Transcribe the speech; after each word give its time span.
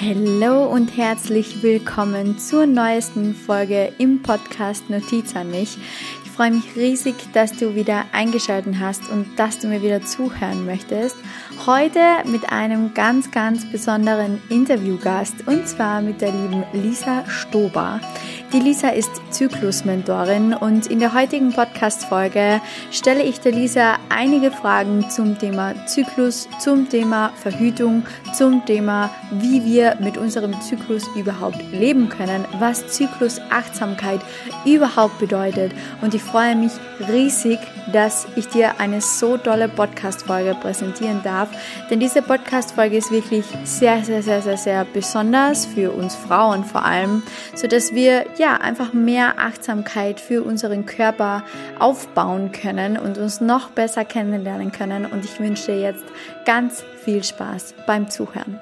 Hallo 0.00 0.64
und 0.64 0.96
herzlich 0.96 1.60
willkommen 1.64 2.38
zur 2.38 2.66
neuesten 2.66 3.34
Folge 3.34 3.92
im 3.98 4.22
Podcast 4.22 4.88
Notiz 4.90 5.34
an 5.34 5.50
mich. 5.50 5.76
Ich 6.24 6.30
freue 6.30 6.52
mich 6.52 6.76
riesig, 6.76 7.16
dass 7.32 7.52
du 7.54 7.74
wieder 7.74 8.04
eingeschaltet 8.12 8.76
hast 8.78 9.10
und 9.10 9.26
dass 9.36 9.58
du 9.58 9.66
mir 9.66 9.82
wieder 9.82 10.00
zuhören 10.02 10.64
möchtest. 10.66 11.16
Heute 11.66 11.98
mit 12.26 12.52
einem 12.52 12.94
ganz, 12.94 13.32
ganz 13.32 13.68
besonderen 13.72 14.40
Interviewgast 14.50 15.34
und 15.48 15.66
zwar 15.66 16.00
mit 16.00 16.20
der 16.20 16.30
lieben 16.30 16.62
Lisa 16.72 17.28
Stober. 17.28 18.00
Die 18.52 18.60
Lisa 18.60 18.90
ist 18.90 19.10
Zyklusmentorin 19.30 20.54
und 20.54 20.86
in 20.86 21.00
der 21.00 21.14
heutigen 21.14 21.52
Podcast-Folge 21.52 22.60
stelle 22.90 23.22
ich 23.22 23.40
der 23.40 23.52
Lisa 23.52 23.96
einige 24.08 24.50
Fragen 24.50 25.08
zum 25.10 25.38
Thema 25.38 25.74
Zyklus, 25.86 26.48
zum 26.60 26.88
Thema 26.88 27.30
Verhütung, 27.42 28.04
zum 28.36 28.64
Thema, 28.64 29.10
wie 29.30 29.64
wir 29.64 29.96
mit 30.00 30.16
unserem 30.16 30.58
Zyklus 30.60 31.04
überhaupt 31.16 31.60
leben 31.72 32.08
können, 32.08 32.44
was 32.58 32.86
Zyklusachtsamkeit 32.88 34.20
überhaupt 34.64 35.18
bedeutet. 35.18 35.72
Und 36.00 36.14
ich 36.14 36.22
freue 36.22 36.56
mich 36.56 36.72
riesig, 37.08 37.58
dass 37.92 38.26
ich 38.36 38.48
dir 38.48 38.80
eine 38.80 39.00
so 39.00 39.36
tolle 39.36 39.68
Podcast-Folge 39.68 40.54
präsentieren 40.60 41.20
darf, 41.22 41.48
denn 41.90 42.00
diese 42.00 42.22
Podcast-Folge 42.22 42.96
ist 42.96 43.10
wirklich 43.10 43.44
sehr, 43.64 44.04
sehr, 44.04 44.22
sehr, 44.22 44.42
sehr, 44.42 44.56
sehr 44.56 44.84
besonders 44.84 45.66
für 45.66 45.90
uns 45.90 46.14
Frauen 46.14 46.64
vor 46.64 46.84
allem, 46.84 47.22
so 47.54 47.66
dass 47.66 47.94
wir 47.94 48.26
ja, 48.38 48.56
einfach 48.56 48.92
mehr 48.92 49.17
Achtsamkeit 49.20 50.20
für 50.20 50.42
unseren 50.42 50.86
Körper 50.86 51.42
aufbauen 51.78 52.52
können 52.52 52.98
und 52.98 53.18
uns 53.18 53.40
noch 53.40 53.70
besser 53.70 54.04
kennenlernen 54.04 54.72
können. 54.72 55.06
Und 55.06 55.24
ich 55.24 55.40
wünsche 55.40 55.72
dir 55.72 55.80
jetzt 55.80 56.04
ganz 56.44 56.82
viel 57.04 57.22
Spaß 57.24 57.74
beim 57.86 58.08
Zuhören. 58.08 58.60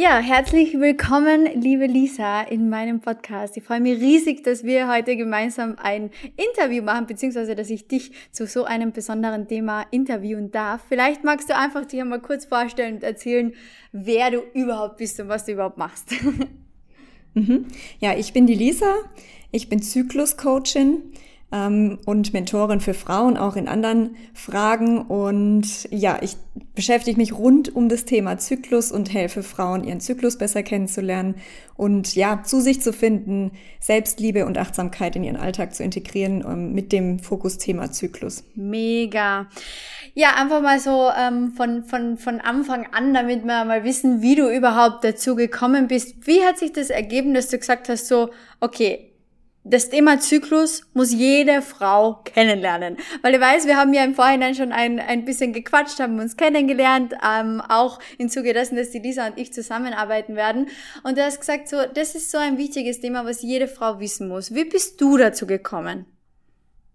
Ja, 0.00 0.18
herzlich 0.18 0.78
willkommen, 0.78 1.48
liebe 1.60 1.86
Lisa, 1.86 2.42
in 2.42 2.68
meinem 2.68 3.00
Podcast. 3.00 3.56
Ich 3.56 3.64
freue 3.64 3.80
mich 3.80 4.00
riesig, 4.00 4.44
dass 4.44 4.62
wir 4.62 4.86
heute 4.86 5.16
gemeinsam 5.16 5.74
ein 5.76 6.12
Interview 6.36 6.84
machen, 6.84 7.06
beziehungsweise 7.06 7.56
dass 7.56 7.68
ich 7.68 7.88
dich 7.88 8.12
zu 8.30 8.46
so 8.46 8.62
einem 8.62 8.92
besonderen 8.92 9.48
Thema 9.48 9.86
interviewen 9.90 10.52
darf. 10.52 10.82
Vielleicht 10.88 11.24
magst 11.24 11.50
du 11.50 11.56
einfach 11.56 11.84
dich 11.84 12.00
einmal 12.00 12.20
kurz 12.20 12.44
vorstellen 12.44 12.94
und 12.94 13.02
erzählen, 13.02 13.52
wer 13.90 14.30
du 14.30 14.38
überhaupt 14.54 14.98
bist 14.98 15.18
und 15.18 15.26
was 15.26 15.46
du 15.46 15.52
überhaupt 15.54 15.78
machst. 15.78 16.14
Mhm. 17.34 17.66
Ja, 18.00 18.16
ich 18.16 18.32
bin 18.32 18.46
die 18.46 18.54
Lisa. 18.54 18.94
Ich 19.52 19.68
bin 19.68 19.82
Zykluscoachin 19.82 21.02
ähm, 21.50 21.98
und 22.04 22.32
Mentorin 22.32 22.80
für 22.80 22.94
Frauen 22.94 23.36
auch 23.36 23.56
in 23.56 23.68
anderen 23.68 24.16
Fragen. 24.34 25.02
Und 25.02 25.88
ja, 25.90 26.18
ich 26.20 26.36
beschäftige 26.74 27.16
mich 27.16 27.32
rund 27.32 27.74
um 27.74 27.88
das 27.88 28.04
Thema 28.04 28.38
Zyklus 28.38 28.92
und 28.92 29.12
helfe 29.12 29.42
Frauen, 29.42 29.84
ihren 29.84 30.00
Zyklus 30.00 30.36
besser 30.36 30.62
kennenzulernen 30.62 31.36
und 31.76 32.14
ja, 32.14 32.42
zu 32.42 32.60
sich 32.60 32.82
zu 32.82 32.92
finden, 32.92 33.52
Selbstliebe 33.80 34.44
und 34.44 34.58
Achtsamkeit 34.58 35.16
in 35.16 35.24
ihren 35.24 35.36
Alltag 35.36 35.74
zu 35.74 35.82
integrieren 35.82 36.44
ähm, 36.46 36.72
mit 36.74 36.92
dem 36.92 37.18
Fokusthema 37.18 37.92
Zyklus. 37.92 38.44
Mega. 38.54 39.46
Ja, 40.14 40.34
einfach 40.34 40.60
mal 40.60 40.80
so 40.80 41.10
ähm, 41.16 41.52
von, 41.52 41.84
von, 41.84 42.18
von 42.18 42.40
Anfang 42.40 42.88
an, 42.92 43.14
damit 43.14 43.44
wir 43.44 43.64
mal 43.64 43.84
wissen, 43.84 44.20
wie 44.20 44.34
du 44.34 44.50
überhaupt 44.50 45.04
dazu 45.04 45.36
gekommen 45.36 45.86
bist. 45.86 46.26
Wie 46.26 46.42
hat 46.42 46.58
sich 46.58 46.72
das 46.72 46.90
ergeben, 46.90 47.34
dass 47.34 47.48
du 47.48 47.58
gesagt 47.58 47.88
hast, 47.88 48.08
so, 48.08 48.30
okay, 48.60 49.07
das 49.68 49.90
Thema 49.90 50.20
Zyklus 50.20 50.82
muss 50.94 51.12
jede 51.12 51.62
Frau 51.62 52.20
kennenlernen. 52.24 52.96
Weil 53.22 53.34
ich 53.34 53.40
weiß, 53.40 53.66
wir 53.66 53.76
haben 53.76 53.92
ja 53.92 54.04
im 54.04 54.14
Vorhinein 54.14 54.54
schon 54.54 54.72
ein, 54.72 54.98
ein 54.98 55.24
bisschen 55.24 55.52
gequatscht, 55.52 56.00
haben 56.00 56.18
uns 56.18 56.36
kennengelernt, 56.36 57.14
ähm, 57.24 57.60
auch 57.68 57.98
im 58.18 58.28
Zuge 58.28 58.52
dessen, 58.52 58.76
dass 58.76 58.90
die 58.90 58.98
Lisa 58.98 59.26
und 59.26 59.38
ich 59.38 59.52
zusammenarbeiten 59.52 60.36
werden. 60.36 60.68
Und 61.02 61.18
du 61.18 61.24
hast 61.24 61.40
gesagt, 61.40 61.68
so, 61.68 61.76
das 61.92 62.14
ist 62.14 62.30
so 62.30 62.38
ein 62.38 62.58
wichtiges 62.58 63.00
Thema, 63.00 63.24
was 63.24 63.42
jede 63.42 63.68
Frau 63.68 64.00
wissen 64.00 64.28
muss. 64.28 64.54
Wie 64.54 64.64
bist 64.64 65.00
du 65.00 65.16
dazu 65.16 65.46
gekommen? 65.46 66.06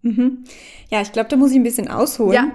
Mhm. 0.03 0.43
Ja, 0.89 1.01
ich 1.01 1.13
glaube, 1.13 1.29
da 1.29 1.37
muss 1.37 1.51
ich 1.51 1.55
ein 1.55 1.63
bisschen 1.63 1.87
ausholen 1.87 2.33
ja. 2.33 2.51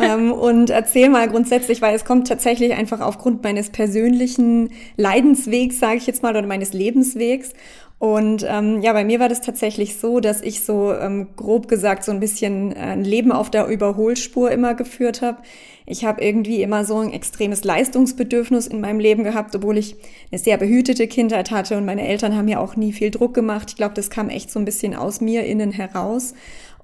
ähm, 0.14 0.32
und 0.32 0.70
erzähl 0.70 1.10
mal 1.10 1.28
grundsätzlich, 1.28 1.82
weil 1.82 1.94
es 1.94 2.06
kommt 2.06 2.26
tatsächlich 2.26 2.72
einfach 2.72 3.00
aufgrund 3.00 3.44
meines 3.44 3.68
persönlichen 3.68 4.70
Leidenswegs, 4.96 5.78
sage 5.78 5.98
ich 5.98 6.06
jetzt 6.06 6.22
mal, 6.22 6.30
oder 6.30 6.46
meines 6.46 6.72
Lebenswegs. 6.72 7.52
Und 7.98 8.44
ähm, 8.46 8.82
ja, 8.82 8.92
bei 8.92 9.04
mir 9.04 9.20
war 9.20 9.30
das 9.30 9.40
tatsächlich 9.40 9.96
so, 9.96 10.20
dass 10.20 10.42
ich 10.42 10.62
so 10.62 10.92
ähm, 10.92 11.28
grob 11.34 11.66
gesagt 11.66 12.04
so 12.04 12.12
ein 12.12 12.20
bisschen 12.20 12.72
äh, 12.72 12.80
ein 12.80 13.04
Leben 13.04 13.32
auf 13.32 13.50
der 13.50 13.68
Überholspur 13.68 14.50
immer 14.50 14.74
geführt 14.74 15.22
habe. 15.22 15.38
Ich 15.86 16.04
habe 16.04 16.22
irgendwie 16.22 16.62
immer 16.62 16.84
so 16.84 16.98
ein 16.98 17.12
extremes 17.12 17.64
Leistungsbedürfnis 17.64 18.66
in 18.66 18.80
meinem 18.80 19.00
Leben 19.00 19.24
gehabt, 19.24 19.54
obwohl 19.56 19.78
ich 19.78 19.96
eine 20.30 20.38
sehr 20.38 20.58
behütete 20.58 21.06
Kindheit 21.06 21.50
hatte 21.50 21.78
und 21.78 21.86
meine 21.86 22.06
Eltern 22.06 22.36
haben 22.36 22.48
ja 22.48 22.58
auch 22.58 22.76
nie 22.76 22.92
viel 22.92 23.10
Druck 23.10 23.32
gemacht. 23.32 23.70
Ich 23.70 23.76
glaube, 23.76 23.94
das 23.94 24.10
kam 24.10 24.28
echt 24.28 24.50
so 24.50 24.58
ein 24.58 24.66
bisschen 24.66 24.94
aus 24.94 25.22
mir 25.22 25.46
innen 25.46 25.70
heraus. 25.70 26.34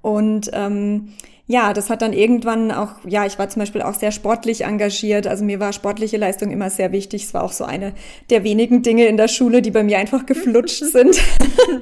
Und 0.03 0.51
ähm, 0.53 1.15
ja, 1.47 1.73
das 1.73 1.91
hat 1.91 2.03
dann 2.03 2.13
irgendwann 2.13 2.71
auch, 2.71 2.95
ja, 3.07 3.27
ich 3.27 3.39
war 3.39 3.49
zum 3.49 3.61
Beispiel 3.61 3.83
auch 3.83 3.95
sehr 3.95 4.13
sportlich 4.13 4.65
engagiert. 4.65 5.27
Also 5.27 5.45
mir 5.45 5.59
war 5.59 5.73
sportliche 5.73 6.17
Leistung 6.17 6.51
immer 6.51 6.71
sehr 6.71 6.93
wichtig. 6.93 7.25
Es 7.25 7.35
war 7.35 7.43
auch 7.43 7.53
so 7.53 7.65
eine 7.65 7.93
der 8.31 8.45
wenigen 8.45 8.83
Dinge 8.83 9.07
in 9.07 9.17
der 9.17 9.29
Schule, 9.29 9.61
die 9.61 9.73
bei 9.73 9.83
mir 9.83 9.99
einfach 9.99 10.25
geflutscht 10.25 10.85
sind. 10.93 11.21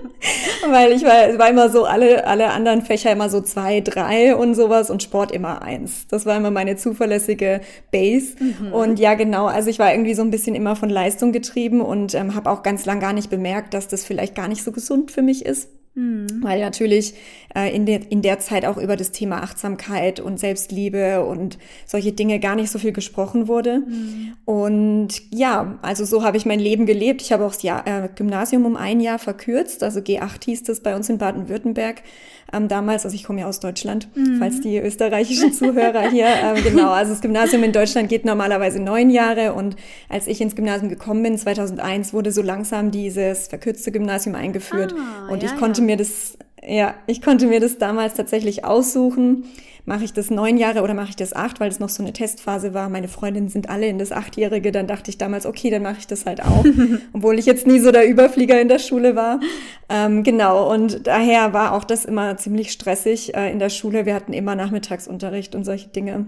Weil 0.71 0.93
ich 0.93 1.05
war, 1.05 1.39
war 1.39 1.51
immer 1.51 1.69
so, 1.69 1.85
alle, 1.85 2.27
alle 2.27 2.51
anderen 2.51 2.83
Fächer 2.83 3.13
immer 3.13 3.29
so 3.29 3.43
zwei, 3.43 3.81
drei 3.81 4.35
und 4.35 4.55
sowas 4.55 4.91
und 4.91 5.03
Sport 5.03 5.31
immer 5.31 5.63
eins. 5.63 6.07
Das 6.09 6.27
war 6.27 6.37
immer 6.37 6.51
meine 6.51 6.77
zuverlässige 6.77 7.61
Base. 7.93 8.37
Mhm. 8.41 8.73
Und 8.73 8.99
ja, 8.99 9.15
genau, 9.15 9.47
also 9.47 9.69
ich 9.71 9.79
war 9.79 9.93
irgendwie 9.93 10.15
so 10.15 10.23
ein 10.23 10.31
bisschen 10.31 10.55
immer 10.55 10.75
von 10.75 10.89
Leistung 10.89 11.33
getrieben 11.33 11.81
und 11.81 12.15
ähm, 12.15 12.35
habe 12.35 12.51
auch 12.51 12.63
ganz 12.63 12.87
lang 12.87 12.99
gar 12.99 13.13
nicht 13.13 13.31
bemerkt, 13.31 13.75
dass 13.75 13.89
das 13.89 14.05
vielleicht 14.05 14.35
gar 14.35 14.49
nicht 14.49 14.65
so 14.65 14.73
gesund 14.73 15.11
für 15.11 15.23
mich 15.23 15.45
ist. 15.47 15.69
Mhm. 15.95 16.27
Weil 16.41 16.61
natürlich 16.61 17.15
äh, 17.55 17.75
in, 17.75 17.85
der, 17.85 18.11
in 18.13 18.23
der 18.23 18.39
Zeit 18.39 18.65
auch 18.65 18.77
über 18.77 18.97
das 18.97 19.11
Thema 19.11 19.43
Achtsamkeit 19.43 20.21
und 20.21 20.39
Selbstliebe 20.39 21.25
und 21.25 21.59
solche 21.85 22.13
Dinge 22.13 22.39
gar 22.39 22.55
nicht 22.55 22.71
so 22.71 22.79
viel 22.79 22.93
gesprochen 22.93 23.49
wurde. 23.49 23.81
Mhm. 23.81 24.35
Und 24.45 25.23
ja, 25.33 25.79
also 25.83 26.05
so 26.05 26.23
habe 26.23 26.37
ich 26.37 26.47
mein 26.47 26.61
Leben 26.61 26.87
gelebt. 26.87 27.23
Ich 27.23 27.33
habe 27.33 27.45
auch 27.45 27.53
das 27.53 27.63
Jahr, 27.63 27.87
äh, 27.87 28.09
Gymnasium 28.15 28.67
um 28.67 28.77
ein 28.77 29.01
Jahr 29.01 29.19
verkürzt, 29.19 29.83
also 29.83 30.01
G8 30.01 30.45
hieß 30.45 30.63
das 30.63 30.81
bei 30.81 30.95
uns 30.95 31.09
in 31.09 31.19
Baden-Württemberg 31.19 32.03
ähm, 32.53 32.69
damals. 32.69 33.05
Also 33.05 33.15
ich 33.15 33.25
komme 33.25 33.41
ja 33.41 33.47
aus 33.47 33.61
Deutschland, 33.61 34.09
mhm. 34.15 34.39
falls 34.39 34.61
die 34.61 34.79
österreichischen 34.79 35.53
Zuhörer 35.53 36.11
hier, 36.11 36.27
ähm, 36.43 36.63
genau. 36.63 36.91
Also 36.91 37.13
das 37.13 37.21
Gymnasium 37.21 37.63
in 37.63 37.73
Deutschland 37.73 38.09
geht 38.09 38.25
normalerweise 38.25 38.81
neun 38.81 39.11
Jahre 39.11 39.55
und 39.55 39.77
als 40.09 40.27
ich 40.27 40.41
ins 40.41 40.57
Gymnasium 40.57 40.89
gekommen 40.89 41.23
bin, 41.23 41.39
2001, 41.39 42.13
wurde 42.13 42.33
so 42.33 42.43
langsam 42.43 42.91
dieses 42.91 43.49
verkürzte 43.49 43.93
Gymnasium 43.93 44.35
eingeführt 44.35 44.95
ah, 44.97 45.33
und 45.33 45.43
ja, 45.43 45.51
ich 45.51 45.57
konnte 45.59 45.81
ja. 45.81 45.87
mir 45.87 45.97
das 45.97 46.37
ja, 46.67 46.95
ich 47.07 47.23
konnte 47.23 47.47
mir 47.47 47.61
das 47.61 47.79
damals 47.79 48.15
tatsächlich 48.15 48.65
aussuchen. 48.65 49.45
Mache 49.87 50.05
ich 50.05 50.13
das 50.13 50.31
neun 50.31 50.59
Jahre 50.59 50.83
oder 50.83 50.93
mache 50.93 51.09
ich 51.11 51.17
das 51.17 51.33
acht, 51.33 51.59
weil 51.59 51.71
es 51.71 51.81
noch 51.81 51.89
so 51.89 52.03
eine 52.03 52.13
Testphase 52.13 52.75
war. 52.75 52.91
Meine 52.91 53.09
Freundinnen 53.09 53.49
sind 53.49 53.71
alle 53.71 53.87
in 53.87 53.99
das 53.99 54.13
Achtjährige. 54.13 54.73
Dann 54.73 54.87
dachte 54.87 55.11
ich 55.11 55.17
damals, 55.17 55.47
okay, 55.47 55.71
dann 55.71 55.83
mache 55.83 55.97
ich 55.99 56.07
das 56.07 56.27
halt 56.27 56.43
auch. 56.43 56.65
Obwohl 57.15 57.39
ich 57.39 57.47
jetzt 57.47 57.67
nie 57.67 57.79
so 57.79 57.91
der 57.91 58.07
Überflieger 58.07 58.61
in 58.61 58.69
der 58.69 58.79
Schule 58.79 59.17
war. 59.17 59.41
Ähm, 59.89 60.23
genau, 60.23 60.71
und 60.73 61.07
daher 61.07 61.55
war 61.55 61.73
auch 61.73 61.85
das 61.85 62.05
immer 62.05 62.37
ziemlich 62.37 62.73
stressig 62.73 63.35
äh, 63.35 63.51
in 63.51 63.59
der 63.59 63.71
Schule. 63.71 64.05
Wir 64.05 64.15
hatten 64.15 64.35
immer 64.35 64.55
Nachmittagsunterricht 64.55 65.55
und 65.55 65.65
solche 65.65 65.89
Dinge. 65.89 66.27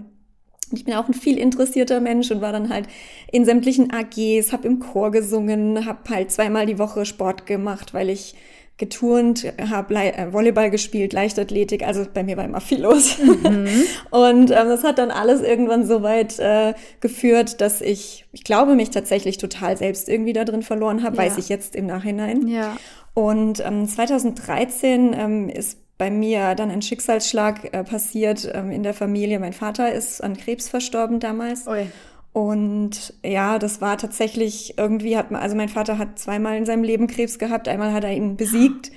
Ich 0.71 0.85
bin 0.85 0.95
auch 0.95 1.07
ein 1.07 1.13
viel 1.13 1.37
interessierter 1.37 2.01
Mensch 2.01 2.31
und 2.31 2.41
war 2.41 2.51
dann 2.51 2.69
halt 2.69 2.87
in 3.31 3.45
sämtlichen 3.45 3.93
AGs, 3.93 4.51
habe 4.51 4.67
im 4.67 4.79
Chor 4.79 5.11
gesungen, 5.11 5.85
habe 5.85 6.09
halt 6.09 6.31
zweimal 6.31 6.65
die 6.65 6.79
Woche 6.79 7.05
Sport 7.05 7.45
gemacht, 7.45 7.93
weil 7.93 8.09
ich 8.09 8.33
geturnt, 8.77 9.45
habe 9.69 9.95
äh, 9.95 10.33
Volleyball 10.33 10.71
gespielt, 10.71 11.13
Leichtathletik, 11.13 11.85
also 11.85 12.05
bei 12.11 12.23
mir 12.23 12.37
war 12.37 12.45
immer 12.45 12.61
viel 12.61 12.81
los. 12.81 13.17
Mhm. 13.19 13.67
Und 14.09 14.51
ähm, 14.51 14.67
das 14.67 14.83
hat 14.83 14.97
dann 14.97 15.11
alles 15.11 15.41
irgendwann 15.41 15.85
so 15.85 16.01
weit 16.01 16.39
äh, 16.39 16.73
geführt, 16.99 17.61
dass 17.61 17.81
ich, 17.81 18.25
ich 18.31 18.43
glaube, 18.43 18.75
mich 18.75 18.89
tatsächlich 18.89 19.37
total 19.37 19.77
selbst 19.77 20.09
irgendwie 20.09 20.33
da 20.33 20.43
drin 20.43 20.63
verloren 20.63 21.03
habe, 21.03 21.17
ja. 21.17 21.23
weiß 21.23 21.37
ich 21.37 21.49
jetzt 21.49 21.75
im 21.75 21.85
Nachhinein. 21.85 22.47
Ja. 22.47 22.75
Und 23.13 23.63
ähm, 23.63 23.87
2013 23.87 25.15
ähm, 25.17 25.49
ist 25.49 25.77
bei 25.99 26.09
mir 26.09 26.55
dann 26.55 26.71
ein 26.71 26.81
Schicksalsschlag 26.81 27.73
äh, 27.73 27.83
passiert 27.83 28.51
ähm, 28.53 28.71
in 28.71 28.81
der 28.81 28.95
Familie. 28.95 29.39
Mein 29.39 29.53
Vater 29.53 29.93
ist 29.93 30.23
an 30.23 30.35
Krebs 30.35 30.67
verstorben 30.67 31.19
damals. 31.19 31.67
Ui. 31.67 31.87
Und 32.33 33.13
ja, 33.23 33.59
das 33.59 33.79
war 33.79 33.97
tatsächlich 33.97 34.77
irgendwie 34.77 35.15
hat 35.15 35.29
man, 35.29 35.41
also 35.41 35.55
mein 35.55 35.69
Vater 35.69 35.99
hat 35.99 36.17
zweimal 36.17 36.57
in 36.57 36.65
seinem 36.65 36.83
Leben 36.83 37.05
Krebs 37.05 37.37
gehabt. 37.37 37.67
Einmal 37.67 37.93
hat 37.93 38.03
er 38.03 38.13
ihn 38.13 38.35
besiegt. 38.35 38.91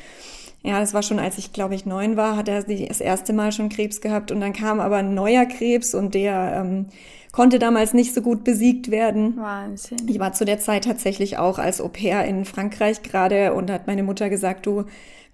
Ja, 0.63 0.81
das 0.81 0.95
war 0.95 1.03
schon, 1.03 1.19
als 1.19 1.37
ich 1.37 1.53
glaube 1.53 1.75
ich 1.75 1.85
neun 1.87 2.17
war, 2.17 2.37
hat 2.37 2.49
er 2.49 2.63
das 2.63 3.01
erste 3.01 3.33
Mal 3.35 3.53
schon 3.53 3.69
Krebs 3.69 4.01
gehabt 4.01 4.33
und 4.33 4.41
dann 4.41 4.53
kam 4.53 4.81
aber 4.81 4.97
ein 4.97 5.15
neuer 5.15 5.45
Krebs 5.45 5.95
und 5.95 6.15
der 6.15 6.61
ähm, 6.65 6.87
konnte 7.31 7.59
damals 7.59 7.93
nicht 7.93 8.15
so 8.15 8.23
gut 8.23 8.43
besiegt 8.43 8.91
werden. 8.91 9.37
Wahnsinn. 9.37 9.99
Ich 10.09 10.19
war 10.19 10.33
zu 10.33 10.47
der 10.47 10.59
Zeit 10.59 10.85
tatsächlich 10.85 11.37
auch 11.37 11.59
als 11.59 11.83
Au 11.83 11.89
pair 11.89 12.25
in 12.25 12.47
Frankreich 12.47 13.03
gerade 13.03 13.53
und 13.53 13.71
hat 13.71 13.87
meine 13.87 14.03
Mutter 14.03 14.31
gesagt, 14.31 14.65
du 14.65 14.87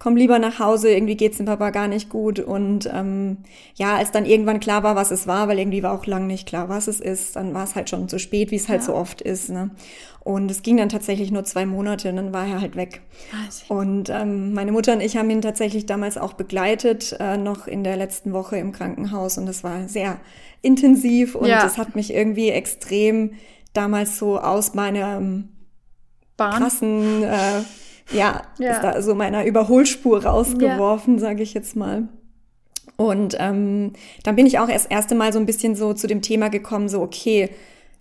komm 0.03 0.17
lieber 0.17 0.41
nach 0.41 0.59
Hause, 0.59 0.91
irgendwie 0.91 1.17
geht's 1.17 1.37
dem 1.37 1.47
Papa 1.47 1.71
gar 1.71 1.87
nicht 1.87 2.09
gut. 2.09 2.41
Und 2.41 2.91
ähm, 2.93 3.37
ja, 3.77 3.95
als 3.95 4.11
dann 4.11 4.27
irgendwann 4.27 4.59
klar 4.59 4.83
war, 4.83 4.97
was 4.97 5.13
es 5.13 5.29
war, 5.29 5.47
weil 5.47 5.61
irgendwie 5.61 5.85
war 5.85 5.93
auch 5.93 6.07
lang 6.07 6.27
nicht 6.27 6.49
klar, 6.49 6.69
was 6.69 6.89
es 6.89 6.99
ist, 6.99 7.37
dann 7.37 7.55
war 7.55 7.63
es 7.63 7.77
halt 7.77 7.89
schon 7.89 8.09
zu 8.09 8.19
spät, 8.19 8.51
wie 8.51 8.57
es 8.57 8.69
halt 8.69 8.81
ja. 8.81 8.87
so 8.87 8.95
oft 8.95 9.21
ist. 9.21 9.49
Ne? 9.51 9.71
Und 10.19 10.51
es 10.51 10.65
ging 10.65 10.77
dann 10.77 10.89
tatsächlich 10.89 11.31
nur 11.31 11.45
zwei 11.45 11.67
Monate 11.67 12.09
und 12.09 12.17
dann 12.17 12.33
war 12.33 12.49
er 12.49 12.61
halt 12.61 12.75
weg. 12.75 13.03
Also. 13.45 13.73
Und 13.73 14.11
ähm, 14.11 14.53
meine 14.55 14.73
Mutter 14.73 14.93
und 14.93 15.03
ich 15.03 15.17
haben 15.17 15.31
ihn 15.31 15.41
tatsächlich 15.41 15.87
damals 15.87 16.19
auch 16.19 16.33
begleitet, 16.33 17.17
äh, 17.21 17.37
noch 17.37 17.69
in 17.69 17.85
der 17.85 17.97
letzten 17.97 18.33
Woche 18.33 18.57
im 18.57 18.73
Krankenhaus. 18.73 19.39
Und 19.39 19.47
das 19.47 19.63
war 19.63 19.87
sehr 19.89 20.19
intensiv 20.63 21.37
und 21.37 21.47
ja. 21.47 21.63
das 21.63 21.79
hat 21.79 21.95
mich 21.95 22.13
irgendwie 22.13 22.51
extrem 22.51 23.35
damals 23.73 24.19
so 24.19 24.41
aus 24.41 24.75
meinem 24.75 25.51
Bahn. 26.37 26.61
krassen, 26.61 27.23
äh, 27.23 27.63
ja, 28.11 28.43
ja. 28.59 28.81
Da 28.81 29.03
so 29.03 29.15
meiner 29.15 29.45
Überholspur 29.45 30.25
rausgeworfen, 30.25 31.15
ja. 31.15 31.21
sage 31.21 31.43
ich 31.43 31.55
jetzt 31.55 31.77
mal. 31.77 32.09
Und 32.97 33.37
ähm, 33.39 33.93
dann 34.23 34.37
bin 34.37 34.47
ich 34.47 34.59
auch 34.59 34.69
erst 34.69 34.91
erste 34.91 35.15
Mal 35.15 35.33
so 35.33 35.39
ein 35.39 35.47
bisschen 35.47 35.75
so 35.75 35.95
zu 35.95 36.07
dem 36.07 36.23
Thema 36.23 36.49
gekommen, 36.51 36.89
so 36.89 37.01
okay, 37.01 37.51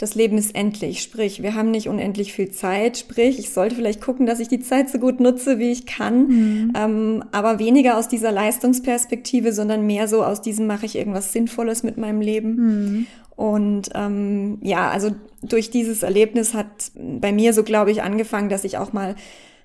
das 0.01 0.15
Leben 0.15 0.38
ist 0.38 0.56
endlich. 0.56 1.03
Sprich, 1.03 1.44
wir 1.44 1.53
haben 1.53 1.69
nicht 1.69 1.88
unendlich 1.88 2.33
viel 2.33 2.50
Zeit. 2.50 2.98
Sprich, 2.98 3.38
ich 3.38 3.51
sollte 3.51 3.75
vielleicht 3.75 4.01
gucken, 4.01 4.25
dass 4.25 4.39
ich 4.39 4.48
die 4.48 4.59
Zeit 4.59 4.89
so 4.89 4.98
gut 4.98 5.19
nutze, 5.19 5.59
wie 5.59 5.71
ich 5.71 5.86
kann. 5.86 6.27
Mhm. 6.27 6.74
Ähm, 6.75 7.24
aber 7.31 7.59
weniger 7.59 7.97
aus 7.97 8.07
dieser 8.07 8.31
Leistungsperspektive, 8.31 9.54
sondern 9.54 9.86
mehr 9.86 10.07
so 10.07 10.24
aus 10.24 10.42
diesem, 10.42 10.65
mache 10.65 10.88
ich 10.88 10.95
irgendwas 10.95 11.33
Sinnvolles 11.33 11.83
mit 11.83 11.97
meinem 11.97 12.19
Leben. 12.19 12.56
Mhm. 12.56 13.07
Und 13.36 13.89
ähm, 13.94 14.57
ja, 14.62 14.89
also 14.89 15.12
durch 15.44 15.69
dieses 15.69 16.01
Erlebnis 16.01 16.56
hat 16.56 16.92
bei 16.95 17.31
mir 17.31 17.54
so, 17.54 17.63
glaube 17.63 17.92
ich, 17.92 18.01
angefangen, 18.01 18.50
dass 18.50 18.63
ich 18.63 18.80
auch 18.80 18.94
mal 18.94 19.15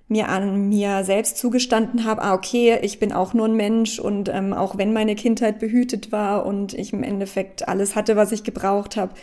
mir 0.08 0.28
an 0.28 0.68
mir 0.68 1.02
selbst 1.04 1.36
zugestanden 1.36 2.04
habe, 2.04 2.22
ah, 2.22 2.34
okay, 2.34 2.78
ich 2.82 3.00
bin 3.00 3.12
auch 3.12 3.34
nur 3.34 3.48
ein 3.48 3.56
Mensch 3.56 3.98
und 3.98 4.28
ähm, 4.28 4.52
auch 4.52 4.78
wenn 4.78 4.92
meine 4.92 5.16
Kindheit 5.16 5.58
behütet 5.58 6.12
war 6.12 6.46
und 6.46 6.74
ich 6.74 6.92
im 6.92 7.02
Endeffekt 7.02 7.66
alles 7.68 7.96
hatte, 7.96 8.14
was 8.14 8.30
ich 8.30 8.44
gebraucht 8.44 8.96
habe, 8.96 9.14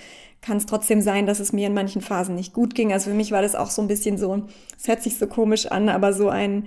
kann 0.42 0.58
es 0.58 0.66
trotzdem 0.66 1.02
sein, 1.02 1.26
dass 1.26 1.40
es 1.40 1.54
mir 1.54 1.68
in 1.68 1.74
manchen 1.74 2.02
Phasen 2.02 2.36
nicht 2.36 2.54
gut 2.54 2.76
ging. 2.76 2.92
Also 2.92 3.10
für 3.10 3.16
mich 3.16 3.32
war 3.32 3.42
das 3.42 3.56
auch 3.56 3.70
so 3.70 3.82
ein 3.82 3.88
bisschen 3.88 4.18
so, 4.18 4.44
es 4.78 4.88
hört 4.88 5.02
sich 5.02 5.18
so 5.18 5.28
komisch 5.28 5.68
an, 5.68 5.88
aber 5.88 6.12
so 6.12 6.28
ein, 6.28 6.66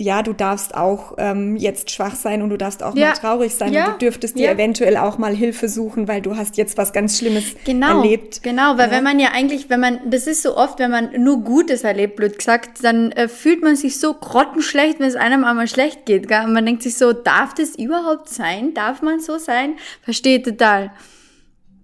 ja, 0.00 0.22
du 0.22 0.32
darfst 0.32 0.74
auch 0.74 1.14
ähm, 1.18 1.56
jetzt 1.56 1.90
schwach 1.90 2.14
sein 2.14 2.42
und 2.42 2.50
du 2.50 2.56
darfst 2.56 2.84
auch 2.84 2.94
ja. 2.94 3.08
mal 3.08 3.14
traurig 3.14 3.54
sein 3.54 3.72
ja. 3.72 3.86
und 3.86 3.94
du 3.94 3.98
dürftest 3.98 4.38
dir 4.38 4.46
ja. 4.46 4.52
eventuell 4.52 4.96
auch 4.96 5.18
mal 5.18 5.34
Hilfe 5.34 5.68
suchen, 5.68 6.06
weil 6.06 6.22
du 6.22 6.36
hast 6.36 6.56
jetzt 6.56 6.78
was 6.78 6.92
ganz 6.92 7.18
Schlimmes 7.18 7.56
genau. 7.64 7.98
erlebt. 7.98 8.42
Genau, 8.44 8.78
weil 8.78 8.92
wenn 8.92 9.02
man 9.02 9.18
ja 9.18 9.30
eigentlich, 9.32 9.68
wenn 9.70 9.80
man, 9.80 9.98
das 10.08 10.28
ist 10.28 10.42
so 10.42 10.56
oft, 10.56 10.78
wenn 10.78 10.92
man 10.92 11.10
nur 11.20 11.42
Gutes 11.42 11.82
erlebt, 11.82 12.14
blöd 12.14 12.38
gesagt, 12.38 12.84
dann 12.84 13.10
äh, 13.12 13.26
fühlt 13.26 13.62
man 13.62 13.74
sich 13.74 13.98
so 13.98 14.14
grottenschlecht, 14.14 15.00
wenn 15.00 15.08
es 15.08 15.16
einem 15.16 15.44
einmal 15.44 15.66
schlecht 15.66 16.06
geht. 16.06 16.28
Gell? 16.28 16.44
Und 16.44 16.52
man 16.52 16.64
denkt 16.64 16.84
sich 16.84 16.96
so, 16.96 17.12
darf 17.12 17.54
das 17.54 17.74
überhaupt 17.74 18.28
sein? 18.28 18.74
Darf 18.74 19.02
man 19.02 19.18
so 19.18 19.38
sein? 19.38 19.74
Verstehe 20.02 20.40
total. 20.40 20.92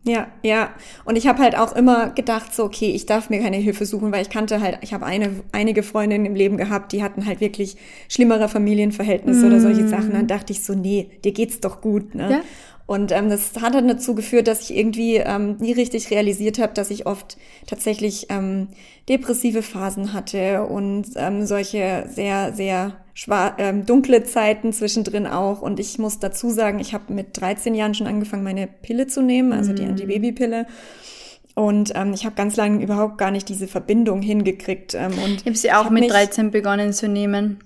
Ja, 0.07 0.29
ja. 0.43 0.71
Und 1.07 1.17
ich 1.17 1.27
habe 1.27 1.39
halt 1.39 1.57
auch 1.57 1.75
immer 1.75 2.11
gedacht, 2.11 2.55
so, 2.55 2.65
okay, 2.65 2.91
ich 2.91 3.07
darf 3.07 3.31
mir 3.31 3.41
keine 3.41 3.57
Hilfe 3.57 3.87
suchen, 3.87 4.13
weil 4.13 4.21
ich 4.21 4.29
kannte 4.29 4.61
halt, 4.61 4.79
ich 4.83 4.93
habe 4.93 5.07
eine, 5.07 5.31
einige 5.53 5.83
Freundinnen 5.83 6.27
im 6.27 6.35
Leben 6.35 6.59
gehabt, 6.59 6.93
die 6.93 7.03
hatten 7.03 7.25
halt 7.25 7.41
wirklich 7.41 7.77
schlimmere 8.09 8.51
Familienverhältnisse 8.51 9.45
mm. 9.45 9.47
oder 9.47 9.61
solche 9.61 9.89
Sachen. 9.89 10.13
Dann 10.13 10.27
dachte 10.27 10.53
ich 10.53 10.63
so, 10.63 10.75
nee, 10.75 11.09
dir 11.25 11.33
geht's 11.33 11.61
doch 11.61 11.81
gut. 11.81 12.15
Ne? 12.15 12.31
Ja. 12.31 12.41
Und 12.87 13.13
ähm, 13.13 13.31
das 13.31 13.53
hat 13.63 13.75
dann 13.75 13.89
dazu 13.89 14.15
geführt, 14.15 14.47
dass 14.47 14.69
ich 14.69 14.77
irgendwie 14.77 15.17
ähm, 15.17 15.57
nie 15.59 15.73
richtig 15.73 16.11
realisiert 16.11 16.59
habe, 16.59 16.75
dass 16.75 16.91
ich 16.91 17.07
oft 17.07 17.39
tatsächlich 17.67 18.27
ähm, 18.29 18.69
depressive 19.09 19.63
Phasen 19.63 20.13
hatte 20.13 20.65
und 20.65 21.07
ähm, 21.17 21.47
solche 21.47 22.07
sehr, 22.11 22.53
sehr 22.53 22.97
ähm, 23.59 23.87
dunkle 23.87 24.25
Zeiten 24.25 24.73
zwischendrin 24.75 25.27
auch. 25.27 25.63
Und 25.63 25.81
ich 25.81 25.99
muss 25.99 26.19
dazu 26.19 26.51
sagen, 26.51 26.79
ich 26.79 26.93
habe 26.93 27.13
mit 27.13 27.41
13 27.41 27.75
Jahren 27.75 27.95
schon 27.95 28.07
angefangen, 28.07 28.45
meine 28.45 28.67
Pille 28.67 29.07
zu 29.07 29.23
nehmen, 29.23 29.53
also 29.53 29.73
die 29.73 29.83
mhm. 29.83 29.91
Antibabypille. 29.91 30.67
Und 31.55 31.93
ähm, 31.95 32.13
ich 32.13 32.27
habe 32.27 32.35
ganz 32.35 32.57
lange 32.57 32.83
überhaupt 32.83 33.17
gar 33.17 33.31
nicht 33.31 33.49
diese 33.49 33.69
Verbindung 33.69 34.21
hingekriegt. 34.21 34.95
Ähm, 34.95 35.13
und 35.25 35.37
ich 35.37 35.47
habe 35.47 35.57
sie 35.57 35.73
auch 35.73 35.85
hab 35.85 35.93
mit 35.93 36.11
13 36.11 36.51
begonnen 36.51 36.93
zu 36.93 37.09
nehmen. 37.09 37.61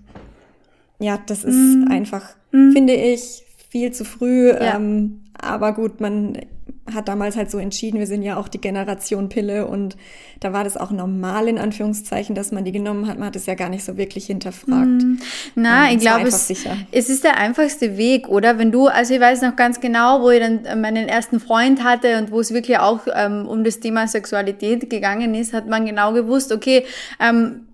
Ja, 1.00 1.19
das 1.26 1.44
ist 1.44 1.55
mm. 1.55 1.91
einfach, 1.91 2.35
mm. 2.50 2.73
finde 2.73 2.93
ich, 2.94 3.44
viel 3.69 3.93
zu 3.93 4.05
früh. 4.05 4.50
Ja. 4.50 4.76
Ähm, 4.76 5.20
aber 5.41 5.73
gut, 5.73 6.00
man 6.00 6.38
hat 6.94 7.09
damals 7.09 7.37
halt 7.37 7.50
so 7.50 7.59
entschieden, 7.59 7.99
wir 7.99 8.06
sind 8.06 8.23
ja 8.23 8.37
auch 8.37 8.49
die 8.49 8.61
Generation 8.61 9.29
Pille 9.29 9.67
und 9.67 9.97
da 10.41 10.53
war 10.53 10.65
das 10.65 10.76
auch 10.76 10.91
normal 10.91 11.49
in 11.49 11.59
Anführungszeichen, 11.59 12.35
dass 12.35 12.53
man 12.53 12.65
die 12.65 12.73
genommen 12.73 13.06
hat. 13.06 13.19
Man 13.19 13.29
hat 13.29 13.37
es 13.37 13.47
ja 13.47 13.55
gar 13.55 13.69
nicht 13.69 13.85
so 13.85 13.97
wirklich 13.97 14.26
hinterfragt. 14.26 14.87
Mm, 14.87 15.19
na, 15.55 15.88
ähm, 15.88 15.97
ich 15.97 16.00
glaube, 16.00 16.29
es, 16.29 16.50
es 16.91 17.11
ist 17.11 17.25
der 17.25 17.37
einfachste 17.37 17.97
Weg, 17.97 18.29
oder? 18.29 18.59
Wenn 18.59 18.73
du, 18.73 18.87
also 18.87 19.15
ich 19.15 19.20
weiß 19.20 19.43
noch 19.43 19.56
ganz 19.56 19.81
genau, 19.81 20.23
wo 20.23 20.31
ich 20.31 20.41
dann 20.41 20.81
meinen 20.81 21.09
ersten 21.09 21.41
Freund 21.41 21.85
hatte 21.85 22.19
und 22.19 22.31
wo 22.31 22.41
es 22.41 22.53
wirklich 22.53 22.79
auch 22.79 23.00
ähm, 23.15 23.47
um 23.47 23.65
das 23.65 23.81
Thema 23.81 24.06
Sexualität 24.09 24.88
gegangen 24.88 25.35
ist, 25.35 25.53
hat 25.53 25.69
man 25.69 25.85
genau 25.85 26.12
gewusst, 26.12 26.53
okay, 26.53 26.85
ähm, 27.20 27.68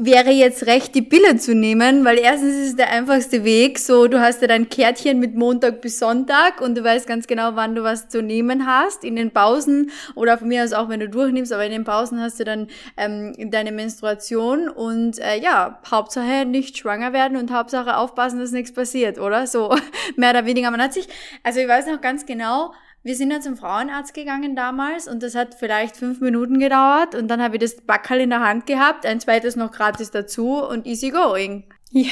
wäre 0.00 0.30
jetzt 0.30 0.66
recht, 0.66 0.94
die 0.94 1.02
Pille 1.02 1.36
zu 1.36 1.54
nehmen, 1.54 2.04
weil 2.04 2.18
erstens 2.18 2.54
ist 2.54 2.68
es 2.68 2.76
der 2.76 2.90
einfachste 2.90 3.44
Weg, 3.44 3.78
so 3.78 4.06
du 4.06 4.20
hast 4.20 4.42
ja 4.42 4.48
dein 4.48 4.68
Kärtchen 4.68 5.18
mit 5.18 5.34
Montag 5.34 5.80
bis 5.80 5.98
Sonntag 5.98 6.60
und 6.60 6.76
du 6.76 6.84
weißt 6.84 7.06
ganz 7.06 7.26
genau, 7.26 7.50
wann 7.54 7.74
du 7.74 7.82
was 7.82 8.08
zu 8.08 8.22
nehmen 8.22 8.66
hast, 8.66 9.04
in 9.04 9.16
den 9.16 9.30
Pausen 9.30 9.90
oder 10.14 10.38
von 10.38 10.48
mir 10.48 10.64
aus 10.64 10.72
auch, 10.72 10.88
wenn 10.88 11.00
du 11.00 11.08
durchnimmst, 11.08 11.52
aber 11.52 11.64
in 11.64 11.72
den 11.72 11.84
Pausen 11.84 12.20
hast 12.20 12.40
du 12.40 12.44
dann 12.44 12.68
ähm, 12.96 13.34
deine 13.50 13.72
Menstruation 13.72 14.68
und 14.68 15.18
äh, 15.18 15.38
ja, 15.40 15.80
Hauptsache 15.90 16.44
nicht 16.44 16.78
schwanger 16.78 17.12
werden 17.12 17.36
und 17.36 17.52
Hauptsache 17.52 17.96
aufpassen, 17.96 18.38
dass 18.38 18.52
nichts 18.52 18.72
passiert, 18.72 19.18
oder? 19.18 19.46
So, 19.46 19.74
mehr 20.16 20.30
oder 20.30 20.46
weniger. 20.46 20.70
Man 20.70 20.82
hat 20.82 20.92
sich, 20.92 21.08
also 21.42 21.60
ich 21.60 21.68
weiß 21.68 21.86
noch 21.86 22.00
ganz 22.00 22.26
genau, 22.26 22.72
wir 23.06 23.14
sind 23.14 23.30
ja 23.30 23.40
zum 23.40 23.56
Frauenarzt 23.56 24.14
gegangen 24.14 24.56
damals 24.56 25.06
und 25.06 25.22
das 25.22 25.36
hat 25.36 25.54
vielleicht 25.54 25.96
fünf 25.96 26.20
Minuten 26.20 26.58
gedauert 26.58 27.14
und 27.14 27.28
dann 27.28 27.40
habe 27.40 27.56
ich 27.56 27.62
das 27.62 27.76
Backerl 27.76 28.20
in 28.20 28.30
der 28.30 28.40
Hand 28.40 28.66
gehabt, 28.66 29.06
ein 29.06 29.20
zweites 29.20 29.54
noch 29.54 29.70
gratis 29.70 30.10
dazu 30.10 30.56
und 30.56 30.86
easy 30.86 31.10
going. 31.10 31.64
Ja. 31.90 32.10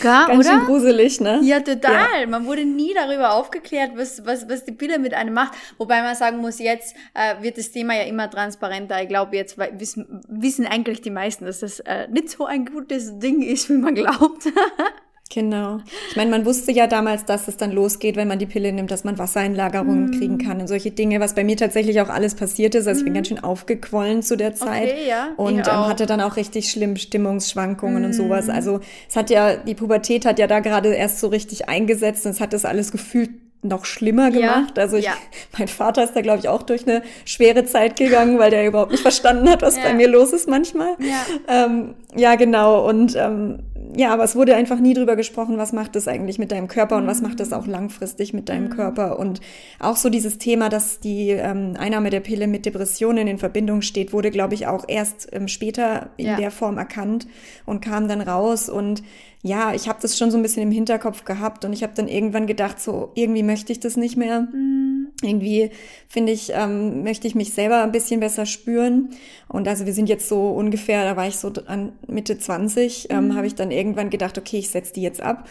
Gar, 0.00 0.26
Ganz 0.26 0.46
oder? 0.46 0.56
schön 0.56 0.66
gruselig, 0.66 1.20
ne? 1.20 1.40
Ja, 1.44 1.60
total. 1.60 2.22
Ja. 2.22 2.26
Man 2.26 2.46
wurde 2.46 2.64
nie 2.64 2.92
darüber 2.92 3.34
aufgeklärt, 3.34 3.92
was, 3.94 4.26
was, 4.26 4.48
was 4.48 4.64
die 4.64 4.72
Pille 4.72 4.98
mit 4.98 5.14
einem 5.14 5.32
macht. 5.32 5.52
Wobei 5.78 6.02
man 6.02 6.16
sagen 6.16 6.38
muss, 6.38 6.58
jetzt 6.58 6.96
äh, 7.14 7.40
wird 7.40 7.56
das 7.56 7.70
Thema 7.70 7.94
ja 7.94 8.02
immer 8.02 8.28
transparenter. 8.28 9.00
Ich 9.02 9.08
glaube, 9.08 9.36
jetzt 9.36 9.58
wissen, 9.58 10.22
wissen 10.28 10.66
eigentlich 10.66 11.02
die 11.02 11.10
meisten, 11.10 11.44
dass 11.44 11.60
das 11.60 11.78
äh, 11.80 12.08
nicht 12.08 12.30
so 12.30 12.46
ein 12.46 12.66
gutes 12.66 13.20
Ding 13.20 13.42
ist, 13.42 13.68
wie 13.68 13.74
man 13.74 13.94
glaubt. 13.94 14.48
Genau. 15.28 15.78
Ich 16.10 16.16
meine, 16.16 16.30
man 16.30 16.46
wusste 16.46 16.70
ja 16.72 16.86
damals, 16.86 17.24
dass 17.24 17.48
es 17.48 17.56
dann 17.56 17.72
losgeht, 17.72 18.16
wenn 18.16 18.28
man 18.28 18.38
die 18.38 18.46
Pille 18.46 18.72
nimmt, 18.72 18.90
dass 18.90 19.02
man 19.02 19.18
Wassereinlagerungen 19.18 20.06
mm. 20.06 20.18
kriegen 20.18 20.38
kann 20.38 20.60
und 20.60 20.68
solche 20.68 20.92
Dinge, 20.92 21.18
was 21.20 21.34
bei 21.34 21.42
mir 21.42 21.56
tatsächlich 21.56 22.00
auch 22.00 22.08
alles 22.08 22.36
passiert 22.36 22.74
ist. 22.74 22.86
Also 22.86 22.98
mm. 22.98 23.00
ich 23.00 23.04
bin 23.04 23.12
mhm. 23.12 23.16
ganz 23.16 23.28
schön 23.28 23.44
aufgequollen 23.44 24.22
zu 24.22 24.36
der 24.36 24.54
Zeit 24.54 24.92
okay, 24.92 25.08
ja. 25.08 25.28
und 25.36 25.58
ähm, 25.58 25.88
hatte 25.88 26.06
dann 26.06 26.20
auch 26.20 26.36
richtig 26.36 26.70
schlimm 26.70 26.96
Stimmungsschwankungen 26.96 28.02
mm. 28.02 28.06
und 28.06 28.12
sowas. 28.12 28.46
Mhm. 28.46 28.52
Also 28.52 28.80
es 29.08 29.16
hat 29.16 29.30
ja, 29.30 29.56
die 29.56 29.74
Pubertät 29.74 30.24
hat 30.26 30.38
ja 30.38 30.46
da 30.46 30.60
gerade 30.60 30.94
erst 30.94 31.18
so 31.18 31.28
richtig 31.28 31.68
eingesetzt 31.68 32.24
und 32.24 32.32
es 32.32 32.40
hat 32.40 32.52
das 32.52 32.64
alles 32.64 32.92
gefühlt 32.92 33.30
noch 33.62 33.84
schlimmer 33.84 34.30
gemacht. 34.30 34.74
Ja, 34.76 34.82
also 34.82 34.96
ich, 34.96 35.06
ja. 35.06 35.14
mein 35.58 35.68
Vater 35.68 36.04
ist 36.04 36.14
da, 36.14 36.20
glaube 36.20 36.38
ich, 36.38 36.48
auch 36.48 36.62
durch 36.62 36.86
eine 36.86 37.02
schwere 37.24 37.64
Zeit 37.64 37.96
gegangen, 37.96 38.38
weil 38.38 38.50
der 38.50 38.66
überhaupt 38.66 38.92
nicht 38.92 39.02
verstanden 39.02 39.48
hat, 39.48 39.62
was 39.62 39.76
ja. 39.76 39.82
bei 39.82 39.94
mir 39.94 40.08
los 40.08 40.32
ist 40.32 40.48
manchmal. 40.48 40.96
Ja, 41.00 41.64
ähm, 41.66 41.94
ja 42.14 42.34
genau. 42.36 42.88
Und 42.88 43.16
ähm, 43.16 43.58
ja, 43.94 44.12
aber 44.12 44.24
es 44.24 44.34
wurde 44.34 44.54
einfach 44.54 44.78
nie 44.78 44.94
drüber 44.94 45.16
gesprochen, 45.16 45.58
was 45.58 45.72
macht 45.72 45.94
das 45.94 46.08
eigentlich 46.08 46.38
mit 46.38 46.52
deinem 46.52 46.68
Körper 46.68 46.96
und 46.96 47.06
was 47.06 47.20
macht 47.22 47.40
das 47.40 47.52
auch 47.52 47.66
langfristig 47.66 48.32
mit 48.32 48.48
deinem 48.48 48.64
mhm. 48.64 48.70
Körper. 48.70 49.18
Und 49.18 49.40
auch 49.78 49.96
so 49.96 50.08
dieses 50.08 50.38
Thema, 50.38 50.68
dass 50.68 51.00
die 51.00 51.30
ähm, 51.30 51.74
Einnahme 51.78 52.10
der 52.10 52.20
Pille 52.20 52.46
mit 52.46 52.66
Depressionen 52.66 53.28
in 53.28 53.38
Verbindung 53.38 53.82
steht, 53.82 54.12
wurde, 54.12 54.30
glaube 54.30 54.54
ich, 54.54 54.66
auch 54.66 54.84
erst 54.88 55.28
ähm, 55.32 55.48
später 55.48 56.10
in 56.16 56.26
ja. 56.26 56.36
der 56.36 56.50
Form 56.50 56.78
erkannt 56.78 57.26
und 57.66 57.80
kam 57.80 58.08
dann 58.08 58.20
raus. 58.20 58.68
Und 58.68 59.02
ja, 59.42 59.74
ich 59.74 59.88
habe 59.88 59.98
das 60.02 60.18
schon 60.18 60.30
so 60.30 60.36
ein 60.36 60.42
bisschen 60.42 60.62
im 60.62 60.72
Hinterkopf 60.72 61.24
gehabt 61.24 61.64
und 61.64 61.72
ich 61.72 61.82
habe 61.82 61.92
dann 61.94 62.08
irgendwann 62.08 62.46
gedacht, 62.46 62.80
so 62.80 63.12
irgendwie 63.14 63.42
möchte 63.42 63.72
ich 63.72 63.80
das 63.80 63.96
nicht 63.96 64.16
mehr. 64.16 64.40
Mhm 64.40 64.86
irgendwie 65.22 65.70
finde 66.08 66.32
ich, 66.32 66.52
ähm, 66.54 67.02
möchte 67.02 67.26
ich 67.26 67.34
mich 67.34 67.52
selber 67.52 67.82
ein 67.82 67.92
bisschen 67.92 68.20
besser 68.20 68.44
spüren. 68.44 69.10
Und 69.48 69.66
also 69.66 69.86
wir 69.86 69.94
sind 69.94 70.08
jetzt 70.08 70.28
so 70.28 70.50
ungefähr, 70.50 71.04
da 71.04 71.16
war 71.16 71.26
ich 71.26 71.36
so 71.36 71.52
an 71.66 71.92
Mitte 72.06 72.38
20, 72.38 73.08
ähm, 73.10 73.28
mhm. 73.28 73.36
habe 73.36 73.46
ich 73.46 73.54
dann 73.54 73.70
irgendwann 73.76 74.10
gedacht, 74.10 74.38
okay, 74.38 74.58
ich 74.58 74.70
setze 74.70 74.94
die 74.94 75.02
jetzt 75.02 75.20
ab. 75.20 75.48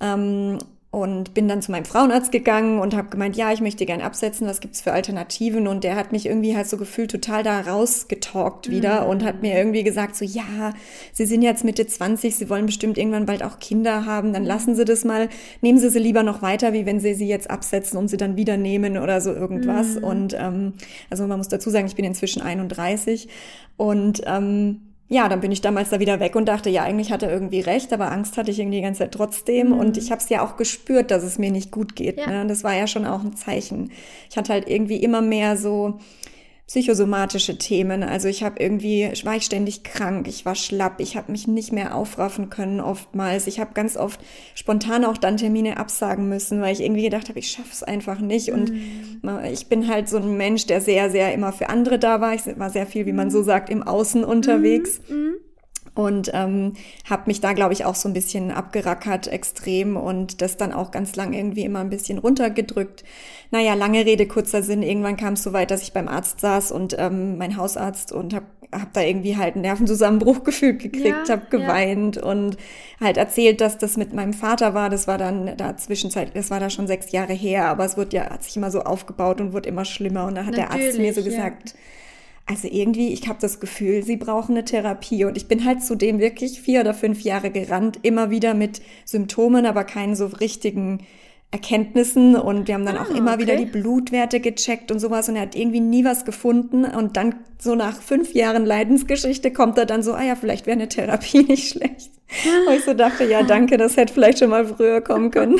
Ähm, 0.00 0.58
und 0.92 1.34
bin 1.34 1.46
dann 1.46 1.62
zu 1.62 1.70
meinem 1.70 1.84
Frauenarzt 1.84 2.32
gegangen 2.32 2.80
und 2.80 2.96
habe 2.96 3.10
gemeint, 3.10 3.36
ja, 3.36 3.52
ich 3.52 3.60
möchte 3.60 3.86
gern 3.86 4.00
absetzen, 4.00 4.48
was 4.48 4.58
gibt's 4.58 4.80
für 4.80 4.92
Alternativen? 4.92 5.68
Und 5.68 5.84
der 5.84 5.94
hat 5.94 6.10
mich 6.10 6.26
irgendwie 6.26 6.56
halt 6.56 6.68
so 6.68 6.76
gefühlt 6.76 7.12
total 7.12 7.44
da 7.44 7.60
rausgetalkt 7.60 8.70
wieder 8.70 9.02
mhm. 9.02 9.10
und 9.10 9.24
hat 9.24 9.40
mir 9.40 9.56
irgendwie 9.56 9.84
gesagt, 9.84 10.16
so, 10.16 10.24
ja, 10.24 10.74
Sie 11.12 11.26
sind 11.26 11.42
jetzt 11.42 11.62
Mitte 11.62 11.86
20, 11.86 12.34
Sie 12.34 12.50
wollen 12.50 12.66
bestimmt 12.66 12.98
irgendwann 12.98 13.24
bald 13.24 13.44
auch 13.44 13.60
Kinder 13.60 14.04
haben, 14.04 14.32
dann 14.32 14.44
lassen 14.44 14.74
Sie 14.74 14.84
das 14.84 15.04
mal, 15.04 15.28
nehmen 15.60 15.78
Sie 15.78 15.90
sie 15.90 16.00
lieber 16.00 16.24
noch 16.24 16.42
weiter, 16.42 16.72
wie 16.72 16.86
wenn 16.86 16.98
Sie 16.98 17.14
sie 17.14 17.28
jetzt 17.28 17.50
absetzen 17.50 17.96
und 17.96 18.08
sie 18.08 18.16
dann 18.16 18.36
wieder 18.36 18.56
nehmen 18.56 18.98
oder 18.98 19.20
so 19.20 19.32
irgendwas. 19.32 19.94
Mhm. 19.94 20.04
Und 20.04 20.34
ähm, 20.36 20.72
also 21.08 21.24
man 21.28 21.38
muss 21.38 21.48
dazu 21.48 21.70
sagen, 21.70 21.86
ich 21.86 21.94
bin 21.94 22.04
inzwischen 22.04 22.42
31 22.42 23.28
und 23.76 24.22
ähm, 24.26 24.89
ja, 25.12 25.28
dann 25.28 25.40
bin 25.40 25.50
ich 25.50 25.60
damals 25.60 25.90
da 25.90 25.98
wieder 25.98 26.20
weg 26.20 26.36
und 26.36 26.46
dachte, 26.46 26.70
ja, 26.70 26.84
eigentlich 26.84 27.10
hat 27.10 27.24
er 27.24 27.32
irgendwie 27.32 27.58
recht, 27.58 27.92
aber 27.92 28.12
Angst 28.12 28.36
hatte 28.36 28.52
ich 28.52 28.60
irgendwie 28.60 28.76
die 28.76 28.84
ganze 28.84 29.00
Zeit 29.00 29.12
trotzdem. 29.12 29.70
Mhm. 29.70 29.78
Und 29.78 29.96
ich 29.96 30.12
habe 30.12 30.20
es 30.20 30.28
ja 30.28 30.40
auch 30.40 30.56
gespürt, 30.56 31.10
dass 31.10 31.24
es 31.24 31.36
mir 31.36 31.50
nicht 31.50 31.72
gut 31.72 31.96
geht. 31.96 32.18
Ja. 32.18 32.28
Ne? 32.28 32.46
Das 32.46 32.62
war 32.62 32.74
ja 32.74 32.86
schon 32.86 33.04
auch 33.04 33.24
ein 33.24 33.34
Zeichen. 33.34 33.90
Ich 34.30 34.36
hatte 34.36 34.52
halt 34.52 34.68
irgendwie 34.68 35.02
immer 35.02 35.20
mehr 35.20 35.56
so 35.56 35.98
psychosomatische 36.70 37.58
Themen. 37.58 38.04
Also 38.04 38.28
ich 38.28 38.44
habe 38.44 38.62
irgendwie, 38.62 39.10
war 39.24 39.34
ich 39.34 39.42
ständig 39.42 39.82
krank, 39.82 40.28
ich 40.28 40.46
war 40.46 40.54
schlapp, 40.54 41.00
ich 41.00 41.16
habe 41.16 41.32
mich 41.32 41.48
nicht 41.48 41.72
mehr 41.72 41.96
aufraffen 41.96 42.48
können 42.48 42.80
oftmals. 42.80 43.48
Ich 43.48 43.58
habe 43.58 43.74
ganz 43.74 43.96
oft 43.96 44.20
spontan 44.54 45.04
auch 45.04 45.18
dann 45.18 45.36
Termine 45.36 45.78
absagen 45.78 46.28
müssen, 46.28 46.60
weil 46.60 46.72
ich 46.72 46.80
irgendwie 46.80 47.02
gedacht 47.02 47.28
habe, 47.28 47.40
ich 47.40 47.50
schaffe 47.50 47.70
es 47.72 47.82
einfach 47.82 48.20
nicht. 48.20 48.52
Und 48.52 48.70
mhm. 48.70 49.40
ich 49.52 49.66
bin 49.66 49.88
halt 49.88 50.08
so 50.08 50.18
ein 50.18 50.36
Mensch, 50.36 50.66
der 50.66 50.80
sehr, 50.80 51.10
sehr 51.10 51.34
immer 51.34 51.52
für 51.52 51.70
andere 51.70 51.98
da 51.98 52.20
war. 52.20 52.34
Ich 52.34 52.42
war 52.56 52.70
sehr 52.70 52.86
viel, 52.86 53.04
wie 53.04 53.12
man 53.12 53.32
so 53.32 53.42
sagt, 53.42 53.68
im 53.68 53.82
Außen 53.82 54.22
unterwegs. 54.22 55.00
Mhm. 55.08 55.16
mhm 55.16 55.34
und 56.00 56.30
ähm, 56.32 56.72
habe 57.08 57.24
mich 57.26 57.40
da, 57.40 57.52
glaube 57.52 57.72
ich, 57.72 57.84
auch 57.84 57.94
so 57.94 58.08
ein 58.08 58.14
bisschen 58.14 58.50
abgerackert 58.50 59.26
extrem 59.26 59.96
und 59.96 60.40
das 60.40 60.56
dann 60.56 60.72
auch 60.72 60.90
ganz 60.90 61.14
lang 61.16 61.32
irgendwie 61.32 61.64
immer 61.64 61.80
ein 61.80 61.90
bisschen 61.90 62.18
runtergedrückt. 62.18 63.04
Naja, 63.50 63.74
lange 63.74 64.06
Rede, 64.06 64.26
kurzer 64.26 64.62
Sinn. 64.62 64.82
Irgendwann 64.82 65.16
kam 65.16 65.34
es 65.34 65.42
so 65.42 65.52
weit, 65.52 65.70
dass 65.70 65.82
ich 65.82 65.92
beim 65.92 66.08
Arzt 66.08 66.40
saß 66.40 66.72
und 66.72 66.96
ähm, 66.98 67.36
mein 67.36 67.56
Hausarzt 67.56 68.12
und 68.12 68.34
habe 68.34 68.46
hab 68.72 68.92
da 68.92 69.02
irgendwie 69.02 69.36
halt 69.36 69.54
einen 69.54 69.62
Nervenzusammenbruch 69.62 70.44
gefühlt 70.44 70.80
gekriegt, 70.80 71.28
ja, 71.28 71.34
habe 71.34 71.46
geweint 71.50 72.16
ja. 72.16 72.22
und 72.22 72.56
halt 73.00 73.16
erzählt, 73.16 73.60
dass 73.60 73.78
das 73.78 73.96
mit 73.96 74.12
meinem 74.12 74.32
Vater 74.32 74.74
war. 74.74 74.88
Das 74.90 75.06
war 75.06 75.18
dann 75.18 75.56
da 75.56 75.76
zwischenzeit, 75.76 76.34
das 76.34 76.50
war 76.50 76.60
da 76.60 76.70
schon 76.70 76.86
sechs 76.86 77.12
Jahre 77.12 77.32
her, 77.32 77.66
aber 77.66 77.84
es 77.84 77.96
wird 77.96 78.12
ja, 78.12 78.30
hat 78.30 78.44
sich 78.44 78.56
immer 78.56 78.70
so 78.70 78.82
aufgebaut 78.82 79.40
und 79.40 79.52
wurde 79.52 79.68
immer 79.68 79.84
schlimmer. 79.84 80.26
Und 80.26 80.36
da 80.36 80.46
hat 80.46 80.56
Natürlich, 80.56 80.78
der 80.78 80.86
Arzt 80.86 80.98
mir 80.98 81.12
so 81.12 81.22
gesagt, 81.22 81.70
ja 81.70 81.74
also 82.46 82.68
irgendwie, 82.68 83.12
ich 83.12 83.28
habe 83.28 83.38
das 83.40 83.60
Gefühl, 83.60 84.02
sie 84.02 84.16
brauchen 84.16 84.52
eine 84.52 84.64
Therapie. 84.64 85.24
Und 85.24 85.36
ich 85.36 85.46
bin 85.46 85.64
halt 85.64 85.82
zudem 85.84 86.18
wirklich 86.18 86.60
vier 86.60 86.80
oder 86.80 86.94
fünf 86.94 87.22
Jahre 87.22 87.50
gerannt, 87.50 88.00
immer 88.02 88.30
wieder 88.30 88.54
mit 88.54 88.82
Symptomen, 89.04 89.66
aber 89.66 89.84
keinen 89.84 90.16
so 90.16 90.26
richtigen 90.26 90.98
Erkenntnissen. 91.52 92.36
Und 92.36 92.68
wir 92.68 92.74
haben 92.74 92.86
dann 92.86 92.96
ah, 92.96 93.02
auch 93.02 93.10
immer 93.10 93.34
okay. 93.34 93.42
wieder 93.42 93.56
die 93.56 93.66
Blutwerte 93.66 94.40
gecheckt 94.40 94.90
und 94.92 95.00
sowas. 95.00 95.28
Und 95.28 95.36
er 95.36 95.42
hat 95.42 95.56
irgendwie 95.56 95.80
nie 95.80 96.04
was 96.04 96.24
gefunden. 96.24 96.84
Und 96.84 97.16
dann 97.16 97.34
so 97.58 97.74
nach 97.74 98.00
fünf 98.00 98.34
Jahren 98.34 98.64
Leidensgeschichte 98.64 99.52
kommt 99.52 99.76
er 99.78 99.86
dann 99.86 100.02
so, 100.02 100.14
ah 100.14 100.22
ja, 100.22 100.36
vielleicht 100.36 100.66
wäre 100.66 100.76
eine 100.76 100.88
Therapie 100.88 101.42
nicht 101.48 101.68
schlecht. 101.68 102.10
Wo 102.66 102.72
ich 102.72 102.84
so 102.84 102.94
dachte, 102.94 103.24
ja, 103.24 103.42
danke, 103.42 103.76
das 103.76 103.96
hätte 103.96 104.14
vielleicht 104.14 104.38
schon 104.38 104.50
mal 104.50 104.64
früher 104.64 105.00
kommen 105.00 105.32
können. 105.32 105.58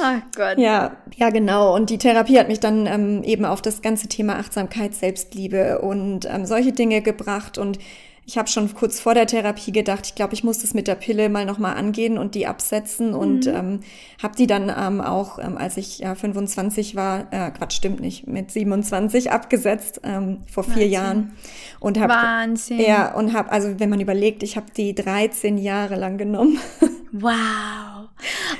Ach 0.00 0.22
Gott. 0.36 0.56
Ja, 0.56 0.96
ja, 1.16 1.28
genau. 1.28 1.74
Und 1.74 1.90
die 1.90 1.98
Therapie 1.98 2.38
hat 2.38 2.48
mich 2.48 2.60
dann 2.60 2.86
ähm, 2.86 3.22
eben 3.22 3.44
auf 3.44 3.60
das 3.60 3.82
ganze 3.82 4.08
Thema 4.08 4.36
Achtsamkeit, 4.36 4.94
Selbstliebe 4.94 5.80
und 5.80 6.26
ähm, 6.30 6.46
solche 6.46 6.72
Dinge 6.72 7.02
gebracht. 7.02 7.58
Und 7.58 7.78
ich 8.26 8.38
habe 8.38 8.48
schon 8.48 8.72
kurz 8.74 9.00
vor 9.00 9.14
der 9.14 9.26
Therapie 9.26 9.72
gedacht, 9.72 10.06
ich 10.06 10.14
glaube, 10.14 10.34
ich 10.34 10.44
muss 10.44 10.58
das 10.58 10.72
mit 10.72 10.88
der 10.88 10.94
Pille 10.94 11.28
mal 11.28 11.44
nochmal 11.44 11.76
angehen 11.76 12.16
und 12.16 12.34
die 12.34 12.46
absetzen 12.46 13.08
mhm. 13.08 13.16
und 13.16 13.46
ähm, 13.46 13.80
habe 14.22 14.34
die 14.36 14.46
dann 14.46 14.72
ähm, 14.76 15.00
auch, 15.00 15.38
ähm, 15.38 15.58
als 15.58 15.76
ich 15.76 15.98
ja, 15.98 16.14
25 16.14 16.96
war, 16.96 17.26
äh, 17.32 17.50
Quatsch, 17.50 17.74
stimmt 17.74 18.00
nicht, 18.00 18.26
mit 18.26 18.50
27 18.50 19.30
abgesetzt 19.30 20.00
ähm, 20.04 20.38
vor 20.50 20.64
vier 20.64 20.74
Wahnsinn. 20.74 20.90
Jahren 20.90 21.32
und 21.80 22.00
habe 22.00 22.14
Wahnsinn. 22.14 22.80
Ja, 22.80 23.14
und 23.14 23.34
habe 23.34 23.52
also 23.52 23.78
wenn 23.78 23.90
man 23.90 24.00
überlegt, 24.00 24.42
ich 24.42 24.56
habe 24.56 24.66
die 24.74 24.94
13 24.94 25.58
Jahre 25.58 25.96
lang 25.96 26.18
genommen. 26.18 26.58
Wow. 27.16 27.93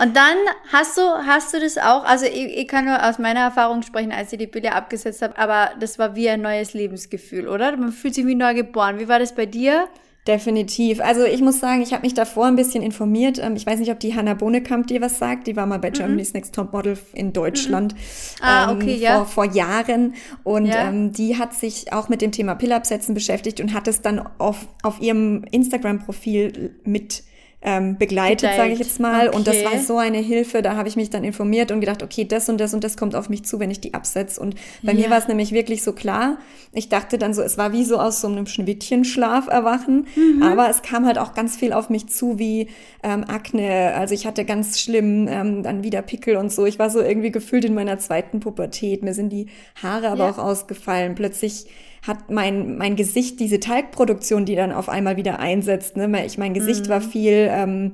Und 0.01 0.17
dann 0.17 0.37
hast 0.73 0.97
du, 0.97 1.03
hast 1.03 1.55
du 1.55 1.61
das 1.61 1.79
auch, 1.79 2.05
also 2.05 2.27
ich, 2.27 2.57
ich 2.57 2.69
kann 2.69 2.85
nur 2.85 3.09
aus 3.09 3.19
meiner 3.19 3.41
Erfahrung 3.41 3.83
sprechen, 3.83 4.13
als 4.13 4.33
ich 4.33 4.39
die 4.39 4.47
Pille 4.47 4.75
abgesetzt 4.75 5.23
habe, 5.23 5.39
aber 5.39 5.71
das 5.81 5.99
war 5.99 6.17
wie 6.17 6.29
ein 6.29 6.43
neues 6.43 6.75
Lebensgefühl, 6.75 7.49
oder? 7.49 7.77
Man 7.77 7.93
fühlt 7.93 8.15
sich 8.15 8.27
wie 8.27 8.35
neu 8.35 8.55
geboren. 8.55 8.99
Wie 8.99 9.09
war 9.09 9.19
das 9.19 9.35
bei 9.35 9.47
dir? 9.47 9.89
Definitiv. 10.27 11.03
Also 11.03 11.25
ich 11.25 11.43
muss 11.43 11.61
sagen, 11.61 11.83
ich 11.83 11.93
habe 11.93 12.03
mich 12.03 12.15
davor 12.15 12.47
ein 12.47 12.57
bisschen 12.57 12.83
informiert. 12.83 13.39
Ähm, 13.39 13.57
ich 13.57 13.67
weiß 13.67 13.79
nicht, 13.79 13.91
ob 13.91 14.01
die 14.01 14.15
Hanna 14.15 14.33
Bohnekamp 14.33 14.87
dir 14.87 15.03
was 15.03 15.19
sagt. 15.19 15.47
Die 15.47 15.55
war 15.55 15.67
mal 15.67 15.79
bei 15.79 15.91
mhm. 15.91 15.95
Germany's 15.95 16.33
Next 16.33 16.55
Top 16.55 16.73
Model 16.73 16.97
in 17.13 17.35
Deutschland 17.35 17.93
mhm. 17.93 17.99
ah, 18.41 18.73
okay, 18.73 18.95
ähm, 18.95 19.01
ja. 19.03 19.17
vor, 19.17 19.27
vor 19.27 19.45
Jahren. 19.45 20.15
Und 20.43 20.67
ja. 20.67 20.89
ähm, 20.89 21.13
die 21.13 21.39
hat 21.39 21.53
sich 21.53 21.93
auch 21.93 22.09
mit 22.09 22.23
dem 22.23 22.33
Thema 22.33 22.55
Pillabsetzen 22.55 23.15
beschäftigt 23.15 23.61
und 23.61 23.75
hat 23.75 23.87
es 23.87 24.01
dann 24.01 24.27
auf, 24.39 24.67
auf 24.83 24.99
ihrem 24.99 25.45
Instagram-Profil 25.51 26.75
mit 26.85 27.23
ähm, 27.65 27.97
begleitet, 27.97 28.51
sage 28.57 28.73
ich 28.75 28.79
jetzt 28.79 29.01
mal. 29.01 29.29
Okay. 29.29 29.37
Und 29.37 29.47
das 29.47 29.65
war 29.65 29.79
so 29.79 29.97
eine 29.97 30.19
Hilfe. 30.19 30.61
Da 30.61 30.77
habe 30.77 30.87
ich 30.87 30.97
mich 30.97 31.09
dann 31.09 31.25
informiert 31.25 31.73
und 31.73 31.81
gedacht, 31.81 32.03
okay, 32.03 32.27
das 32.27 32.51
und 32.51 32.59
das 32.59 32.75
und 32.75 32.85
das 32.85 32.99
kommt 32.99 33.17
auf 33.17 33.31
mich 33.31 33.45
zu, 33.45 33.59
wenn 33.59 33.71
ich 33.71 33.81
die 33.81 33.95
absetze. 33.95 34.39
Und 34.39 34.55
bei 34.83 34.93
ja. 34.93 35.01
mir 35.01 35.11
war 35.11 35.19
es 35.19 35.29
nämlich 35.29 35.53
wirklich 35.53 35.83
so 35.83 35.95
klar. 35.95 36.39
Ich 36.75 36.91
dachte 36.91 37.17
dann 37.17 37.33
so, 37.33 37.41
es 37.41 37.57
war 37.57 37.73
wie 37.73 37.85
so 37.85 37.99
aus 37.99 38.21
so 38.21 38.29
einem 38.29 38.47
Schneewittchenschlaf 38.47 39.49
erwachen. 39.49 40.07
Mhm. 40.15 40.43
Aber 40.43 40.69
es 40.69 40.83
kam 40.83 41.07
halt 41.07 41.19
auch 41.19 41.33
ganz 41.33 41.57
viel 41.57 41.73
auf 41.73 41.89
mich 41.89 42.09
zu, 42.09 42.39
wie 42.39 42.69
ähm, 43.03 43.25
Akne. 43.25 43.95
Also 43.97 44.15
ich 44.15 44.27
hatte 44.27 44.45
ganz 44.45 44.79
schlimm 44.79 45.27
ähm, 45.27 45.63
dann 45.63 45.83
wieder 45.83 46.03
Pickel 46.03 46.37
und 46.37 46.53
so. 46.53 46.67
Ich 46.67 46.79
war 46.79 46.91
so 46.91 47.01
irgendwie 47.01 47.31
gefühlt 47.31 47.65
in 47.65 47.73
meiner 47.73 47.99
zweiten 47.99 48.41
Pubertät. 48.41 49.03
Mir 49.03 49.15
sind 49.15 49.31
die 49.31 49.47
Haare 49.83 50.09
aber 50.09 50.25
ja. 50.25 50.31
auch 50.33 50.39
ausgefallen. 50.39 51.15
Plötzlich 51.15 51.67
hat 52.07 52.31
mein, 52.31 52.77
mein 52.77 52.97
Gesicht 52.97 53.41
diese 53.41 53.61
Talgproduktion, 53.61 54.45
die 54.45 54.57
dann 54.57 54.73
auf 54.73 54.89
einmal 54.89 55.17
wieder 55.17 55.39
einsetzt. 55.39 55.97
Ne? 55.97 56.27
Ich, 56.27 56.37
mein 56.37 56.53
Gesicht 56.53 56.87
mhm. 56.87 56.89
war 56.91 57.01
viel 57.01 57.49
ähm, 57.51 57.93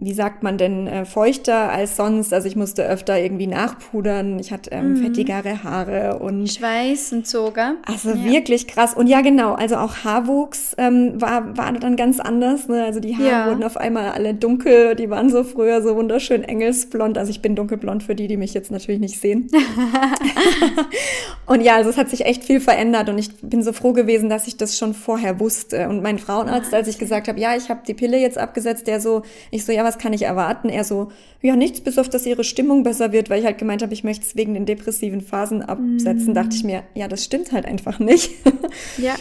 wie 0.00 0.12
sagt 0.12 0.44
man 0.44 0.58
denn, 0.58 0.86
äh, 0.86 1.04
feuchter 1.04 1.72
als 1.72 1.96
sonst. 1.96 2.32
Also 2.32 2.46
ich 2.46 2.54
musste 2.54 2.86
öfter 2.86 3.18
irgendwie 3.18 3.48
nachpudern. 3.48 4.38
Ich 4.38 4.52
hatte 4.52 4.70
ähm, 4.70 4.92
mhm. 4.92 4.96
fettigere 4.98 5.64
Haare 5.64 6.20
und 6.20 6.46
Schweiß 6.46 7.12
und 7.12 7.26
Zoga. 7.26 7.74
Also 7.84 8.10
ja. 8.10 8.24
wirklich 8.24 8.68
krass. 8.68 8.94
Und 8.94 9.08
ja, 9.08 9.22
genau. 9.22 9.54
Also 9.54 9.74
auch 9.74 10.04
Haarwuchs 10.04 10.76
ähm, 10.78 11.20
war, 11.20 11.56
war 11.56 11.72
dann 11.72 11.96
ganz 11.96 12.20
anders. 12.20 12.68
Ne? 12.68 12.84
Also 12.84 13.00
die 13.00 13.16
Haare 13.16 13.28
ja. 13.28 13.46
wurden 13.48 13.64
auf 13.64 13.76
einmal 13.76 14.12
alle 14.12 14.34
dunkel. 14.34 14.94
Die 14.94 15.10
waren 15.10 15.30
so 15.30 15.42
früher 15.42 15.82
so 15.82 15.96
wunderschön 15.96 16.44
engelsblond. 16.44 17.18
Also 17.18 17.30
ich 17.30 17.42
bin 17.42 17.56
dunkelblond 17.56 18.04
für 18.04 18.14
die, 18.14 18.28
die 18.28 18.36
mich 18.36 18.54
jetzt 18.54 18.70
natürlich 18.70 19.00
nicht 19.00 19.20
sehen. 19.20 19.50
und 21.46 21.60
ja, 21.60 21.74
also 21.74 21.90
es 21.90 21.96
hat 21.96 22.08
sich 22.08 22.24
echt 22.24 22.44
viel 22.44 22.60
verändert 22.60 23.08
und 23.08 23.18
ich 23.18 23.36
bin 23.40 23.64
so 23.64 23.72
froh 23.72 23.92
gewesen, 23.92 24.28
dass 24.28 24.46
ich 24.46 24.56
das 24.56 24.78
schon 24.78 24.94
vorher 24.94 25.40
wusste. 25.40 25.88
Und 25.88 26.04
mein 26.04 26.20
Frauenarzt, 26.20 26.72
als 26.72 26.86
ich 26.86 26.98
gesagt 26.98 27.26
habe, 27.26 27.40
ja, 27.40 27.56
ich 27.56 27.68
habe 27.68 27.80
die 27.84 27.94
Pille 27.94 28.16
jetzt 28.16 28.38
abgesetzt, 28.38 28.86
der 28.86 29.00
so, 29.00 29.22
ich 29.50 29.64
so, 29.64 29.72
ja, 29.72 29.87
was 29.88 29.98
kann 29.98 30.12
ich 30.12 30.22
erwarten? 30.22 30.68
Er 30.68 30.84
so, 30.84 31.08
ja, 31.40 31.56
nichts, 31.56 31.80
bis 31.80 31.98
auf, 31.98 32.08
dass 32.08 32.26
ihre 32.26 32.44
Stimmung 32.44 32.82
besser 32.82 33.12
wird, 33.12 33.30
weil 33.30 33.40
ich 33.40 33.46
halt 33.46 33.58
gemeint 33.58 33.82
habe, 33.82 33.94
ich 33.94 34.04
möchte 34.04 34.24
es 34.24 34.36
wegen 34.36 34.54
den 34.54 34.66
depressiven 34.66 35.22
Phasen 35.22 35.62
absetzen, 35.62 36.32
mm. 36.32 36.34
dachte 36.34 36.54
ich 36.54 36.64
mir, 36.64 36.82
ja, 36.94 37.08
das 37.08 37.24
stimmt 37.24 37.52
halt 37.52 37.64
einfach 37.64 37.98
nicht. 37.98 38.30
Ja. 38.98 39.14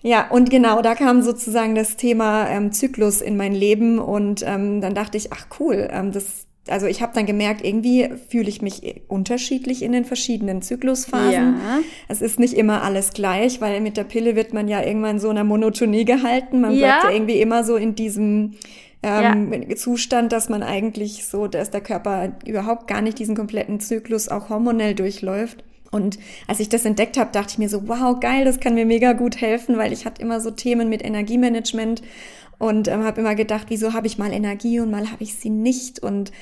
Ja, 0.00 0.28
und 0.30 0.48
genau, 0.50 0.80
da 0.80 0.94
kam 0.94 1.22
sozusagen 1.22 1.74
das 1.74 1.96
Thema 1.96 2.48
ähm, 2.48 2.72
Zyklus 2.72 3.20
in 3.20 3.36
mein 3.36 3.52
Leben 3.52 3.98
und 3.98 4.44
ähm, 4.46 4.80
dann 4.80 4.94
dachte 4.94 5.16
ich, 5.16 5.32
ach 5.32 5.46
cool, 5.58 5.88
ähm, 5.90 6.12
das, 6.12 6.46
also 6.68 6.86
ich 6.86 7.02
habe 7.02 7.12
dann 7.14 7.26
gemerkt, 7.26 7.64
irgendwie 7.64 8.08
fühle 8.28 8.48
ich 8.48 8.62
mich 8.62 9.02
unterschiedlich 9.08 9.82
in 9.82 9.92
den 9.92 10.04
verschiedenen 10.04 10.62
Zyklusphasen. 10.62 11.32
Ja. 11.32 11.80
Es 12.06 12.22
ist 12.22 12.38
nicht 12.38 12.54
immer 12.54 12.82
alles 12.82 13.12
gleich, 13.12 13.60
weil 13.60 13.80
mit 13.80 13.96
der 13.96 14.04
Pille 14.04 14.36
wird 14.36 14.54
man 14.54 14.68
ja 14.68 14.82
irgendwann 14.82 15.18
so 15.18 15.30
einer 15.30 15.44
Monotonie 15.44 16.04
gehalten. 16.04 16.60
Man 16.60 16.74
ja. 16.74 16.78
bleibt 16.86 17.04
ja 17.04 17.10
irgendwie 17.10 17.40
immer 17.40 17.64
so 17.64 17.74
in 17.76 17.94
diesem 17.96 18.54
ähm, 19.02 19.52
ja. 19.68 19.76
Zustand, 19.76 20.32
dass 20.32 20.48
man 20.48 20.62
eigentlich 20.62 21.26
so, 21.26 21.46
dass 21.46 21.70
der 21.70 21.80
Körper 21.80 22.32
überhaupt 22.46 22.88
gar 22.88 23.00
nicht 23.00 23.18
diesen 23.18 23.36
kompletten 23.36 23.80
Zyklus 23.80 24.28
auch 24.28 24.48
hormonell 24.48 24.94
durchläuft. 24.94 25.64
Und 25.90 26.18
als 26.46 26.60
ich 26.60 26.68
das 26.68 26.84
entdeckt 26.84 27.16
habe, 27.16 27.30
dachte 27.32 27.52
ich 27.52 27.58
mir 27.58 27.68
so, 27.68 27.88
wow, 27.88 28.18
geil, 28.20 28.44
das 28.44 28.60
kann 28.60 28.74
mir 28.74 28.84
mega 28.84 29.12
gut 29.14 29.40
helfen, 29.40 29.78
weil 29.78 29.92
ich 29.92 30.04
hatte 30.04 30.20
immer 30.20 30.40
so 30.40 30.50
Themen 30.50 30.88
mit 30.88 31.02
Energiemanagement 31.02 32.02
und 32.58 32.88
ähm, 32.88 33.04
habe 33.04 33.20
immer 33.20 33.34
gedacht, 33.34 33.66
wieso 33.68 33.94
habe 33.94 34.06
ich 34.06 34.18
mal 34.18 34.32
Energie 34.32 34.80
und 34.80 34.90
mal 34.90 35.10
habe 35.10 35.22
ich 35.22 35.36
sie 35.36 35.50
nicht 35.50 36.00
und 36.00 36.32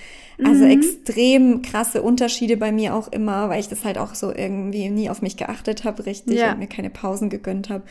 also 0.43 0.65
mhm. 0.65 0.71
extrem 0.71 1.63
krasse 1.63 2.03
Unterschiede 2.03 2.57
bei 2.57 2.73
mir 2.73 2.95
auch 2.95 3.09
immer, 3.09 3.49
weil 3.49 3.61
ich 3.61 3.69
das 3.69 3.85
halt 3.85 3.99
auch 3.99 4.15
so 4.15 4.35
irgendwie 4.35 4.89
nie 4.91 5.09
auf 5.09 5.23
mich 5.23 5.37
geachtet 5.37 5.85
habe, 5.85 6.05
richtig, 6.07 6.39
ja. 6.39 6.53
und 6.53 6.59
mir 6.59 6.67
keine 6.67 6.91
Pausen 6.91 7.31
gegönnt 7.31 7.71
habe. 7.71 7.85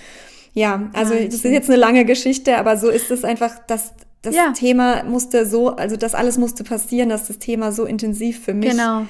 Ja, 0.53 0.89
also 0.93 1.13
ah, 1.13 1.25
das 1.25 1.35
ist 1.35 1.43
jetzt 1.43 1.69
eine 1.69 1.77
lange 1.77 2.05
Geschichte, 2.05 2.57
aber 2.57 2.77
so 2.77 2.89
ist 2.89 3.11
es 3.11 3.23
einfach, 3.23 3.59
dass 3.67 3.93
das 4.25 4.35
ja. 4.35 4.51
Thema 4.51 5.03
musste 5.03 5.45
so, 5.45 5.69
also 5.69 5.95
das 5.95 6.15
alles 6.15 6.37
musste 6.37 6.63
passieren, 6.63 7.09
dass 7.09 7.27
das 7.27 7.39
Thema 7.39 7.71
so 7.71 7.85
intensiv 7.85 8.39
für 8.39 8.53
mich 8.53 8.71
genau. 8.71 9.05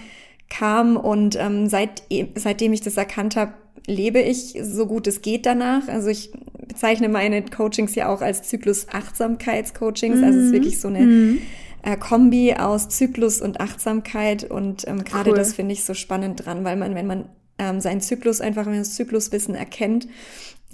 kam. 0.50 0.98
Und 0.98 1.38
ähm, 1.40 1.68
seit, 1.68 2.04
seitdem 2.36 2.74
ich 2.74 2.82
das 2.82 2.98
erkannt 2.98 3.36
habe, 3.36 3.54
lebe 3.88 4.20
ich 4.20 4.58
so 4.62 4.88
gut 4.88 5.08
es 5.08 5.22
geht 5.22 5.46
danach. 5.46 5.88
Also 5.88 6.10
ich 6.10 6.32
bezeichne 6.68 7.10
meine 7.10 7.44
Coachings 7.44 7.96
ja 7.96 8.10
auch 8.10 8.22
als 8.22 8.44
Zyklus-Achtsamkeits-Coachings. 8.44 10.18
Mhm. 10.18 10.24
Also 10.24 10.40
es 10.40 10.46
ist 10.46 10.54
wirklich 10.54 10.80
so 10.80 10.88
eine 10.88 11.02
mhm. 11.02 11.42
äh, 11.84 11.98
Kombi 11.98 12.56
aus 12.56 12.90
Zyklus 12.90 13.42
und 13.42 13.62
Achtsamkeit. 13.62 14.44
Und 14.44 14.88
ähm, 14.88 15.04
gerade 15.04 15.32
cool. 15.32 15.38
das 15.38 15.54
finde 15.54 15.74
ich 15.74 15.84
so 15.84 15.94
spannend 15.94 16.46
dran, 16.46 16.64
weil 16.64 16.76
man, 16.76 16.96
wenn 16.96 17.08
man 17.08 17.26
ähm, 17.58 17.80
seinen 17.80 18.02
Zyklus 18.02 18.42
einfach, 18.42 18.66
wenn 18.66 18.74
man 18.74 18.82
das 18.82 18.96
Zykluswissen 18.96 19.56
erkennt 19.56 20.08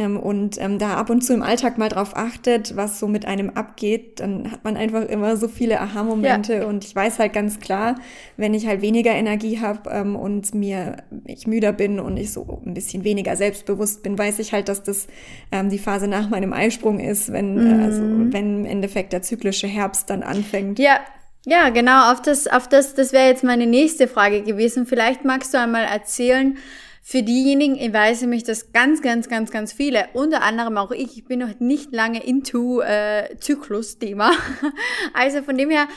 und 0.05 0.61
ähm, 0.61 0.79
da 0.79 0.95
ab 0.95 1.09
und 1.09 1.21
zu 1.21 1.33
im 1.33 1.43
Alltag 1.43 1.77
mal 1.77 1.89
drauf 1.89 2.15
achtet, 2.15 2.75
was 2.75 2.99
so 2.99 3.07
mit 3.07 3.25
einem 3.25 3.51
abgeht, 3.51 4.19
dann 4.19 4.51
hat 4.51 4.63
man 4.63 4.77
einfach 4.77 5.03
immer 5.03 5.37
so 5.37 5.47
viele 5.47 5.79
Aha-Momente 5.79 6.55
ja. 6.55 6.65
und 6.65 6.83
ich 6.83 6.95
weiß 6.95 7.19
halt 7.19 7.33
ganz 7.33 7.59
klar, 7.59 7.95
wenn 8.37 8.53
ich 8.53 8.67
halt 8.67 8.81
weniger 8.81 9.11
Energie 9.11 9.59
habe 9.59 9.89
ähm, 9.89 10.15
und 10.15 10.53
mir 10.53 10.97
ich 11.25 11.47
müder 11.47 11.73
bin 11.73 11.99
und 11.99 12.17
ich 12.17 12.31
so 12.31 12.61
ein 12.65 12.73
bisschen 12.73 13.03
weniger 13.03 13.35
selbstbewusst 13.35 14.03
bin, 14.03 14.17
weiß 14.17 14.39
ich 14.39 14.53
halt, 14.53 14.69
dass 14.69 14.83
das 14.83 15.07
ähm, 15.51 15.69
die 15.69 15.79
Phase 15.79 16.07
nach 16.07 16.29
meinem 16.29 16.53
Eisprung 16.53 16.99
ist, 16.99 17.31
wenn 17.31 17.55
mhm. 17.55 17.83
also 17.83 18.01
wenn 18.01 18.59
im 18.59 18.65
Endeffekt 18.65 19.13
der 19.13 19.21
zyklische 19.21 19.67
Herbst 19.67 20.09
dann 20.09 20.23
anfängt. 20.23 20.79
Ja, 20.79 20.99
ja, 21.45 21.69
genau, 21.69 22.11
auf 22.11 22.21
das, 22.21 22.47
auf 22.47 22.67
das, 22.67 22.93
das 22.93 23.13
wäre 23.13 23.27
jetzt 23.27 23.43
meine 23.43 23.65
nächste 23.65 24.07
Frage 24.07 24.43
gewesen. 24.43 24.85
Vielleicht 24.85 25.25
magst 25.25 25.53
du 25.53 25.59
einmal 25.59 25.85
erzählen, 25.85 26.57
für 27.03 27.23
diejenigen, 27.23 27.75
ich 27.75 27.91
weiß 27.91 28.21
nämlich, 28.21 28.43
dass 28.43 28.71
ganz, 28.73 29.01
ganz, 29.01 29.27
ganz, 29.27 29.51
ganz 29.51 29.73
viele, 29.73 30.09
unter 30.13 30.43
anderem 30.43 30.77
auch 30.77 30.91
ich, 30.91 31.17
ich 31.17 31.25
bin 31.25 31.39
noch 31.39 31.59
nicht 31.59 31.91
lange 31.91 32.23
into 32.23 32.81
äh, 32.81 33.35
Zyklus-Thema. 33.39 34.31
Also 35.13 35.41
von 35.41 35.57
dem 35.57 35.69
her, 35.69 35.87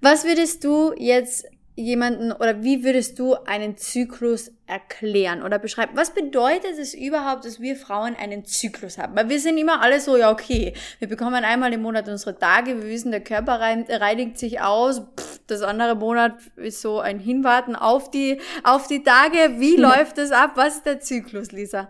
was 0.00 0.24
würdest 0.24 0.64
du 0.64 0.92
jetzt 0.96 1.44
jemanden 1.74 2.32
oder 2.32 2.62
wie 2.62 2.84
würdest 2.84 3.18
du 3.18 3.34
einen 3.34 3.76
Zyklus 3.76 4.52
erklären 4.66 5.42
oder 5.42 5.58
beschreiben? 5.58 5.92
Was 5.94 6.14
bedeutet 6.14 6.78
es 6.78 6.94
überhaupt, 6.94 7.44
dass 7.44 7.60
wir 7.60 7.76
Frauen 7.76 8.14
einen 8.16 8.44
Zyklus 8.44 8.96
haben? 8.96 9.14
Weil 9.16 9.28
wir 9.28 9.40
sind 9.40 9.58
immer 9.58 9.82
alle 9.82 10.00
so, 10.00 10.16
ja, 10.16 10.30
okay, 10.30 10.72
wir 10.98 11.08
bekommen 11.08 11.44
einmal 11.44 11.72
im 11.72 11.82
Monat 11.82 12.08
unsere 12.08 12.38
Tage, 12.38 12.82
wir 12.82 12.88
wissen, 12.88 13.10
der 13.10 13.20
Körper 13.20 13.60
reinigt 13.60 14.38
sich 14.38 14.60
aus, 14.60 15.02
pff, 15.18 15.40
das 15.46 15.62
andere 15.62 15.96
Monat 15.96 16.34
ist 16.56 16.80
so 16.80 17.00
ein 17.00 17.18
Hinwarten 17.18 17.76
auf 17.76 18.10
die, 18.10 18.38
auf 18.64 18.86
die 18.86 19.02
Tage. 19.02 19.58
Wie 19.58 19.76
läuft 19.76 20.16
das 20.18 20.30
ab? 20.30 20.52
Was 20.54 20.76
ist 20.76 20.86
der 20.86 21.00
Zyklus, 21.00 21.52
Lisa? 21.52 21.88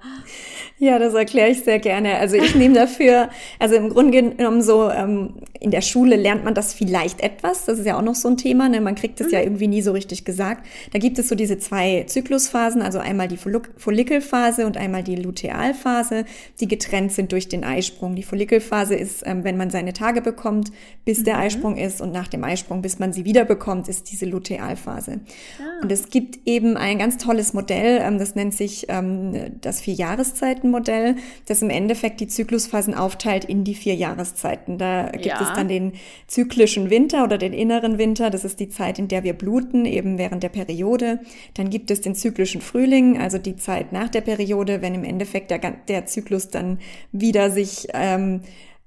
Ja, 0.78 0.98
das 0.98 1.14
erkläre 1.14 1.50
ich 1.50 1.62
sehr 1.62 1.78
gerne. 1.78 2.16
Also 2.18 2.36
ich 2.36 2.54
nehme 2.54 2.74
dafür, 2.74 3.28
also 3.58 3.76
im 3.76 3.90
Grunde 3.90 4.22
genommen 4.22 4.62
so, 4.62 4.90
ähm, 4.90 5.42
in 5.60 5.70
der 5.70 5.82
Schule 5.82 6.16
lernt 6.16 6.44
man 6.44 6.54
das 6.54 6.74
vielleicht 6.74 7.20
etwas, 7.20 7.66
das 7.66 7.78
ist 7.78 7.86
ja 7.86 7.96
auch 7.96 8.02
noch 8.02 8.16
so 8.16 8.28
ein 8.28 8.36
Thema, 8.36 8.68
ne? 8.68 8.80
man 8.80 8.94
kriegt 8.94 9.20
es 9.20 9.28
mhm. 9.28 9.32
ja 9.32 9.40
irgendwie 9.40 9.68
nie 9.68 9.82
so 9.82 9.92
richtig 9.92 10.24
gesagt. 10.24 10.66
Da 10.92 10.98
gibt 10.98 11.18
es 11.18 11.28
so 11.28 11.34
diese 11.34 11.58
zwei 11.58 12.04
Zyklusphasen, 12.06 12.61
also 12.62 12.98
einmal 12.98 13.28
die 13.28 13.36
Follikelphase 13.36 14.66
und 14.66 14.76
einmal 14.76 15.02
die 15.02 15.16
Lutealphase, 15.16 16.24
die 16.60 16.68
getrennt 16.68 17.12
sind 17.12 17.32
durch 17.32 17.48
den 17.48 17.64
Eisprung. 17.64 18.14
Die 18.14 18.22
Follikelphase 18.22 18.94
ist, 18.94 19.22
ähm, 19.26 19.44
wenn 19.44 19.56
man 19.56 19.70
seine 19.70 19.92
Tage 19.92 20.22
bekommt, 20.22 20.70
bis 21.04 21.20
mhm. 21.20 21.24
der 21.24 21.38
Eisprung 21.38 21.76
ist 21.76 22.00
und 22.00 22.12
nach 22.12 22.28
dem 22.28 22.44
Eisprung, 22.44 22.82
bis 22.82 22.98
man 22.98 23.12
sie 23.12 23.24
wieder 23.24 23.44
bekommt, 23.44 23.88
ist 23.88 24.10
diese 24.12 24.26
Lutealphase. 24.26 25.20
Ah. 25.58 25.82
Und 25.82 25.90
es 25.90 26.10
gibt 26.10 26.46
eben 26.46 26.76
ein 26.76 26.98
ganz 26.98 27.18
tolles 27.18 27.52
Modell, 27.52 28.00
ähm, 28.02 28.18
das 28.18 28.34
nennt 28.34 28.54
sich 28.54 28.86
ähm, 28.88 29.58
das 29.60 29.80
Vier-Jahreszeiten-Modell, 29.80 31.16
das 31.46 31.62
im 31.62 31.70
Endeffekt 31.70 32.20
die 32.20 32.28
Zyklusphasen 32.28 32.94
aufteilt 32.94 33.44
in 33.44 33.64
die 33.64 33.74
vier 33.74 33.94
Jahreszeiten. 33.94 34.78
Da 34.78 35.08
gibt 35.10 35.26
ja. 35.26 35.40
es 35.42 35.52
dann 35.54 35.68
den 35.68 35.92
zyklischen 36.26 36.90
Winter 36.90 37.24
oder 37.24 37.38
den 37.38 37.52
inneren 37.52 37.98
Winter, 37.98 38.30
das 38.30 38.44
ist 38.44 38.60
die 38.60 38.68
Zeit, 38.68 38.98
in 38.98 39.08
der 39.08 39.24
wir 39.24 39.32
bluten 39.32 39.84
eben 39.86 40.18
während 40.18 40.42
der 40.42 40.48
Periode. 40.48 41.20
Dann 41.54 41.70
gibt 41.70 41.90
es 41.90 42.00
den 42.00 42.14
zyklischen 42.14 42.51
Frühling, 42.60 43.18
also 43.18 43.38
die 43.38 43.56
Zeit 43.56 43.92
nach 43.92 44.08
der 44.08 44.20
Periode, 44.20 44.82
wenn 44.82 44.94
im 44.94 45.04
Endeffekt 45.04 45.50
der, 45.50 45.58
der 45.58 46.06
Zyklus 46.06 46.48
dann 46.48 46.78
wieder 47.10 47.50
sich 47.50 47.88
ähm, 47.94 48.42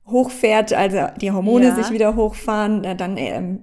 hochfährt, 0.07 0.74
also 0.74 1.07
die 1.19 1.31
Hormone 1.31 1.67
ja. 1.67 1.75
sich 1.75 1.91
wieder 1.91 2.15
hochfahren, 2.15 2.84
dann 2.98 3.17
ähm, 3.17 3.60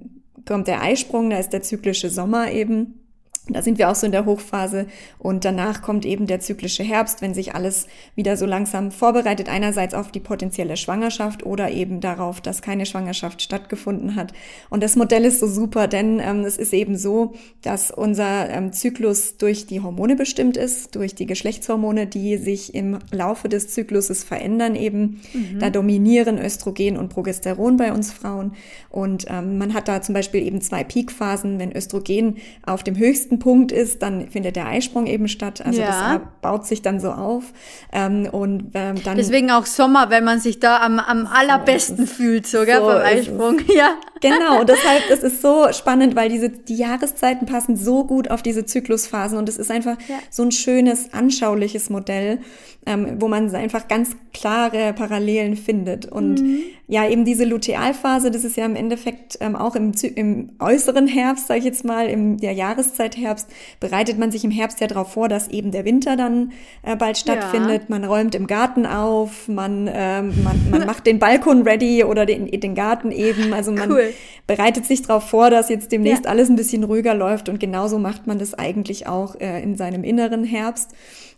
kommt 0.47 0.66
der 0.68 0.82
Eisprung, 0.82 1.30
da 1.30 1.38
ist 1.38 1.52
der 1.52 1.62
zyklische 1.62 2.11
Sommer 2.11 2.50
eben. 2.50 3.01
Da 3.49 3.61
sind 3.61 3.77
wir 3.77 3.91
auch 3.91 3.97
so 3.97 4.07
in 4.07 4.13
der 4.13 4.25
Hochphase 4.25 4.87
und 5.19 5.45
danach 5.45 5.83
kommt 5.83 6.07
eben 6.07 6.29
der 6.29 6.39
zyklische 6.39 6.85
Herbst, 6.85 7.23
wenn 7.23 7.35
sich 7.35 7.57
alles 7.57 7.89
wieder 8.15 8.37
so 8.37 8.47
langsam 8.47 8.93
vorbereitet, 8.93 9.49
einerseits 9.49 9.95
auf 9.95 10.13
die 10.13 10.21
potenzielle 10.21 10.77
Schwangerschaft 10.77 11.45
oder 11.45 11.73
eben 11.73 12.01
darauf, 12.01 12.41
dass 12.41 12.63
keine 12.63 12.87
Schwangerschaft 12.87 13.43
stattgefunden 13.43 14.15
hat. 14.15 14.33
Und 14.71 14.81
das 14.81 14.95
Modell 14.95 15.25
ist 15.25 15.41
so 15.41 15.49
super, 15.49 15.89
denn 15.89 16.21
ähm, 16.21 16.45
es 16.45 16.57
ist 16.57 16.73
eben 16.73 16.97
so, 16.97 17.33
dass 17.63 17.91
unser 17.91 18.49
ähm, 18.49 18.73
Zyklus 18.73 19.39
durch 19.39 19.67
die 19.67 19.81
Hormone 19.81 20.15
bestimmt 20.15 20.57
ist, 20.57 20.95
durch 20.95 21.17
die 21.17 21.27
Geschlechtshormone, 21.27 22.07
die 22.07 22.37
sich 22.37 22.77
im 22.77 23.01
Laufe 23.11 23.49
des 23.49 23.69
Zykluses 23.75 24.23
verändern 24.23 24.77
eben. 24.77 25.21
Mhm. 25.35 25.59
Da 25.59 25.71
dominieren 25.71 26.39
Östrogen 26.39 26.97
und 26.97 27.09
Progesteron 27.09 27.77
bei 27.77 27.93
uns 27.93 28.13
Frauen 28.13 28.53
und 28.89 29.27
ähm, 29.29 29.59
man 29.59 29.75
hat 29.75 29.89
da 29.89 30.01
zum 30.01 30.15
Beispiel 30.15 30.47
eben 30.47 30.61
zwei 30.61 30.85
Peakphasen, 30.85 31.59
wenn 31.59 31.75
Östrogen 31.75 32.37
auf 32.65 32.85
dem 32.85 32.97
höchsten 32.97 33.32
höchsten 33.33 33.39
Punkt 33.39 33.73
ist, 33.73 34.03
dann 34.03 34.29
findet 34.29 34.57
der 34.57 34.67
Eisprung 34.67 35.07
eben 35.07 35.29
statt. 35.29 35.65
Also 35.65 35.81
ja. 35.81 35.87
das 35.87 36.21
baut 36.41 36.67
sich 36.67 36.83
dann 36.83 37.01
so 37.01 37.11
auf. 37.11 37.45
Ähm, 37.93 38.29
und 38.31 38.73
ähm, 38.75 39.03
dann 39.03 39.17
Deswegen 39.17 39.51
auch 39.51 39.67
Sommer, 39.67 40.11
wenn 40.11 40.25
man 40.25 40.41
sich 40.41 40.61
da 40.61 40.79
am, 40.81 40.99
am 40.99 41.27
allerbesten 41.27 42.06
so 42.06 42.15
fühlt, 42.15 42.47
sogar 42.47 42.80
so 42.80 42.87
beim 42.87 43.02
Eisprung. 43.02 43.61
Ja. 43.73 43.95
Genau, 44.21 44.61
und 44.61 44.69
deshalb, 44.69 45.09
das 45.09 45.21
ist 45.21 45.43
so 45.43 45.73
spannend, 45.73 46.15
weil 46.15 46.28
diese, 46.28 46.49
die 46.49 46.76
Jahreszeiten 46.76 47.47
passen 47.47 47.76
so 47.76 48.04
gut 48.04 48.30
auf 48.30 48.43
diese 48.43 48.65
Zyklusphasen 48.65 49.37
und 49.37 49.49
es 49.49 49.56
ist 49.56 49.71
einfach 49.71 49.97
ja. 50.09 50.17
so 50.30 50.45
ein 50.45 50.52
schönes, 50.52 51.13
anschauliches 51.13 51.91
Modell, 51.91 52.39
ähm, 52.87 53.17
wo 53.19 53.28
man 53.28 53.52
einfach 53.54 53.89
ganz 53.89 54.11
klare 54.32 54.92
Parallelen 54.92 55.56
findet. 55.56 56.06
Und 56.06 56.40
mhm. 56.40 56.62
ja, 56.88 57.08
eben 57.08 57.25
diese 57.25 57.45
Lutealphase, 57.45 58.30
das 58.30 58.45
ist 58.45 58.56
ja 58.56 58.64
im 58.64 58.76
Endeffekt 58.76 59.38
ähm, 59.40 59.56
auch 59.56 59.76
im, 59.76 59.92
im 60.14 60.50
äußeren 60.58 61.06
Herbst, 61.06 61.49
sage 61.49 61.58
ich 61.58 61.64
jetzt 61.64 61.84
mal, 61.84 62.06
im 62.06 62.38
der 62.38 62.52
Jahreszeit 62.52 63.16
Herbst, 63.16 63.49
bereitet 63.80 64.18
man 64.18 64.30
sich 64.30 64.45
im 64.45 64.50
Herbst 64.50 64.80
ja 64.80 64.86
darauf 64.86 65.12
vor, 65.12 65.28
dass 65.28 65.49
eben 65.49 65.71
der 65.71 65.84
Winter 65.84 66.16
dann 66.16 66.52
äh, 66.82 66.97
bald 66.97 67.18
stattfindet. 67.18 67.82
Ja. 67.82 67.86
Man 67.88 68.04
räumt 68.04 68.34
im 68.34 68.47
Garten 68.47 68.86
auf, 68.86 69.49
man, 69.49 69.88
ähm, 69.92 70.32
man, 70.42 70.71
man 70.71 70.86
macht 70.86 71.06
den 71.06 71.18
Balkon 71.18 71.62
ready 71.62 72.04
oder 72.04 72.25
den, 72.25 72.47
den 72.47 72.75
Garten 72.75 73.10
eben. 73.10 73.52
Also 73.52 73.73
man 73.73 73.90
cool. 73.90 74.14
bereitet 74.47 74.86
sich 74.86 75.02
darauf 75.02 75.28
vor, 75.28 75.50
dass 75.50 75.68
jetzt 75.68 75.92
demnächst 75.92 76.25
ja. 76.25 76.30
alles 76.30 76.49
ein 76.49 76.56
bisschen 76.56 76.84
ruhiger 76.84 77.14
läuft 77.14 77.49
und 77.49 77.60
genauso 77.60 77.99
macht 77.99 78.26
man 78.26 78.38
das 78.38 78.54
eigentlich 78.54 79.06
auch 79.06 79.38
äh, 79.40 79.62
in 79.62 79.76
seinem 79.76 80.04
inneren 80.04 80.45
Herbst 80.45 80.92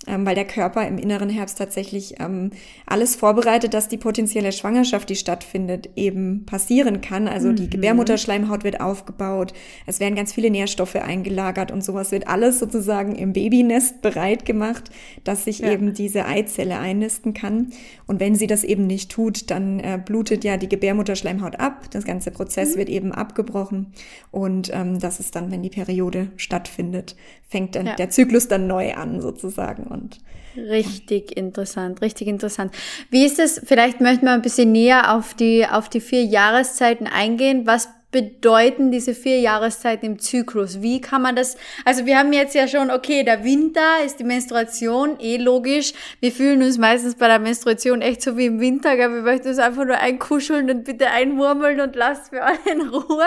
ähm, 0.06 0.26
weil 0.26 0.34
der 0.34 0.46
Körper 0.46 0.86
im 0.86 0.98
inneren 0.98 1.28
Herbst 1.28 1.58
tatsächlich 1.58 2.14
ähm, 2.20 2.50
alles 2.86 3.16
vorbereitet, 3.16 3.74
dass 3.74 3.88
die 3.88 3.96
potenzielle 3.96 4.52
Schwangerschaft, 4.52 5.08
die 5.08 5.16
stattfindet, 5.16 5.90
eben 5.96 6.44
passieren 6.46 7.00
kann. 7.00 7.28
Also 7.28 7.48
mhm. 7.48 7.56
die 7.56 7.70
Gebärmutterschleimhaut 7.70 8.64
wird 8.64 8.80
aufgebaut, 8.80 9.52
es 9.86 10.00
werden 10.00 10.14
ganz 10.14 10.32
viele 10.32 10.50
Nährstoffe 10.50 10.96
eingelagert 10.96 11.70
und 11.70 11.82
sowas 11.84 12.12
wird 12.12 12.28
alles 12.28 12.58
sozusagen 12.58 13.14
im 13.14 13.32
Babynest 13.32 14.02
bereit 14.02 14.44
gemacht, 14.44 14.90
dass 15.24 15.44
sich 15.44 15.60
ja. 15.60 15.72
eben 15.72 15.94
diese 15.94 16.26
Eizelle 16.26 16.78
einnisten 16.78 17.34
kann. 17.34 17.72
Und 18.06 18.20
wenn 18.20 18.34
sie 18.34 18.46
das 18.46 18.64
eben 18.64 18.86
nicht 18.86 19.10
tut, 19.10 19.50
dann 19.50 19.80
äh, 19.80 19.98
blutet 20.04 20.44
ja 20.44 20.56
die 20.56 20.68
Gebärmutterschleimhaut 20.68 21.60
ab. 21.60 21.90
Das 21.90 22.04
ganze 22.04 22.30
Prozess 22.30 22.74
mhm. 22.74 22.78
wird 22.78 22.88
eben 22.88 23.12
abgebrochen 23.12 23.92
und 24.30 24.70
ähm, 24.72 24.98
das 24.98 25.20
ist 25.20 25.34
dann, 25.36 25.50
wenn 25.50 25.62
die 25.62 25.70
Periode 25.70 26.28
stattfindet, 26.36 27.16
fängt 27.48 27.76
dann 27.76 27.86
ja. 27.86 27.94
der 27.94 28.10
Zyklus 28.10 28.48
dann 28.48 28.66
neu 28.66 28.94
an 28.94 29.20
sozusagen 29.20 29.84
und 29.94 30.18
Richtig 30.56 31.36
interessant, 31.36 32.00
richtig 32.00 32.28
interessant. 32.28 32.72
Wie 33.10 33.24
ist 33.24 33.38
es? 33.40 33.60
Vielleicht 33.64 34.00
möchten 34.00 34.26
wir 34.26 34.32
ein 34.32 34.42
bisschen 34.42 34.70
näher 34.70 35.14
auf 35.14 35.34
die, 35.34 35.66
auf 35.66 35.88
die 35.88 36.00
vier 36.00 36.24
Jahreszeiten 36.24 37.08
eingehen. 37.08 37.66
Was 37.66 37.88
bedeuten 38.14 38.92
diese 38.92 39.12
vier 39.12 39.40
Jahreszeiten 39.40 40.06
im 40.06 40.18
Zyklus? 40.20 40.80
Wie 40.80 41.00
kann 41.00 41.20
man 41.20 41.34
das, 41.34 41.56
also 41.84 42.06
wir 42.06 42.16
haben 42.16 42.32
jetzt 42.32 42.54
ja 42.54 42.68
schon, 42.68 42.92
okay, 42.92 43.24
der 43.24 43.42
Winter 43.42 44.04
ist 44.06 44.20
die 44.20 44.24
Menstruation, 44.24 45.18
eh 45.18 45.36
logisch. 45.36 45.94
Wir 46.20 46.30
fühlen 46.30 46.62
uns 46.62 46.78
meistens 46.78 47.16
bei 47.16 47.26
der 47.26 47.40
Menstruation 47.40 48.02
echt 48.02 48.22
so 48.22 48.36
wie 48.36 48.46
im 48.46 48.60
Winter, 48.60 48.96
gell? 48.96 49.12
wir 49.12 49.22
möchten 49.22 49.48
uns 49.48 49.58
einfach 49.58 49.84
nur 49.84 49.98
einkuscheln 49.98 50.70
und 50.70 50.84
bitte 50.84 51.10
einmurmeln 51.10 51.80
und 51.80 51.96
lasst 51.96 52.28
für 52.28 52.44
alle 52.44 52.56
in 52.70 52.82
Ruhe. 52.82 53.26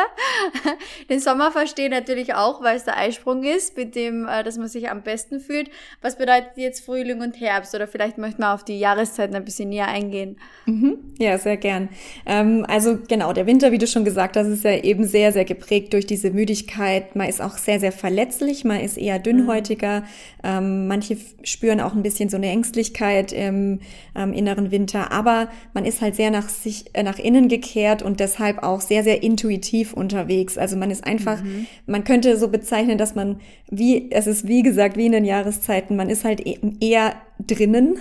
Den 1.10 1.20
Sommer 1.20 1.52
verstehe 1.52 1.90
natürlich 1.90 2.34
auch, 2.36 2.64
weil 2.64 2.78
es 2.78 2.86
der 2.86 2.96
Eisprung 2.96 3.44
ist, 3.44 3.76
mit 3.76 3.94
dem, 3.94 4.26
äh, 4.26 4.42
dass 4.46 4.58
man 4.58 4.70
sich 4.70 4.90
am 4.90 5.02
besten 5.02 5.42
fühlt. 5.42 5.70
Was 6.02 6.18
bedeutet 6.18 6.52
jetzt 6.56 6.86
Frühling 6.86 7.20
und 7.20 7.42
Herbst? 7.42 7.76
Oder 7.76 7.90
vielleicht 7.90 8.18
möchten 8.18 8.42
wir 8.42 8.54
auf 8.54 8.64
die 8.64 8.80
Jahreszeiten 8.80 9.36
ein 9.36 9.44
bisschen 9.44 9.68
näher 9.68 9.90
eingehen. 9.90 10.38
Mhm. 10.66 11.00
Ja, 11.20 11.38
sehr 11.38 11.58
gern. 11.58 11.90
Ähm, 12.26 12.66
also 12.70 13.00
genau, 13.06 13.34
der 13.34 13.48
Winter, 13.48 13.74
wie 13.74 13.78
du 13.78 13.86
schon 13.86 14.06
gesagt 14.06 14.38
hast, 14.38 14.48
ist 14.48 14.64
ja 14.64 14.77
eben 14.84 15.06
sehr, 15.06 15.32
sehr 15.32 15.46
geprägt 15.46 15.94
durch 15.94 16.06
diese 16.06 16.32
Müdigkeit. 16.32 17.16
Man 17.16 17.30
ist 17.30 17.42
auch 17.42 17.58
sehr, 17.58 17.80
sehr 17.80 17.92
verletzlich, 17.92 18.64
man 18.64 18.80
ist 18.80 18.98
eher 18.98 19.20
dünnhäutiger. 19.20 20.04
Ähm, 20.44 20.88
manche 20.88 21.18
spüren 21.44 21.80
auch 21.80 21.94
ein 21.94 22.04
bisschen 22.04 22.30
so 22.30 22.38
eine 22.38 22.50
Ängstlichkeit 22.50 23.32
im 23.32 23.80
ähm, 24.16 24.34
inneren 24.34 24.72
Winter, 24.72 25.12
aber 25.12 25.50
man 25.74 25.86
ist 25.86 26.02
halt 26.02 26.16
sehr 26.16 26.32
nach 26.32 26.50
sich, 26.50 26.86
äh, 26.94 27.04
nach 27.04 27.20
innen 27.20 27.48
gekehrt 27.48 28.02
und 28.02 28.20
deshalb 28.20 28.64
auch 28.64 28.82
sehr, 28.82 29.04
sehr 29.04 29.24
intuitiv 29.24 29.94
unterwegs. 29.94 30.58
Also 30.58 30.78
man 30.78 30.92
ist 30.92 31.06
einfach, 31.06 31.44
mhm. 31.44 31.68
man 31.86 32.04
könnte 32.04 32.38
so 32.38 32.48
bezeichnen, 32.48 32.98
dass 32.98 33.16
man 33.16 33.40
wie, 33.70 34.10
es 34.12 34.28
ist 34.28 34.48
wie 34.48 34.64
gesagt, 34.64 34.98
wie 34.98 35.06
in 35.06 35.12
den 35.12 35.26
Jahreszeiten, 35.26 35.96
man 35.96 36.10
ist 36.10 36.24
halt 36.24 36.46
e-, 36.46 36.60
eher 36.80 37.16
drinnen, 37.46 37.98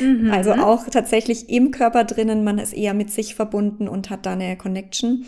mhm. 0.00 0.30
also 0.30 0.52
auch 0.52 0.88
tatsächlich 0.88 1.48
im 1.48 1.70
Körper 1.70 2.04
drinnen. 2.04 2.44
Man 2.44 2.58
ist 2.58 2.74
eher 2.74 2.94
mit 2.94 3.10
sich 3.10 3.34
verbunden 3.34 3.88
und 3.88 4.10
hat 4.10 4.26
da 4.26 4.32
eine 4.32 4.56
Connection. 4.56 5.24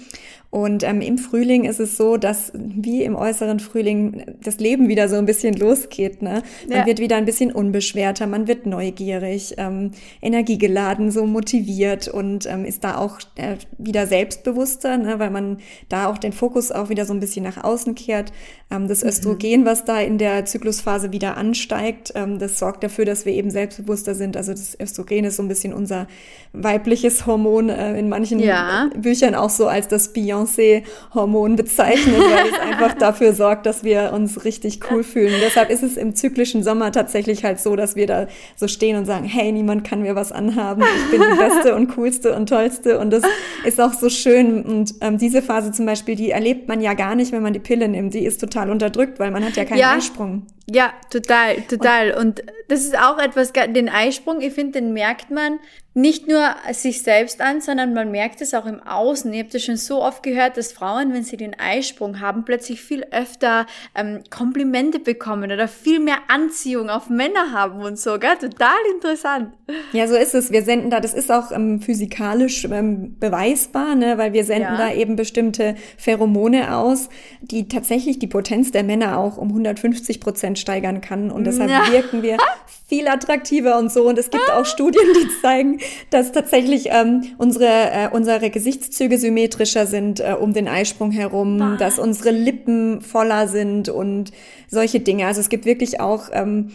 Und 0.51 0.85
ähm, 0.85 1.01
im 1.01 1.19
Frühling 1.19 1.65
ist 1.65 1.81
es 1.81 1.97
so, 1.97 2.17
dass 2.17 2.53
wie 2.55 3.03
im 3.03 3.15
äußeren 3.15 3.61
Frühling 3.61 4.25
das 4.43 4.59
Leben 4.59 4.89
wieder 4.89 5.09
so 5.09 5.17
ein 5.17 5.27
bisschen 5.27 5.55
losgeht. 5.55 6.23
Ne? 6.23 6.43
Man 6.69 6.79
ja. 6.79 6.87
wird 6.87 6.99
wieder 6.99 7.17
ein 7.17 7.25
bisschen 7.25 7.53
unbeschwerter, 7.53 8.27
man 8.27 8.49
wird 8.49 8.65
neugierig, 8.65 9.55
ähm, 9.59 9.91
energiegeladen, 10.23 11.11
so 11.11 11.27
motiviert 11.27 12.09
und 12.09 12.47
ähm, 12.47 12.65
ist 12.65 12.85
da 12.85 12.97
auch 12.97 13.19
äh, 13.35 13.57
wieder 13.77 14.07
selbstbewusster, 14.07 14.97
ne? 14.97 15.19
weil 15.19 15.31
man 15.31 15.59
da 15.89 16.09
auch 16.09 16.17
den 16.17 16.33
Fokus 16.33 16.73
auch 16.73 16.89
wieder 16.89 17.05
so 17.05 17.13
ein 17.13 17.21
bisschen 17.21 17.45
nach 17.45 17.63
außen 17.63 17.95
kehrt. 17.95 18.33
Ähm, 18.71 18.89
das 18.89 19.03
mhm. 19.03 19.11
Östrogen, 19.11 19.65
was 19.67 19.85
da 19.85 20.01
in 20.01 20.17
der 20.17 20.45
Zyklusphase 20.45 21.13
wieder 21.13 21.37
ansteigt, 21.37 22.13
ähm, 22.15 22.39
das 22.39 22.59
sorgt 22.59 22.83
dafür, 22.83 23.05
dass 23.05 23.27
wir 23.27 23.33
eben 23.35 23.46
selbstbewusster 23.51 24.15
sind. 24.15 24.37
Also 24.37 24.53
das 24.53 24.79
Östrogen 24.79 25.25
ist 25.25 25.37
so 25.37 25.43
ein 25.43 25.49
bisschen 25.49 25.73
unser 25.73 26.07
weibliches 26.53 27.27
Hormon, 27.27 27.69
äh, 27.69 27.99
in 27.99 28.09
manchen 28.09 28.39
ja. 28.39 28.91
Büchern 28.97 29.35
auch 29.35 29.51
so 29.51 29.67
als 29.67 29.89
das 29.89 30.15
Beyoncé 30.15 30.37
Beyoncé-Hormon 30.37 31.57
bezeichnet, 31.57 32.19
weil 32.19 32.49
es 32.49 32.59
einfach 32.59 32.95
dafür 32.99 33.33
sorgt, 33.33 33.67
dass 33.67 33.85
wir 33.85 34.13
uns 34.13 34.45
richtig 34.45 34.81
cool 34.91 35.03
fühlen. 35.05 35.35
Und 35.35 35.41
deshalb 35.41 35.71
ist 35.71 35.83
es 35.83 35.97
im 35.97 36.15
zyklischen 36.15 36.63
Sommer 36.63 36.93
tatsächlich 36.93 37.45
halt 37.45 37.61
so, 37.61 37.77
dass 37.77 37.97
wir 37.97 38.07
da 38.07 38.27
so 38.57 38.69
stehen 38.69 38.97
und 38.97 39.05
sagen, 39.05 39.25
hey, 39.25 39.53
niemand 39.53 39.85
kann 39.85 40.03
mir 40.03 40.15
was 40.15 40.33
anhaben. 40.33 40.83
Ich 40.83 41.11
bin 41.11 41.21
die 41.21 41.39
Beste 41.39 41.75
und 41.75 41.89
Coolste 41.95 42.35
und 42.35 42.49
Tollste. 42.49 42.99
Und 42.99 43.11
das 43.11 43.23
ist 43.65 43.81
auch 43.81 43.93
so 43.93 44.09
schön. 44.09 44.63
Und 44.63 44.95
ähm, 45.01 45.19
diese 45.19 45.43
Phase 45.43 45.73
zum 45.73 45.87
Beispiel, 45.87 46.17
die 46.17 46.31
erlebt 46.31 46.69
man 46.69 46.81
ja 46.81 46.95
gar 46.95 47.15
nicht, 47.15 47.33
wenn 47.33 47.43
man 47.43 47.53
die 47.53 47.61
Pille 47.61 47.89
nimmt. 47.89 48.15
Die 48.15 48.25
ist 48.25 48.41
total 48.41 48.71
unterdrückt, 48.71 49.19
weil 49.19 49.31
man 49.31 49.45
hat 49.45 49.57
ja 49.57 49.65
keinen 49.65 49.79
ja. 49.79 49.93
Einsprung. 49.93 50.47
Ja, 50.69 50.93
total, 51.11 51.63
total. 51.63 52.13
Und, 52.13 52.41
und 52.41 52.43
das 52.69 52.81
ist 52.81 52.99
auch 52.99 53.19
etwas, 53.19 53.36
den 53.37 53.89
Eisprung, 53.89 54.41
ich 54.41 54.53
finde, 54.53 54.81
den 54.81 54.93
merkt 54.93 55.31
man 55.31 55.59
nicht 55.97 56.29
nur 56.29 56.55
sich 56.73 57.03
selbst 57.03 57.41
an, 57.41 57.63
sondern 57.63 57.95
man 57.95 58.11
merkt 58.11 58.43
es 58.43 58.53
auch 58.53 58.67
im 58.67 58.83
Außen. 58.83 59.33
Ihr 59.33 59.43
habt 59.43 59.55
das 59.55 59.65
schon 59.65 59.79
so 59.79 60.03
oft 60.03 60.23
gehört, 60.23 60.59
dass 60.59 60.71
Frauen, 60.71 61.15
wenn 61.15 61.25
sie 61.25 61.39
den 61.39 61.59
Eisprung 61.59 62.21
haben, 62.21 62.45
plötzlich 62.45 62.83
viel 62.83 63.07
öfter 63.13 63.65
ähm, 63.95 64.21
Komplimente 64.29 64.99
bekommen 64.99 65.51
oder 65.51 65.69
viel 65.69 65.99
mehr 66.01 66.19
Anziehung 66.29 66.91
auf 66.91 67.09
Männer 67.09 67.53
haben 67.53 67.81
und 67.81 67.99
so, 67.99 68.19
gell? 68.19 68.37
Total 68.39 68.77
interessant. 68.95 69.55
Ja, 69.93 70.07
so 70.07 70.17
ist 70.17 70.35
es. 70.35 70.53
Wir 70.53 70.63
senden 70.63 70.91
da, 70.91 71.01
das 71.01 71.15
ist 71.15 71.33
auch 71.33 71.51
ähm, 71.51 71.81
physikalisch 71.81 72.67
ähm, 72.67 73.19
beweisbar, 73.19 73.95
ne? 73.95 74.19
weil 74.19 74.35
wir 74.35 74.45
senden 74.45 74.75
ja. 74.75 74.77
da 74.77 74.93
eben 74.93 75.17
bestimmte 75.17 75.77
Pheromone 75.97 76.77
aus, 76.77 77.09
die 77.41 77.69
tatsächlich 77.69 78.19
die 78.19 78.27
Potenz 78.27 78.71
der 78.71 78.85
Männer 78.85 79.17
auch 79.19 79.39
um 79.39 79.49
150 79.49 80.21
Prozent 80.21 80.59
steigern 80.59 81.01
kann. 81.01 81.31
Und 81.31 81.45
deshalb 81.45 81.71
ja. 81.71 81.91
wirken 81.91 82.23
wir 82.23 82.37
viel 82.89 83.09
attraktiver 83.09 83.79
und 83.79 83.91
so. 83.91 84.07
Und 84.09 84.19
es 84.19 84.31
gibt 84.31 84.51
auch 84.51 84.67
Studien, 84.67 85.07
die 85.15 85.29
zeigen, 85.41 85.81
dass 86.11 86.33
tatsächlich 86.33 86.89
ähm, 86.91 87.23
unsere, 87.39 87.67
äh, 87.67 88.09
unsere 88.13 88.51
Gesichtszüge 88.51 89.19
symmetrischer 89.19 89.87
sind 89.87 90.21
äh, 90.21 90.35
um 90.39 90.53
den 90.53 90.69
Eisprung 90.69 91.11
herum, 91.11 91.59
Was? 91.61 91.79
dass 91.79 91.99
unsere 91.99 92.31
Lippen 92.31 93.01
voller 93.01 93.49
sind 93.49 93.89
und 93.89 94.33
solche 94.69 95.01
Dinge. 95.01 95.27
Also 95.27 95.41
es 95.41 95.49
gibt 95.49 95.65
wirklich 95.65 96.01
auch 96.01 96.29
ähm, 96.33 96.71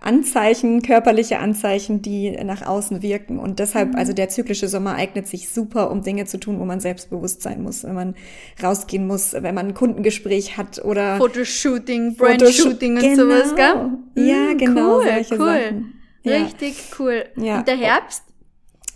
Anzeichen, 0.00 0.82
körperliche 0.82 1.38
Anzeichen, 1.38 2.02
die 2.02 2.30
nach 2.44 2.64
außen 2.66 3.02
wirken. 3.02 3.38
Und 3.38 3.58
deshalb, 3.58 3.96
also 3.96 4.12
der 4.12 4.28
zyklische 4.28 4.68
Sommer 4.68 4.94
eignet 4.94 5.26
sich 5.26 5.48
super, 5.48 5.90
um 5.90 6.02
Dinge 6.02 6.24
zu 6.26 6.38
tun, 6.38 6.60
wo 6.60 6.64
man 6.64 6.80
selbstbewusst 6.80 7.42
sein 7.42 7.62
muss, 7.62 7.84
wenn 7.84 7.94
man 7.94 8.14
rausgehen 8.62 9.06
muss, 9.06 9.32
wenn 9.32 9.54
man 9.54 9.68
ein 9.68 9.74
Kundengespräch 9.74 10.56
hat 10.56 10.84
oder 10.84 11.16
Fotoshooting, 11.16 12.14
Brandshooting 12.14 12.96
und 12.96 13.02
genau. 13.02 13.22
sowas, 13.22 13.54
gell? 13.56 14.26
Ja, 14.26 14.52
mhm, 14.52 14.58
genau, 14.58 14.98
cool, 14.98 15.26
cool. 15.32 15.38
Sachen. 15.38 15.94
Ja. 16.22 16.36
Richtig 16.44 16.76
cool. 16.98 17.24
Ja. 17.36 17.58
Und 17.58 17.68
der 17.68 17.76
Herbst? 17.76 18.22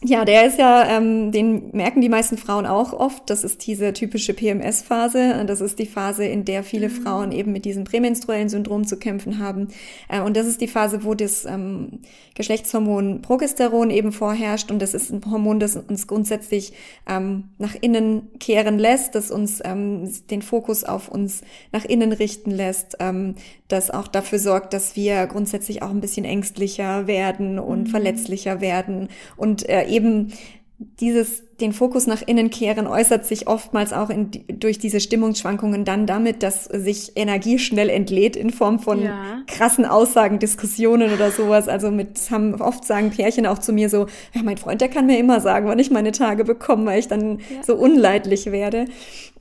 Ja, 0.04 0.24
der 0.24 0.46
ist 0.46 0.58
ja, 0.58 0.96
ähm, 0.96 1.30
den 1.30 1.70
merken 1.70 2.00
die 2.00 2.08
meisten 2.08 2.36
Frauen 2.36 2.66
auch 2.66 2.92
oft. 2.92 3.30
Das 3.30 3.44
ist 3.44 3.64
diese 3.64 3.92
typische 3.92 4.34
PMS-Phase. 4.34 5.44
Das 5.46 5.60
ist 5.60 5.78
die 5.78 5.86
Phase, 5.86 6.24
in 6.24 6.44
der 6.44 6.64
viele 6.64 6.88
mhm. 6.88 6.92
Frauen 6.92 7.32
eben 7.32 7.52
mit 7.52 7.64
diesem 7.64 7.84
prämenstruellen 7.84 8.48
Syndrom 8.48 8.84
zu 8.84 8.96
kämpfen 8.96 9.38
haben. 9.38 9.68
Äh, 10.08 10.20
und 10.20 10.36
das 10.36 10.48
ist 10.48 10.60
die 10.60 10.66
Phase, 10.66 11.04
wo 11.04 11.14
das 11.14 11.44
ähm, 11.44 12.00
Geschlechtshormon 12.34 13.22
Progesteron 13.22 13.90
eben 13.90 14.10
vorherrscht. 14.10 14.72
Und 14.72 14.82
das 14.82 14.94
ist 14.94 15.12
ein 15.12 15.20
Hormon, 15.30 15.60
das 15.60 15.76
uns 15.76 16.08
grundsätzlich 16.08 16.72
ähm, 17.08 17.50
nach 17.58 17.76
innen 17.80 18.28
kehren 18.40 18.80
lässt, 18.80 19.14
das 19.14 19.30
uns 19.30 19.60
ähm, 19.64 20.10
den 20.30 20.42
Fokus 20.42 20.82
auf 20.82 21.08
uns 21.08 21.42
nach 21.70 21.84
innen 21.84 22.12
richten 22.12 22.50
lässt, 22.50 22.96
ähm, 22.98 23.36
das 23.72 23.90
auch 23.90 24.08
dafür 24.08 24.38
sorgt, 24.38 24.74
dass 24.74 24.96
wir 24.96 25.26
grundsätzlich 25.26 25.82
auch 25.82 25.90
ein 25.90 26.00
bisschen 26.00 26.24
ängstlicher 26.24 27.06
werden 27.06 27.58
und 27.58 27.84
mhm. 27.84 27.86
verletzlicher 27.86 28.60
werden 28.60 29.08
und 29.36 29.68
äh, 29.68 29.86
eben 29.86 30.32
dieses 31.00 31.44
den 31.60 31.72
Fokus 31.72 32.06
nach 32.06 32.22
innen 32.22 32.50
kehren 32.50 32.86
äußert 32.86 33.24
sich 33.24 33.46
oftmals 33.46 33.92
auch 33.92 34.10
in, 34.10 34.30
durch 34.48 34.78
diese 34.78 35.00
Stimmungsschwankungen 35.00 35.84
dann 35.84 36.06
damit, 36.06 36.42
dass 36.42 36.64
sich 36.64 37.12
Energie 37.14 37.58
schnell 37.58 37.88
entlädt 37.88 38.36
in 38.36 38.50
Form 38.50 38.78
von 38.78 39.02
ja. 39.02 39.42
krassen 39.46 39.84
Aussagen, 39.84 40.38
Diskussionen 40.38 41.12
oder 41.12 41.30
sowas. 41.30 41.68
Also 41.68 41.90
mit 41.90 42.18
haben 42.30 42.60
oft 42.60 42.84
sagen 42.84 43.10
Pärchen 43.10 43.46
auch 43.46 43.58
zu 43.58 43.72
mir 43.72 43.88
so, 43.88 44.06
ja, 44.32 44.42
mein 44.42 44.56
Freund, 44.56 44.80
der 44.80 44.88
kann 44.88 45.06
mir 45.06 45.18
immer 45.18 45.40
sagen, 45.40 45.66
wann 45.68 45.78
ich 45.78 45.90
meine 45.90 46.12
Tage 46.12 46.44
bekomme, 46.44 46.86
weil 46.86 46.98
ich 46.98 47.08
dann 47.08 47.38
ja. 47.38 47.62
so 47.64 47.74
unleidlich 47.76 48.50
werde. 48.50 48.86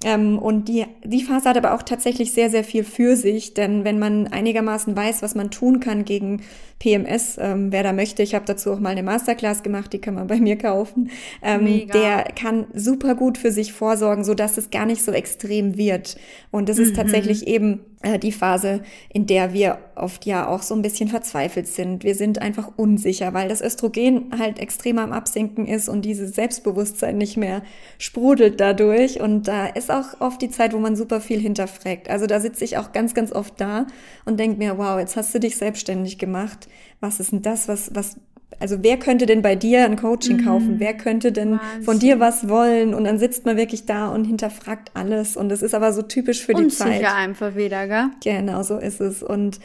Ähm, 0.03 0.39
und 0.39 0.67
die, 0.67 0.85
die 1.03 1.23
Phase 1.23 1.49
hat 1.49 1.57
aber 1.57 1.73
auch 1.73 1.83
tatsächlich 1.83 2.33
sehr, 2.33 2.49
sehr 2.49 2.63
viel 2.63 2.83
für 2.83 3.15
sich, 3.15 3.53
denn 3.53 3.83
wenn 3.83 3.99
man 3.99 4.27
einigermaßen 4.27 4.95
weiß, 4.95 5.21
was 5.21 5.35
man 5.35 5.51
tun 5.51 5.79
kann 5.79 6.05
gegen 6.05 6.41
PMS, 6.79 7.37
ähm, 7.39 7.71
wer 7.71 7.83
da 7.83 7.93
möchte, 7.93 8.23
ich 8.23 8.33
habe 8.33 8.45
dazu 8.45 8.71
auch 8.71 8.79
mal 8.79 8.89
eine 8.89 9.03
Masterclass 9.03 9.61
gemacht, 9.61 9.93
die 9.93 9.99
kann 9.99 10.15
man 10.15 10.25
bei 10.25 10.37
mir 10.37 10.57
kaufen, 10.57 11.11
ähm, 11.43 11.87
der 11.93 12.00
der 12.01 12.23
kann 12.35 12.67
super 12.73 13.15
gut 13.15 13.37
für 13.37 13.51
sich 13.51 13.73
vorsorgen, 13.73 14.23
so 14.23 14.33
dass 14.33 14.57
es 14.57 14.69
gar 14.69 14.85
nicht 14.85 15.03
so 15.03 15.11
extrem 15.11 15.77
wird. 15.77 16.17
Und 16.51 16.69
das 16.69 16.77
ist 16.77 16.91
mhm. 16.91 16.95
tatsächlich 16.95 17.47
eben 17.47 17.81
äh, 18.01 18.17
die 18.17 18.31
Phase, 18.31 18.81
in 19.09 19.27
der 19.27 19.53
wir 19.53 19.77
oft 19.95 20.25
ja 20.25 20.47
auch 20.47 20.61
so 20.63 20.73
ein 20.73 20.81
bisschen 20.81 21.09
verzweifelt 21.09 21.67
sind. 21.67 22.03
Wir 22.03 22.15
sind 22.15 22.41
einfach 22.41 22.71
unsicher, 22.75 23.33
weil 23.33 23.49
das 23.49 23.61
Östrogen 23.61 24.31
halt 24.37 24.59
extrem 24.59 24.97
am 24.97 25.11
Absinken 25.11 25.67
ist 25.67 25.87
und 25.87 26.03
dieses 26.03 26.33
Selbstbewusstsein 26.35 27.17
nicht 27.17 27.37
mehr 27.37 27.61
sprudelt 27.97 28.59
dadurch. 28.59 29.21
Und 29.21 29.47
da 29.47 29.67
ist 29.67 29.91
auch 29.91 30.19
oft 30.19 30.41
die 30.41 30.49
Zeit, 30.49 30.73
wo 30.73 30.79
man 30.79 30.95
super 30.95 31.21
viel 31.21 31.39
hinterfragt. 31.39 32.09
Also 32.09 32.25
da 32.25 32.39
sitze 32.39 32.63
ich 32.65 32.77
auch 32.77 32.91
ganz, 32.91 33.13
ganz 33.13 33.31
oft 33.31 33.59
da 33.61 33.85
und 34.25 34.39
denke 34.39 34.57
mir, 34.57 34.77
wow, 34.77 34.99
jetzt 34.99 35.15
hast 35.15 35.33
du 35.35 35.39
dich 35.39 35.57
selbstständig 35.57 36.17
gemacht. 36.17 36.67
Was 36.99 37.19
ist 37.19 37.31
denn 37.31 37.41
das? 37.41 37.67
Was, 37.67 37.91
was 37.93 38.17
also 38.59 38.77
wer 38.81 38.97
könnte 38.97 39.25
denn 39.25 39.41
bei 39.41 39.55
dir 39.55 39.85
ein 39.85 39.95
Coaching 39.95 40.37
mhm. 40.37 40.45
kaufen? 40.45 40.75
Wer 40.77 40.93
könnte 40.93 41.31
denn 41.31 41.53
Wahnsinn. 41.53 41.83
von 41.83 41.99
dir 41.99 42.19
was 42.19 42.47
wollen? 42.47 42.93
Und 42.93 43.05
dann 43.05 43.17
sitzt 43.17 43.45
man 43.45 43.57
wirklich 43.57 43.85
da 43.85 44.09
und 44.09 44.25
hinterfragt 44.25 44.91
alles. 44.93 45.37
Und 45.37 45.49
das 45.49 45.61
ist 45.61 45.73
aber 45.73 45.93
so 45.93 46.01
typisch 46.01 46.45
für 46.45 46.53
Unsicher 46.53 46.67
die 46.69 46.75
Zeit. 46.75 46.87
Unsicher 46.99 47.15
einfach 47.15 47.55
wieder, 47.55 47.87
gell? 47.87 48.09
Genau, 48.23 48.61
so 48.63 48.77
ist 48.77 49.01
es. 49.01 49.23
Und 49.23 49.59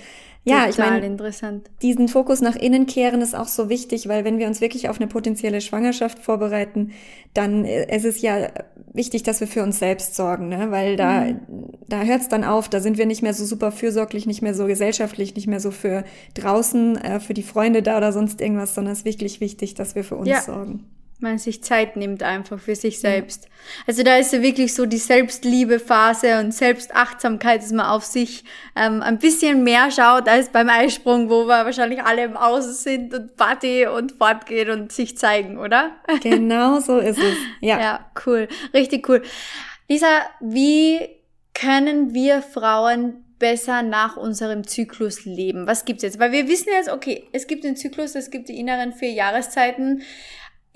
ja, 0.48 0.68
ich 0.68 0.78
meine, 0.78 1.04
interessant. 1.04 1.68
diesen 1.82 2.08
Fokus 2.08 2.40
nach 2.40 2.54
innen 2.54 2.86
kehren 2.86 3.20
ist 3.20 3.34
auch 3.34 3.48
so 3.48 3.68
wichtig, 3.68 4.08
weil 4.08 4.24
wenn 4.24 4.38
wir 4.38 4.46
uns 4.46 4.60
wirklich 4.60 4.88
auf 4.88 5.00
eine 5.00 5.08
potenzielle 5.08 5.60
Schwangerschaft 5.60 6.20
vorbereiten, 6.20 6.92
dann 7.34 7.64
ist 7.64 8.04
es 8.04 8.22
ja 8.22 8.50
wichtig, 8.92 9.24
dass 9.24 9.40
wir 9.40 9.48
für 9.48 9.62
uns 9.62 9.80
selbst 9.80 10.14
sorgen, 10.14 10.48
ne? 10.48 10.70
weil 10.70 10.96
da, 10.96 11.22
mhm. 11.22 11.40
da 11.88 12.02
hört 12.02 12.20
es 12.20 12.28
dann 12.28 12.44
auf, 12.44 12.68
da 12.68 12.80
sind 12.80 12.96
wir 12.96 13.06
nicht 13.06 13.22
mehr 13.22 13.34
so 13.34 13.44
super 13.44 13.72
fürsorglich, 13.72 14.26
nicht 14.26 14.40
mehr 14.40 14.54
so 14.54 14.66
gesellschaftlich, 14.66 15.34
nicht 15.34 15.48
mehr 15.48 15.60
so 15.60 15.72
für 15.72 16.04
draußen, 16.34 16.96
äh, 16.96 17.20
für 17.20 17.34
die 17.34 17.42
Freunde 17.42 17.82
da 17.82 17.96
oder 17.96 18.12
sonst 18.12 18.40
irgendwas, 18.40 18.74
sondern 18.74 18.92
es 18.92 19.00
ist 19.00 19.04
wirklich 19.04 19.40
wichtig, 19.40 19.74
dass 19.74 19.96
wir 19.96 20.04
für 20.04 20.16
uns 20.16 20.28
ja. 20.28 20.40
sorgen 20.42 20.84
man 21.20 21.38
sich 21.38 21.62
Zeit 21.62 21.96
nimmt 21.96 22.22
einfach 22.22 22.58
für 22.58 22.74
sich 22.74 23.00
selbst. 23.00 23.44
Ja. 23.44 23.50
Also 23.86 24.02
da 24.02 24.16
ist 24.16 24.32
ja 24.32 24.42
wirklich 24.42 24.74
so 24.74 24.86
die 24.86 24.98
Selbstliebe-Phase 24.98 26.38
und 26.40 26.52
Selbstachtsamkeit, 26.52 27.62
dass 27.62 27.72
man 27.72 27.86
auf 27.86 28.04
sich 28.04 28.44
ähm, 28.74 29.02
ein 29.02 29.18
bisschen 29.18 29.64
mehr 29.64 29.90
schaut 29.90 30.28
als 30.28 30.50
beim 30.50 30.68
Eisprung, 30.68 31.30
wo 31.30 31.44
wir 31.44 31.64
wahrscheinlich 31.64 32.02
alle 32.02 32.24
im 32.24 32.36
Außen 32.36 32.74
sind 32.74 33.14
und 33.14 33.36
Party 33.36 33.86
und 33.86 34.12
fortgehen 34.12 34.70
und 34.70 34.92
sich 34.92 35.16
zeigen, 35.16 35.58
oder? 35.58 35.92
Genau 36.22 36.80
so 36.80 36.98
ist 36.98 37.18
es. 37.18 37.36
Ja. 37.60 37.80
Ja, 37.80 38.10
cool. 38.26 38.48
Richtig 38.74 39.08
cool. 39.08 39.22
Lisa, 39.88 40.06
wie 40.40 41.00
können 41.54 42.12
wir 42.12 42.42
Frauen 42.42 43.24
besser 43.38 43.82
nach 43.82 44.16
unserem 44.16 44.66
Zyklus 44.66 45.24
leben? 45.24 45.66
Was 45.66 45.84
gibt's 45.84 46.02
jetzt? 46.02 46.18
Weil 46.18 46.32
wir 46.32 46.48
wissen 46.48 46.70
jetzt, 46.72 46.90
okay, 46.90 47.28
es 47.32 47.46
gibt 47.46 47.64
den 47.64 47.76
Zyklus, 47.76 48.14
es 48.14 48.30
gibt 48.30 48.48
die 48.48 48.58
inneren 48.58 48.92
vier 48.92 49.10
Jahreszeiten. 49.10 50.02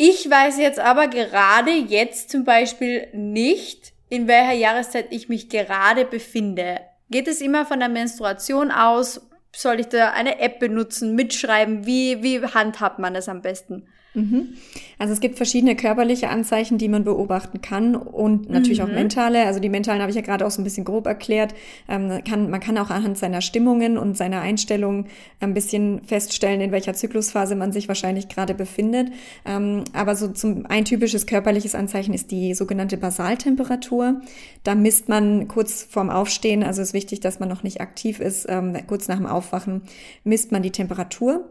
Ich 0.03 0.31
weiß 0.31 0.57
jetzt 0.57 0.81
aber 0.81 1.09
gerade 1.09 1.73
jetzt 1.73 2.31
zum 2.31 2.45
Beispiel 2.45 3.09
nicht, 3.13 3.93
in 4.09 4.29
welcher 4.29 4.55
Jahreszeit 4.55 5.09
ich 5.11 5.29
mich 5.29 5.51
gerade 5.51 6.07
befinde. 6.07 6.81
Geht 7.11 7.29
es 7.29 7.43
immer 7.43 7.67
von 7.67 7.81
der 7.81 7.91
Menstruation 7.91 8.71
aus? 8.71 9.21
soll 9.55 9.81
ich 9.81 9.89
da 9.89 10.13
eine 10.13 10.41
App 10.41 10.59
benutzen, 10.59 11.15
mitschreiben? 11.15 11.85
Wie, 11.85 12.23
wie 12.23 12.41
handhabt 12.43 12.99
man 12.99 13.13
das 13.13 13.29
am 13.29 13.43
besten? 13.43 13.89
Mhm. 14.15 14.55
Also 14.99 15.13
es 15.15 15.21
gibt 15.21 15.37
verschiedene 15.37 15.77
körperliche 15.77 16.31
Anzeichen, 16.31 16.79
die 16.79 16.89
man 16.89 17.05
beobachten 17.05 17.61
kann 17.61 17.95
und 17.95 18.51
natürlich 18.51 18.81
mhm. 18.81 18.85
auch 18.85 18.93
mentale. 18.93 19.47
Also 19.47 19.61
die 19.61 19.69
mentalen 19.69 20.01
habe 20.01 20.11
ich 20.11 20.17
ja 20.17 20.23
gerade 20.23 20.45
auch 20.45 20.51
so 20.51 20.61
ein 20.61 20.65
bisschen 20.65 20.85
grob 20.85 21.07
erklärt. 21.07 21.55
Ähm, 21.89 22.23
kann, 22.25 22.51
man 22.51 22.61
kann 22.61 22.77
auch 22.79 22.91
anhand 22.91 23.19
seiner 23.19 23.41
Stimmungen 23.41 23.99
und 23.99 24.17
seiner 24.17 24.41
Einstellung 24.41 25.07
ein 25.39 25.55
bisschen 25.55 26.03
feststellen, 26.05 26.61
in 26.61 26.73
welcher 26.73 26.95
Zyklusphase 26.95 27.55
man 27.55 27.73
sich 27.73 27.87
wahrscheinlich 27.87 28.29
gerade 28.29 28.55
befindet. 28.55 29.13
Ähm, 29.47 29.85
aber 29.93 30.17
so 30.17 30.29
zum 30.29 30.67
ein 30.67 30.85
typisches 30.85 31.27
körperliches 31.27 31.75
Anzeichen 31.75 32.13
ist 32.13 32.33
die 32.33 32.55
sogenannte 32.55 32.97
Basaltemperatur. 32.97 34.21
Da 34.65 34.75
misst 34.75 35.09
man 35.09 35.47
kurz 35.47 35.85
vorm 35.89 36.11
Aufstehen, 36.11 36.65
also 36.65 36.83
ist 36.83 36.95
wichtig, 36.95 37.21
dass 37.21 37.39
man 37.39 37.49
noch 37.49 37.63
nicht 37.63 37.81
aktiv 37.81 38.19
ist, 38.19 38.47
ähm, 38.49 38.77
kurz 38.89 39.07
nach 39.07 39.17
dem 39.17 39.27
Aufwachen 39.27 39.83
misst 40.25 40.51
man 40.51 40.63
die 40.63 40.73
Temperatur 40.73 41.49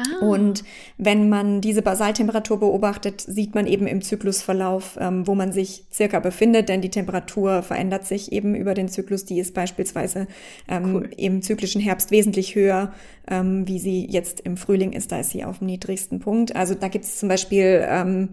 Ah. 0.00 0.24
Und 0.24 0.64
wenn 0.98 1.28
man 1.28 1.60
diese 1.60 1.82
Basaltemperatur 1.82 2.60
beobachtet, 2.60 3.20
sieht 3.20 3.54
man 3.54 3.66
eben 3.66 3.86
im 3.86 4.02
Zyklusverlauf, 4.02 4.98
ähm, 5.00 5.26
wo 5.26 5.34
man 5.34 5.52
sich 5.52 5.84
circa 5.92 6.20
befindet, 6.20 6.68
denn 6.68 6.80
die 6.80 6.90
Temperatur 6.90 7.62
verändert 7.62 8.06
sich 8.06 8.32
eben 8.32 8.54
über 8.54 8.74
den 8.74 8.88
Zyklus. 8.88 9.24
Die 9.24 9.38
ist 9.38 9.54
beispielsweise 9.54 10.26
ähm, 10.68 10.94
cool. 10.94 11.10
im 11.16 11.42
zyklischen 11.42 11.80
Herbst 11.80 12.10
wesentlich 12.10 12.54
höher, 12.54 12.92
ähm, 13.28 13.66
wie 13.66 13.78
sie 13.78 14.06
jetzt 14.06 14.40
im 14.40 14.56
Frühling 14.56 14.92
ist. 14.92 15.12
Da 15.12 15.20
ist 15.20 15.30
sie 15.30 15.44
auf 15.44 15.58
dem 15.58 15.66
niedrigsten 15.66 16.20
Punkt. 16.20 16.56
Also 16.56 16.74
da 16.74 16.88
gibt 16.88 17.04
es 17.04 17.18
zum 17.18 17.28
Beispiel 17.28 17.84
ähm, 17.88 18.30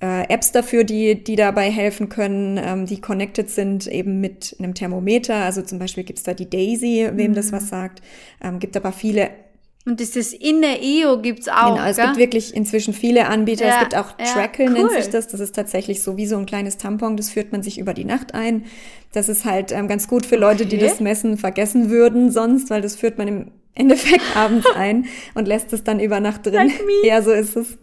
äh, 0.00 0.32
Apps 0.32 0.52
dafür, 0.52 0.84
die, 0.84 1.22
die 1.22 1.36
dabei 1.36 1.70
helfen 1.70 2.08
können, 2.08 2.58
ähm, 2.62 2.86
die 2.86 3.00
connected 3.00 3.50
sind 3.50 3.86
eben 3.86 4.20
mit 4.20 4.56
einem 4.58 4.74
Thermometer. 4.74 5.36
Also 5.36 5.62
zum 5.62 5.78
Beispiel 5.78 6.04
gibt's 6.04 6.22
da 6.22 6.34
die 6.34 6.48
Daisy, 6.48 7.08
wem 7.12 7.32
mhm. 7.32 7.34
das 7.34 7.52
was 7.52 7.68
sagt. 7.68 8.00
Ähm, 8.42 8.58
gibt 8.58 8.76
aber 8.76 8.92
viele 8.92 9.30
und 9.86 9.98
dieses 9.98 10.34
Inner 10.34 10.76
EO 10.82 11.22
gibt's 11.22 11.48
auch. 11.48 11.74
Genau, 11.74 11.88
es 11.88 11.96
gell? 11.96 12.06
gibt 12.06 12.18
wirklich 12.18 12.54
inzwischen 12.54 12.92
viele 12.92 13.26
Anbieter. 13.26 13.66
Ja, 13.66 13.74
es 13.74 13.80
gibt 13.80 13.96
auch 13.96 14.18
ja, 14.18 14.26
Trackle, 14.26 14.66
cool. 14.66 14.72
nennt 14.72 14.90
sich 14.90 15.08
das. 15.08 15.26
Das 15.28 15.40
ist 15.40 15.54
tatsächlich 15.54 16.02
so 16.02 16.18
wie 16.18 16.26
so 16.26 16.36
ein 16.36 16.44
kleines 16.44 16.76
Tampon. 16.76 17.16
Das 17.16 17.30
führt 17.30 17.50
man 17.50 17.62
sich 17.62 17.78
über 17.78 17.94
die 17.94 18.04
Nacht 18.04 18.34
ein. 18.34 18.66
Das 19.12 19.30
ist 19.30 19.46
halt 19.46 19.72
ähm, 19.72 19.88
ganz 19.88 20.06
gut 20.06 20.26
für 20.26 20.36
Leute, 20.36 20.64
okay. 20.64 20.76
die 20.76 20.78
das 20.78 21.00
Messen 21.00 21.38
vergessen 21.38 21.88
würden 21.88 22.30
sonst, 22.30 22.68
weil 22.68 22.82
das 22.82 22.94
führt 22.94 23.16
man 23.16 23.26
im 23.26 23.50
Endeffekt 23.74 24.36
abends 24.36 24.66
ein 24.74 25.06
und 25.34 25.48
lässt 25.48 25.72
es 25.72 25.82
dann 25.82 25.98
über 25.98 26.20
Nacht 26.20 26.44
drin. 26.44 26.54
Like 26.54 26.82
ja, 27.02 27.22
so 27.22 27.32
ist 27.32 27.56
es. 27.56 27.78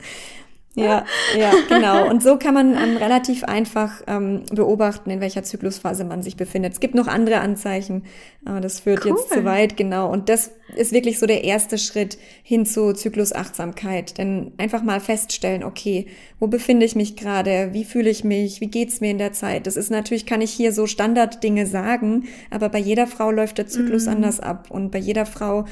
Ja, 0.83 1.05
ja, 1.35 1.51
genau. 1.67 2.07
Und 2.07 2.21
so 2.21 2.37
kann 2.37 2.53
man 2.53 2.73
ähm, 2.75 2.97
relativ 2.97 3.43
einfach 3.43 4.03
ähm, 4.05 4.43
beobachten, 4.51 5.09
in 5.09 5.21
welcher 5.21 5.41
Zyklusphase 5.41 6.05
man 6.05 6.21
sich 6.21 6.37
befindet. 6.37 6.73
Es 6.73 6.79
gibt 6.79 6.93
noch 6.93 7.07
andere 7.07 7.39
Anzeichen, 7.39 8.03
aber 8.45 8.61
das 8.61 8.81
führt 8.81 9.03
cool. 9.03 9.11
jetzt 9.11 9.33
zu 9.33 9.43
weit, 9.43 9.75
genau. 9.75 10.11
Und 10.11 10.29
das 10.29 10.51
ist 10.75 10.91
wirklich 10.91 11.17
so 11.17 11.25
der 11.25 11.43
erste 11.43 11.79
Schritt 11.79 12.19
hin 12.43 12.67
zu 12.67 12.93
Zyklusachtsamkeit. 12.93 14.19
Denn 14.19 14.51
einfach 14.57 14.83
mal 14.83 14.99
feststellen, 14.99 15.63
okay, 15.63 16.05
wo 16.39 16.45
befinde 16.45 16.85
ich 16.85 16.95
mich 16.95 17.15
gerade? 17.15 17.69
Wie 17.73 17.83
fühle 17.83 18.11
ich 18.11 18.23
mich? 18.23 18.61
Wie 18.61 18.67
geht's 18.67 19.01
mir 19.01 19.09
in 19.09 19.17
der 19.17 19.33
Zeit? 19.33 19.65
Das 19.65 19.77
ist 19.77 19.89
natürlich, 19.89 20.27
kann 20.27 20.41
ich 20.41 20.51
hier 20.51 20.71
so 20.71 20.85
Standarddinge 20.85 21.65
sagen, 21.65 22.27
aber 22.51 22.69
bei 22.69 22.79
jeder 22.79 23.07
Frau 23.07 23.31
läuft 23.31 23.57
der 23.57 23.67
Zyklus 23.67 24.05
mhm. 24.05 24.11
anders 24.11 24.39
ab 24.39 24.67
und 24.69 24.91
bei 24.91 24.99
jeder 24.99 25.25
Frau 25.25 25.65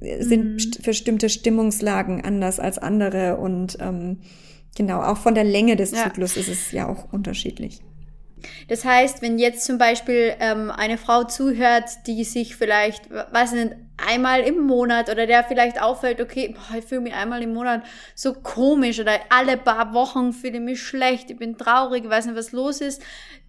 äh, 0.00 0.22
sind 0.22 0.78
mhm. 0.78 0.82
bestimmte 0.82 1.30
Stimmungslagen 1.30 2.22
anders 2.22 2.60
als 2.60 2.78
andere 2.78 3.38
und 3.38 3.78
ähm, 3.80 4.18
Genau, 4.76 5.02
auch 5.02 5.16
von 5.16 5.34
der 5.34 5.44
Länge 5.44 5.76
des 5.76 5.90
ja. 5.90 6.04
Zyklus 6.04 6.36
ist 6.36 6.48
es 6.48 6.72
ja 6.72 6.88
auch 6.88 7.12
unterschiedlich. 7.12 7.80
Das 8.68 8.84
heißt, 8.84 9.22
wenn 9.22 9.38
jetzt 9.38 9.64
zum 9.64 9.78
Beispiel 9.78 10.34
ähm, 10.40 10.70
eine 10.70 10.98
Frau 10.98 11.24
zuhört, 11.24 12.06
die 12.06 12.24
sich 12.24 12.56
vielleicht, 12.56 13.10
weiß 13.10 13.52
nicht, 13.52 13.76
einmal 14.08 14.40
im 14.40 14.66
Monat 14.66 15.10
oder 15.10 15.26
der 15.26 15.44
vielleicht 15.44 15.80
auffällt, 15.80 16.20
okay, 16.20 16.54
boah, 16.54 16.78
ich 16.78 16.84
fühle 16.84 17.02
mich 17.02 17.14
einmal 17.14 17.42
im 17.42 17.52
Monat 17.52 17.82
so 18.14 18.32
komisch 18.32 18.98
oder 19.00 19.12
alle 19.28 19.56
paar 19.56 19.92
Wochen 19.94 20.32
fühle 20.32 20.54
ich 20.54 20.60
mich 20.60 20.82
schlecht, 20.82 21.30
ich 21.30 21.36
bin 21.36 21.56
traurig, 21.56 22.04
ich 22.04 22.10
weiß 22.10 22.26
nicht, 22.26 22.36
was 22.36 22.52
los 22.52 22.80
ist, 22.80 23.02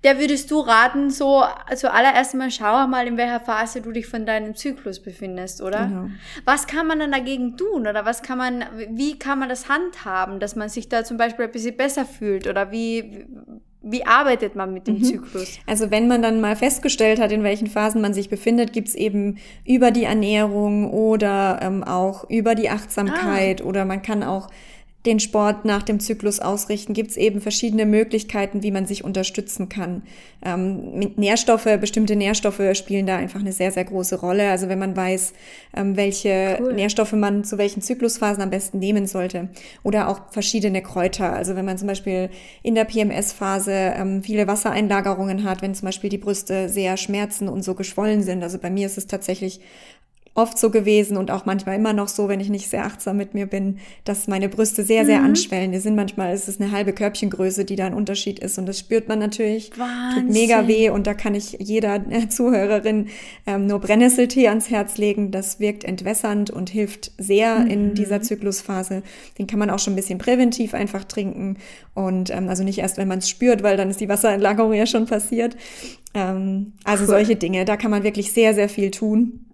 der 0.04 0.20
würdest 0.20 0.50
du 0.50 0.60
raten, 0.60 1.10
so 1.10 1.44
zuallererst 1.76 2.34
mal 2.34 2.52
schau 2.52 2.88
mal, 2.88 3.08
in 3.08 3.18
welcher 3.18 3.40
Phase 3.40 3.82
du 3.82 3.92
dich 3.92 4.08
von 4.08 4.26
deinem 4.26 4.56
Zyklus 4.56 5.00
befindest, 5.00 5.62
oder? 5.62 5.86
Genau. 5.86 6.10
Was 6.46 6.68
kann 6.68 6.88
man 6.88 7.00
dann 7.00 7.12
dagegen 7.12 7.56
tun 7.56 7.88
oder 7.88 8.06
was 8.06 8.24
kann 8.24 8.38
man, 8.38 8.66
wie 8.90 9.20
kann 9.20 9.40
man 9.40 9.50
das 9.50 9.70
handhaben, 9.70 10.40
dass 10.40 10.56
man 10.56 10.70
sich 10.70 10.90
da 10.90 11.04
zum 11.04 11.18
Beispiel 11.18 11.46
ein 11.46 11.52
bisschen 11.52 11.78
besser 11.78 12.06
fühlt 12.06 12.48
oder 12.48 12.72
wie, 12.72 13.26
wie 13.84 14.06
arbeitet 14.06 14.56
man 14.56 14.74
mit 14.74 14.88
dem 14.88 15.00
mhm. 15.00 15.04
Zyklus? 15.04 15.58
Also 15.66 15.90
wenn 15.90 16.08
man 16.08 16.22
dann 16.22 16.40
mal 16.40 16.56
festgestellt 16.56 17.20
hat, 17.20 17.32
in 17.32 17.44
welchen 17.44 17.68
Phasen 17.68 18.02
man 18.02 18.14
sich 18.14 18.30
befindet, 18.30 18.74
gibt's 18.74 18.94
eben 18.94 19.38
über 19.66 19.92
die 19.92 20.04
Ernährung 20.04 20.92
oder 20.92 21.60
ähm, 21.62 21.84
auch 21.84 22.30
über 22.30 22.54
die 22.54 22.70
Achtsamkeit 22.70 23.62
ah. 23.62 23.66
oder 23.66 23.86
man 23.86 24.02
kann 24.02 24.24
auch 24.24 24.50
den 25.06 25.20
Sport 25.20 25.66
nach 25.66 25.82
dem 25.82 26.00
Zyklus 26.00 26.40
ausrichten, 26.40 26.94
gibt 26.94 27.12
es 27.12 27.18
eben 27.18 27.42
verschiedene 27.42 27.88
Möglichkeiten, 27.88 28.62
wie 28.62 28.72
man 28.72 28.86
sich 28.86 29.04
unterstützen 29.04 29.68
kann. 29.68 30.04
Ähm, 30.44 30.98
mit 31.00 31.18
Nährstoffe, 31.18 31.68
bestimmte 31.80 32.16
Nährstoffe 32.16 32.62
spielen 32.74 33.08
da 33.08 33.18
einfach 33.18 33.40
eine 33.40 33.52
sehr, 33.52 33.72
sehr 33.72 33.86
große 33.86 34.20
Rolle. 34.20 34.52
Also 34.52 34.70
wenn 34.70 34.78
man 34.78 34.96
weiß, 34.96 35.34
ähm, 35.76 35.98
welche 35.98 36.58
cool. 36.62 36.74
Nährstoffe 36.74 37.14
man 37.14 37.44
zu 37.44 37.58
welchen 37.58 37.82
Zyklusphasen 37.82 38.44
am 38.44 38.52
besten 38.52 38.78
nehmen 38.78 39.08
sollte. 39.08 39.50
Oder 39.82 40.08
auch 40.08 40.32
verschiedene 40.32 40.84
Kräuter. 40.84 41.34
Also 41.34 41.56
wenn 41.56 41.66
man 41.66 41.80
zum 41.80 41.88
Beispiel 41.88 42.30
in 42.62 42.76
der 42.76 42.86
PMS-Phase 42.86 43.72
ähm, 43.72 44.22
viele 44.22 44.46
Wassereinlagerungen 44.46 45.44
hat, 45.44 45.64
wenn 45.64 45.74
zum 45.74 45.88
Beispiel 45.88 46.12
die 46.12 46.20
Brüste 46.20 46.70
sehr 46.70 46.96
schmerzen 46.98 47.50
und 47.50 47.64
so 47.64 47.74
geschwollen 47.74 48.22
sind. 48.22 48.44
Also 48.44 48.60
bei 48.60 48.70
mir 48.70 48.86
ist 48.86 49.00
es 49.00 49.08
tatsächlich 49.08 49.62
oft 50.34 50.58
so 50.58 50.70
gewesen 50.70 51.18
und 51.18 51.30
auch 51.30 51.46
manchmal 51.46 51.76
immer 51.76 51.92
noch 51.92 52.08
so, 52.08 52.30
wenn 52.30 52.40
ich 52.40 52.50
nicht 52.50 52.70
sehr 52.70 52.86
achtsam 52.86 53.18
mit 53.18 53.34
mir 53.34 53.48
bin, 53.48 53.80
dass 54.06 54.28
meine 54.28 54.48
Brüste 54.48 54.84
sehr, 54.84 55.06
sehr 55.06 55.20
mhm. 55.20 55.26
anschwellen. 55.26 55.74
Die 55.74 55.80
sind 55.80 55.96
manchmal, 55.96 56.34
ist 56.34 56.48
es 56.48 56.60
eine 56.60 56.72
halbe 56.72 56.94
Körbchengröße, 56.94 57.66
die 57.66 57.76
da 57.76 57.86
ein 57.86 57.94
Unterschied 57.94 58.40
ist 58.40 58.58
und 58.58 58.66
das 58.66 58.80
spürt 58.80 59.10
man 59.10 59.20
natürlich. 59.20 59.72
Wahnsinn. 59.78 60.28
Tut 60.28 60.34
mega 60.34 60.68
weh 60.70 60.90
und 60.90 61.06
da 61.06 61.14
kann 61.14 61.36
ich 61.36 61.58
jeder 61.60 61.96
äh, 62.10 62.30
Zuhörerin 62.30 63.08
ähm, 63.46 63.68
nur 63.68 63.80
Brennnesseltee 63.80 64.48
ans 64.48 64.70
Herz 64.70 64.98
legen. 64.98 65.32
Das 65.32 65.60
wirkt 65.60 65.84
entwässernd 65.84 66.50
und 66.50 66.70
hilft 66.70 67.12
sehr 67.18 67.60
mhm. 67.60 67.68
in 67.68 67.94
dieser 67.94 68.22
Zyklusphase. 68.22 69.04
Den 69.38 69.48
kann 69.48 69.60
man 69.60 69.70
auch 69.70 69.80
schon 69.80 69.94
ein 69.94 69.98
bisschen 69.98 70.18
präventiv 70.18 70.74
einfach 70.74 71.04
trinken 71.04 71.58
und 71.94 72.30
ähm, 72.30 72.48
also 72.48 72.64
nicht 72.64 72.80
erst, 72.80 72.98
wenn 72.98 73.10
man 73.10 73.20
es 73.20 73.30
spürt, 73.30 73.64
weil 73.64 73.76
dann 73.76 73.90
ist 73.90 74.00
die 74.00 74.08
Wasserentlagerung 74.08 74.72
ja 74.74 74.86
schon 74.86 75.08
passiert. 75.08 75.58
Ähm, 76.14 76.72
also 76.86 77.04
cool. 77.04 77.10
solche 77.10 77.36
Dinge, 77.36 77.66
da 77.66 77.76
kann 77.76 77.92
man 77.92 78.04
wirklich 78.04 78.32
sehr, 78.32 78.54
sehr 78.54 78.70
viel 78.70 78.92
tun. 78.92 79.46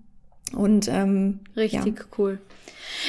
Und 0.55 0.87
ähm, 0.87 1.39
richtig 1.55 1.99
ja. 1.99 2.05
cool. 2.17 2.39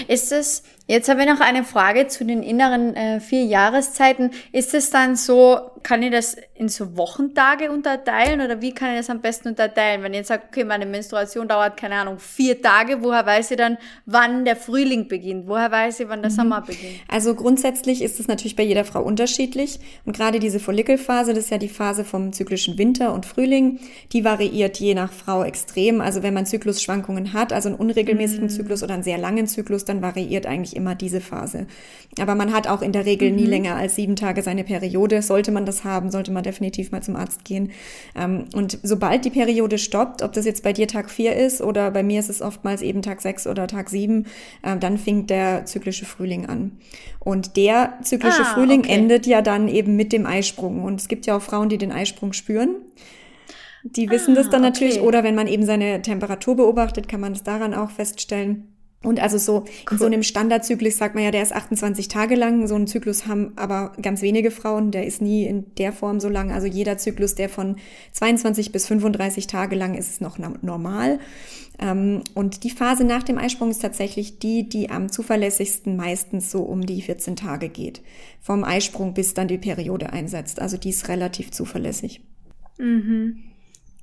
Ist 0.06 0.32
es, 0.32 0.62
jetzt 0.86 1.08
habe 1.08 1.22
ich 1.22 1.28
noch 1.28 1.40
eine 1.40 1.64
Frage 1.64 2.08
zu 2.08 2.24
den 2.24 2.42
inneren 2.42 2.94
äh, 2.94 3.20
vier 3.20 3.44
Jahreszeiten. 3.44 4.32
Ist 4.52 4.74
es 4.74 4.90
dann 4.90 5.16
so, 5.16 5.70
kann 5.88 6.02
ich 6.02 6.10
das 6.10 6.36
in 6.54 6.68
so 6.68 6.98
Wochentage 6.98 7.72
unterteilen 7.72 8.42
oder 8.42 8.60
wie 8.60 8.74
kann 8.74 8.90
ich 8.90 8.98
das 8.98 9.08
am 9.08 9.22
besten 9.22 9.48
unterteilen? 9.48 10.02
Wenn 10.02 10.12
ich 10.12 10.18
jetzt 10.18 10.28
sage, 10.28 10.42
okay, 10.46 10.62
meine 10.62 10.84
Menstruation 10.84 11.48
dauert, 11.48 11.78
keine 11.78 11.94
Ahnung, 11.94 12.18
vier 12.18 12.60
Tage, 12.60 13.02
woher 13.02 13.24
weiß 13.24 13.52
ich 13.52 13.56
dann, 13.56 13.78
wann 14.04 14.44
der 14.44 14.56
Frühling 14.56 15.08
beginnt? 15.08 15.48
Woher 15.48 15.70
weiß 15.70 16.00
ich, 16.00 16.08
wann 16.10 16.20
der 16.20 16.30
mhm. 16.30 16.34
Sommer 16.34 16.60
beginnt? 16.60 16.92
Also 17.08 17.34
grundsätzlich 17.34 18.02
ist 18.02 18.20
es 18.20 18.28
natürlich 18.28 18.54
bei 18.54 18.64
jeder 18.64 18.84
Frau 18.84 19.02
unterschiedlich. 19.02 19.80
Und 20.04 20.14
gerade 20.14 20.40
diese 20.40 20.60
Follikelphase, 20.60 21.32
das 21.32 21.44
ist 21.44 21.50
ja 21.50 21.56
die 21.56 21.70
Phase 21.70 22.04
vom 22.04 22.34
zyklischen 22.34 22.76
Winter 22.76 23.14
und 23.14 23.24
Frühling, 23.24 23.80
die 24.12 24.26
variiert 24.26 24.76
je 24.76 24.92
nach 24.92 25.10
Frau 25.10 25.42
extrem. 25.42 26.02
Also 26.02 26.22
wenn 26.22 26.34
man 26.34 26.44
Zyklusschwankungen 26.44 27.32
hat, 27.32 27.54
also 27.54 27.70
einen 27.70 27.78
unregelmäßigen 27.78 28.48
mhm. 28.48 28.50
Zyklus 28.50 28.82
oder 28.82 28.92
einen 28.92 29.04
sehr 29.04 29.16
langen 29.16 29.46
Zyklus, 29.46 29.86
dann 29.86 30.02
variiert 30.02 30.44
eigentlich 30.44 30.76
immer 30.76 30.94
diese 30.94 31.22
Phase. 31.22 31.66
Aber 32.20 32.34
man 32.34 32.52
hat 32.52 32.66
auch 32.66 32.82
in 32.82 32.92
der 32.92 33.06
Regel 33.06 33.30
mhm. 33.30 33.36
nie 33.36 33.46
länger 33.46 33.76
als 33.76 33.94
sieben 33.94 34.16
Tage 34.16 34.42
seine 34.42 34.64
Periode. 34.64 35.22
Sollte 35.22 35.50
man 35.50 35.64
das 35.64 35.77
haben, 35.84 36.10
sollte 36.10 36.32
man 36.32 36.42
definitiv 36.42 36.92
mal 36.92 37.02
zum 37.02 37.16
Arzt 37.16 37.44
gehen. 37.44 37.70
Ähm, 38.14 38.44
und 38.54 38.78
sobald 38.82 39.24
die 39.24 39.30
Periode 39.30 39.78
stoppt, 39.78 40.22
ob 40.22 40.32
das 40.32 40.44
jetzt 40.44 40.62
bei 40.62 40.72
dir 40.72 40.88
Tag 40.88 41.10
4 41.10 41.36
ist 41.36 41.60
oder 41.60 41.90
bei 41.90 42.02
mir 42.02 42.20
ist 42.20 42.30
es 42.30 42.42
oftmals 42.42 42.82
eben 42.82 43.02
Tag 43.02 43.20
6 43.20 43.46
oder 43.46 43.66
Tag 43.66 43.90
7, 43.90 44.26
äh, 44.62 44.76
dann 44.76 44.98
fängt 44.98 45.30
der 45.30 45.64
zyklische 45.66 46.04
Frühling 46.04 46.46
an. 46.46 46.72
Und 47.20 47.56
der 47.56 47.98
zyklische 48.02 48.42
ah, 48.42 48.54
Frühling 48.54 48.80
okay. 48.80 48.92
endet 48.92 49.26
ja 49.26 49.42
dann 49.42 49.68
eben 49.68 49.96
mit 49.96 50.12
dem 50.12 50.26
Eisprung. 50.26 50.82
Und 50.82 51.00
es 51.00 51.08
gibt 51.08 51.26
ja 51.26 51.36
auch 51.36 51.42
Frauen, 51.42 51.68
die 51.68 51.78
den 51.78 51.92
Eisprung 51.92 52.32
spüren. 52.32 52.76
Die 53.84 54.10
wissen 54.10 54.32
ah, 54.32 54.36
das 54.36 54.50
dann 54.50 54.62
natürlich. 54.62 54.98
Okay. 54.98 55.06
Oder 55.06 55.24
wenn 55.24 55.34
man 55.34 55.46
eben 55.46 55.64
seine 55.64 56.02
Temperatur 56.02 56.56
beobachtet, 56.56 57.08
kann 57.08 57.20
man 57.20 57.32
das 57.32 57.42
daran 57.42 57.74
auch 57.74 57.90
feststellen. 57.90 58.67
Und 59.00 59.20
also 59.20 59.38
so, 59.38 59.60
cool. 59.60 59.66
in 59.92 59.98
so 59.98 60.06
einem 60.06 60.22
Standardzyklus 60.24 60.96
sagt 60.96 61.14
man 61.14 61.22
ja, 61.22 61.30
der 61.30 61.42
ist 61.42 61.52
28 61.54 62.08
Tage 62.08 62.34
lang. 62.34 62.66
So 62.66 62.74
einen 62.74 62.88
Zyklus 62.88 63.26
haben 63.28 63.52
aber 63.54 63.92
ganz 64.02 64.22
wenige 64.22 64.50
Frauen. 64.50 64.90
Der 64.90 65.06
ist 65.06 65.22
nie 65.22 65.44
in 65.44 65.72
der 65.76 65.92
Form 65.92 66.18
so 66.18 66.28
lang. 66.28 66.50
Also 66.50 66.66
jeder 66.66 66.98
Zyklus, 66.98 67.36
der 67.36 67.48
von 67.48 67.76
22 68.12 68.72
bis 68.72 68.86
35 68.88 69.46
Tage 69.46 69.76
lang 69.76 69.94
ist, 69.94 70.10
ist 70.10 70.20
noch 70.20 70.38
normal. 70.62 71.20
Ähm, 71.78 72.22
und 72.34 72.64
die 72.64 72.70
Phase 72.70 73.04
nach 73.04 73.22
dem 73.22 73.38
Eisprung 73.38 73.70
ist 73.70 73.82
tatsächlich 73.82 74.40
die, 74.40 74.68
die 74.68 74.90
am 74.90 75.12
zuverlässigsten 75.12 75.96
meistens 75.96 76.50
so 76.50 76.62
um 76.62 76.84
die 76.84 77.00
14 77.00 77.36
Tage 77.36 77.68
geht. 77.68 78.02
Vom 78.40 78.64
Eisprung 78.64 79.14
bis 79.14 79.32
dann 79.32 79.46
die 79.46 79.58
Periode 79.58 80.12
einsetzt. 80.12 80.60
Also 80.60 80.76
die 80.76 80.90
ist 80.90 81.06
relativ 81.06 81.52
zuverlässig. 81.52 82.20
Mhm. 82.78 83.47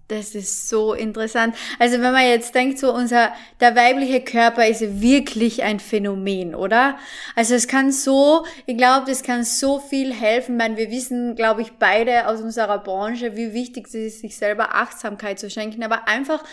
Das 0.08 0.36
ist 0.36 0.70
so 0.70 0.94
interessant. 0.94 1.56
Also 1.80 2.00
wenn 2.00 2.12
man 2.12 2.28
jetzt 2.28 2.54
denkt, 2.54 2.78
so 2.78 2.94
unser, 2.94 3.34
der 3.60 3.76
weibliche 3.76 4.22
Körper 4.22 4.68
ist 4.68 5.02
wirklich 5.02 5.64
ein 5.64 5.80
Phänomen, 5.80 6.54
oder? 6.54 7.00
Also 7.36 7.56
es 7.56 7.68
kann 7.68 7.92
so, 7.92 8.46
ich 8.68 8.78
glaube, 8.78 9.08
das 9.08 9.24
kann 9.24 9.44
so 9.44 9.80
viel 9.80 10.14
helfen, 10.14 10.60
weil 10.60 10.78
wir 10.78 10.92
wissen, 10.92 11.36
glaube 11.36 11.64
ich, 11.64 11.72
beide 11.80 12.28
aus 12.28 12.40
unserer 12.40 12.78
Branche, 12.78 13.36
wie 13.36 13.54
wichtig 13.54 13.88
es 13.88 13.96
ist, 13.96 14.20
sich 14.22 14.38
selber 14.38 14.76
Achtsamkeit 14.76 15.40
zu 15.40 15.50
schenken, 15.50 15.82
aber 15.84 16.08
einfach 16.08 16.44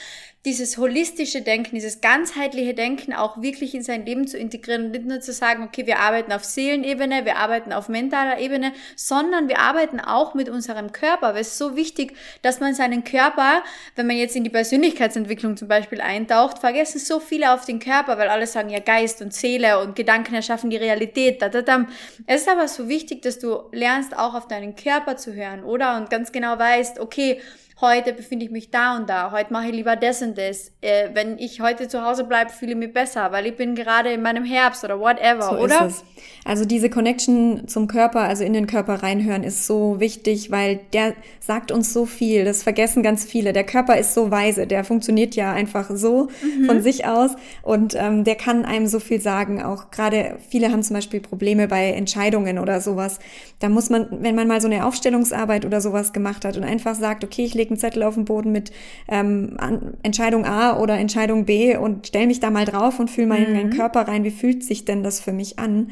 dieses 0.44 0.76
holistische 0.76 1.40
Denken, 1.40 1.76
dieses 1.76 2.00
ganzheitliche 2.00 2.74
Denken 2.74 3.12
auch 3.12 3.40
wirklich 3.40 3.76
in 3.76 3.84
sein 3.84 4.04
Leben 4.04 4.26
zu 4.26 4.36
integrieren 4.36 4.86
und 4.86 4.90
nicht 4.90 5.04
nur 5.04 5.20
zu 5.20 5.32
sagen, 5.32 5.62
okay, 5.62 5.86
wir 5.86 6.00
arbeiten 6.00 6.32
auf 6.32 6.44
Seelenebene, 6.44 7.24
wir 7.24 7.36
arbeiten 7.36 7.72
auf 7.72 7.88
mentaler 7.88 8.40
Ebene, 8.40 8.72
sondern 8.96 9.48
wir 9.48 9.60
arbeiten 9.60 10.00
auch 10.00 10.34
mit 10.34 10.48
unserem 10.48 10.90
Körper. 10.90 11.34
Weil 11.34 11.42
es 11.42 11.48
ist 11.48 11.58
so 11.58 11.76
wichtig, 11.76 12.16
dass 12.42 12.58
man 12.58 12.74
seinen 12.74 13.04
Körper, 13.04 13.62
wenn 13.94 14.08
man 14.08 14.16
jetzt 14.16 14.34
in 14.34 14.42
die 14.42 14.50
Persönlichkeitsentwicklung 14.50 15.56
zum 15.56 15.68
Beispiel 15.68 16.00
eintaucht, 16.00 16.58
vergessen 16.58 16.98
so 16.98 17.20
viele 17.20 17.54
auf 17.54 17.64
den 17.64 17.78
Körper, 17.78 18.18
weil 18.18 18.28
alle 18.28 18.48
sagen 18.48 18.70
ja 18.70 18.80
Geist 18.80 19.22
und 19.22 19.32
Seele 19.32 19.80
und 19.80 19.94
Gedanken 19.94 20.34
erschaffen 20.34 20.70
die 20.70 20.76
Realität. 20.76 21.40
Da, 21.40 21.50
da, 21.50 21.62
da. 21.62 21.86
Es 22.26 22.42
ist 22.42 22.48
aber 22.48 22.66
so 22.66 22.88
wichtig, 22.88 23.22
dass 23.22 23.38
du 23.38 23.62
lernst 23.70 24.18
auch 24.18 24.34
auf 24.34 24.48
deinen 24.48 24.74
Körper 24.74 25.16
zu 25.16 25.34
hören, 25.34 25.62
oder? 25.62 25.96
Und 25.96 26.10
ganz 26.10 26.32
genau 26.32 26.58
weißt, 26.58 26.98
okay, 26.98 27.40
heute 27.82 28.12
befinde 28.12 28.46
ich 28.46 28.50
mich 28.50 28.70
da 28.70 28.96
und 28.96 29.10
da, 29.10 29.32
heute 29.32 29.52
mache 29.52 29.66
ich 29.66 29.72
lieber 29.72 29.96
das 29.96 30.22
und 30.22 30.38
das. 30.38 30.72
Äh, 30.80 31.10
wenn 31.12 31.36
ich 31.36 31.60
heute 31.60 31.88
zu 31.88 32.02
Hause 32.02 32.24
bleibe, 32.24 32.50
fühle 32.50 32.72
ich 32.72 32.78
mich 32.78 32.92
besser, 32.92 33.32
weil 33.32 33.46
ich 33.46 33.56
bin 33.56 33.74
gerade 33.74 34.12
in 34.12 34.22
meinem 34.22 34.44
Herbst 34.44 34.84
oder 34.84 34.98
whatever, 34.98 35.42
so 35.42 35.58
oder? 35.58 35.86
Ist 35.86 35.96
es. 35.96 36.04
Also 36.44 36.64
diese 36.64 36.88
Connection 36.88 37.66
zum 37.66 37.88
Körper, 37.88 38.20
also 38.20 38.44
in 38.44 38.52
den 38.52 38.66
Körper 38.66 39.02
reinhören, 39.02 39.42
ist 39.42 39.66
so 39.66 39.98
wichtig, 39.98 40.50
weil 40.50 40.80
der 40.92 41.14
sagt 41.40 41.72
uns 41.72 41.92
so 41.92 42.06
viel. 42.06 42.44
Das 42.44 42.62
vergessen 42.62 43.02
ganz 43.02 43.24
viele. 43.24 43.52
Der 43.52 43.64
Körper 43.64 43.96
ist 43.98 44.14
so 44.14 44.30
weise, 44.30 44.66
der 44.66 44.84
funktioniert 44.84 45.34
ja 45.34 45.52
einfach 45.52 45.90
so 45.92 46.28
mhm. 46.42 46.66
von 46.66 46.82
sich 46.82 47.06
aus 47.06 47.32
und 47.62 47.94
ähm, 47.96 48.22
der 48.22 48.36
kann 48.36 48.64
einem 48.64 48.86
so 48.86 49.00
viel 49.00 49.20
sagen. 49.20 49.60
Auch 49.60 49.90
gerade 49.90 50.38
viele 50.48 50.70
haben 50.70 50.82
zum 50.82 50.94
Beispiel 50.94 51.20
Probleme 51.20 51.66
bei 51.66 51.90
Entscheidungen 51.90 52.60
oder 52.60 52.80
sowas. 52.80 53.18
Da 53.58 53.68
muss 53.68 53.90
man, 53.90 54.06
wenn 54.22 54.36
man 54.36 54.46
mal 54.46 54.60
so 54.60 54.68
eine 54.68 54.86
Aufstellungsarbeit 54.86 55.64
oder 55.64 55.80
sowas 55.80 56.12
gemacht 56.12 56.44
hat 56.44 56.56
und 56.56 56.64
einfach 56.64 56.94
sagt, 56.94 57.24
okay, 57.24 57.44
ich 57.44 57.54
lege 57.54 57.71
einen 57.72 57.80
Zettel 57.80 58.02
auf 58.02 58.14
den 58.14 58.24
Boden 58.24 58.52
mit 58.52 58.72
ähm, 59.08 59.56
Entscheidung 60.02 60.44
A 60.44 60.78
oder 60.78 60.98
Entscheidung 60.98 61.44
B 61.44 61.76
und 61.76 62.06
stell 62.06 62.26
mich 62.26 62.40
da 62.40 62.50
mal 62.50 62.64
drauf 62.64 62.98
und 62.98 63.10
fühle 63.10 63.26
mal 63.26 63.40
mhm. 63.40 63.46
in 63.46 63.52
meinen 63.52 63.70
mhm. 63.70 63.76
Körper 63.76 64.08
rein, 64.08 64.24
wie 64.24 64.30
fühlt 64.30 64.64
sich 64.64 64.84
denn 64.84 65.02
das 65.02 65.20
für 65.20 65.32
mich 65.32 65.58
an? 65.58 65.90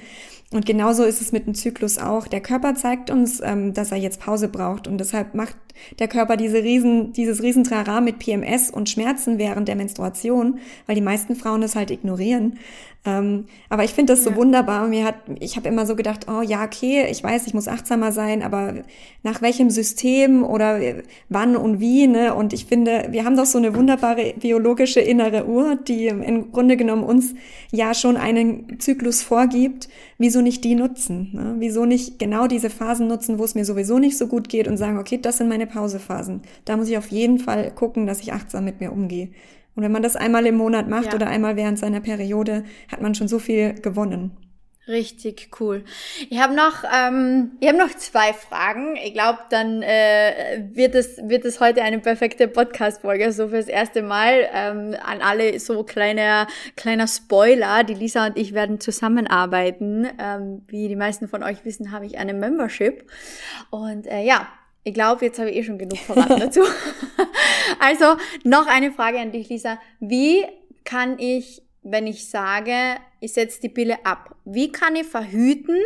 Und 0.53 0.67
genauso 0.67 1.05
ist 1.05 1.21
es 1.21 1.31
mit 1.31 1.47
dem 1.47 1.55
Zyklus 1.55 1.99
auch. 1.99 2.27
Der 2.27 2.41
Körper 2.41 2.75
zeigt 2.75 3.11
uns, 3.11 3.41
ähm, 3.41 3.73
dass 3.73 3.93
er 3.93 3.99
jetzt 3.99 4.21
Pause 4.21 4.49
braucht 4.49 4.89
und 4.89 4.99
deshalb 4.99 5.35
macht 5.35 5.57
der 5.99 6.09
Körper 6.09 6.37
diese 6.37 6.63
riesen, 6.63 7.13
dieses 7.13 7.43
Riesentrara 7.43 8.01
mit 8.01 8.19
PMS 8.19 8.71
und 8.71 8.89
Schmerzen 8.89 9.39
während 9.39 9.69
der 9.69 9.77
Menstruation, 9.77 10.59
weil 10.87 10.95
die 10.95 11.01
meisten 11.01 11.37
Frauen 11.37 11.61
das 11.61 11.77
halt 11.77 11.91
ignorieren. 11.91 12.59
Ähm, 13.07 13.47
aber 13.71 13.85
ich 13.85 13.93
finde 13.93 14.13
das 14.13 14.25
so 14.25 14.31
ja. 14.31 14.37
wunderbar. 14.37 14.87
Mir 14.87 15.05
hat, 15.05 15.15
ich 15.39 15.57
habe 15.57 15.69
immer 15.69 15.87
so 15.87 15.97
gedacht, 15.97 16.27
oh 16.29 16.43
ja, 16.43 16.63
okay, 16.63 17.07
ich 17.11 17.25
weiß, 17.25 17.47
ich 17.47 17.55
muss 17.55 17.67
achtsamer 17.67 18.13
sein, 18.13 18.43
aber 18.43 18.75
nach 19.23 19.41
welchem 19.41 19.71
System 19.71 20.45
oder 20.45 20.79
wann 21.31 21.57
und 21.57 21.81
wie, 21.81 22.07
ne? 22.07 22.35
Und 22.35 22.53
ich 22.53 22.67
finde, 22.67 23.09
wir 23.11 23.25
haben 23.25 23.39
doch 23.39 23.47
so 23.47 23.57
eine 23.57 23.75
wunderbare 23.75 24.35
biologische 24.39 25.01
innere 25.01 25.47
Uhr, 25.47 25.77
die 25.77 26.09
im 26.09 26.53
Grunde 26.53 26.77
genommen 26.77 27.03
uns 27.03 27.35
ja 27.73 27.95
schon 27.95 28.19
einen 28.19 28.79
Zyklus 28.79 29.23
vorgibt. 29.23 29.89
Wieso 30.19 30.43
nicht 30.43 30.63
die 30.65 30.75
nutzen? 30.75 31.31
Ne? 31.33 31.55
Wieso 31.59 31.87
nicht 31.87 32.19
genau 32.19 32.49
diese 32.49 32.69
Phasen 32.69 33.09
nutzen, 33.09 33.39
wo 33.39 33.45
es 33.45 33.55
mir 33.55 33.65
sowieso 33.65 33.99
nicht 33.99 34.19
so 34.19 34.27
gut 34.27 34.51
geht 34.51 34.69
und 34.69 34.77
sagen, 34.77 34.99
okay, 34.99 35.19
das 35.21 35.39
sind 35.39 35.49
meine 35.49 35.67
Pausephasen. 35.71 36.43
Da 36.65 36.77
muss 36.77 36.89
ich 36.89 36.99
auf 36.99 37.09
jeden 37.09 37.39
Fall 37.39 37.71
gucken, 37.71 38.07
dass 38.07 38.21
ich 38.21 38.33
achtsam 38.33 38.65
mit 38.65 38.81
mir 38.81 38.93
umgehe. 38.93 39.31
Und 39.75 39.85
wenn 39.85 39.93
man 39.93 40.03
das 40.03 40.17
einmal 40.17 40.47
im 40.47 40.57
Monat 40.57 40.89
macht 40.89 41.07
ja. 41.07 41.15
oder 41.15 41.29
einmal 41.29 41.57
während 41.57 41.79
seiner 41.79 42.01
Periode, 42.01 42.65
hat 42.91 43.01
man 43.01 43.15
schon 43.15 43.29
so 43.29 43.39
viel 43.39 43.75
gewonnen. 43.75 44.37
Richtig 44.91 45.51
cool. 45.61 45.85
Ich 46.31 46.41
habe 46.41 46.55
noch, 46.55 46.83
ähm, 46.85 47.53
ich 47.61 47.69
habe 47.69 47.79
noch 47.79 47.95
zwei 47.95 48.33
Fragen. 48.33 48.97
Ich 48.97 49.13
glaube, 49.13 49.39
dann 49.49 49.83
äh, 49.83 50.65
wird 50.73 50.97
es 50.97 51.19
wird 51.23 51.45
es 51.45 51.61
heute 51.61 51.83
eine 51.83 52.01
perfekte 52.01 52.49
Podcast-Folge, 52.49 53.31
so 53.33 53.49
fürs 53.49 53.69
erste 53.69 54.03
Mal. 54.03 54.49
Ähm, 54.53 54.97
an 55.01 55.21
alle 55.21 55.61
so 55.61 55.85
kleiner 55.85 56.49
kleiner 56.77 57.07
Spoiler: 57.07 57.85
Die 57.85 57.95
Lisa 57.95 58.27
und 58.27 58.37
ich 58.37 58.53
werden 58.53 58.81
zusammenarbeiten. 58.81 60.09
Ähm, 60.19 60.63
wie 60.67 60.89
die 60.89 60.97
meisten 60.97 61.29
von 61.29 61.45
euch 61.45 61.65
wissen, 61.65 61.93
habe 61.93 62.07
ich 62.07 62.19
eine 62.19 62.35
Membership 62.35 63.09
und 63.71 64.09
äh, 64.09 64.25
ja, 64.25 64.49
ich 64.83 64.95
glaube, 64.95 65.25
jetzt 65.25 65.39
habe 65.39 65.51
ich 65.51 65.57
eh 65.57 65.65
schon 65.65 65.79
genug 65.79 65.99
verraten 65.99 66.41
dazu. 66.41 66.63
also, 67.79 68.17
noch 68.45 68.67
eine 68.67 68.93
Frage 68.93 69.19
an 69.19 69.33
dich, 69.33 69.49
Lisa. 69.49 69.79
Wie 70.01 70.45
kann 70.85 71.19
ich, 71.19 71.63
wenn 71.83 72.07
ich 72.07 72.29
sage, 72.29 72.97
ich 73.21 73.33
setze 73.33 73.61
die 73.61 73.69
Pille 73.69 74.05
ab, 74.05 74.35
wie 74.45 74.73
kann 74.73 74.97
ich 74.97 75.07
verhüten, 75.07 75.79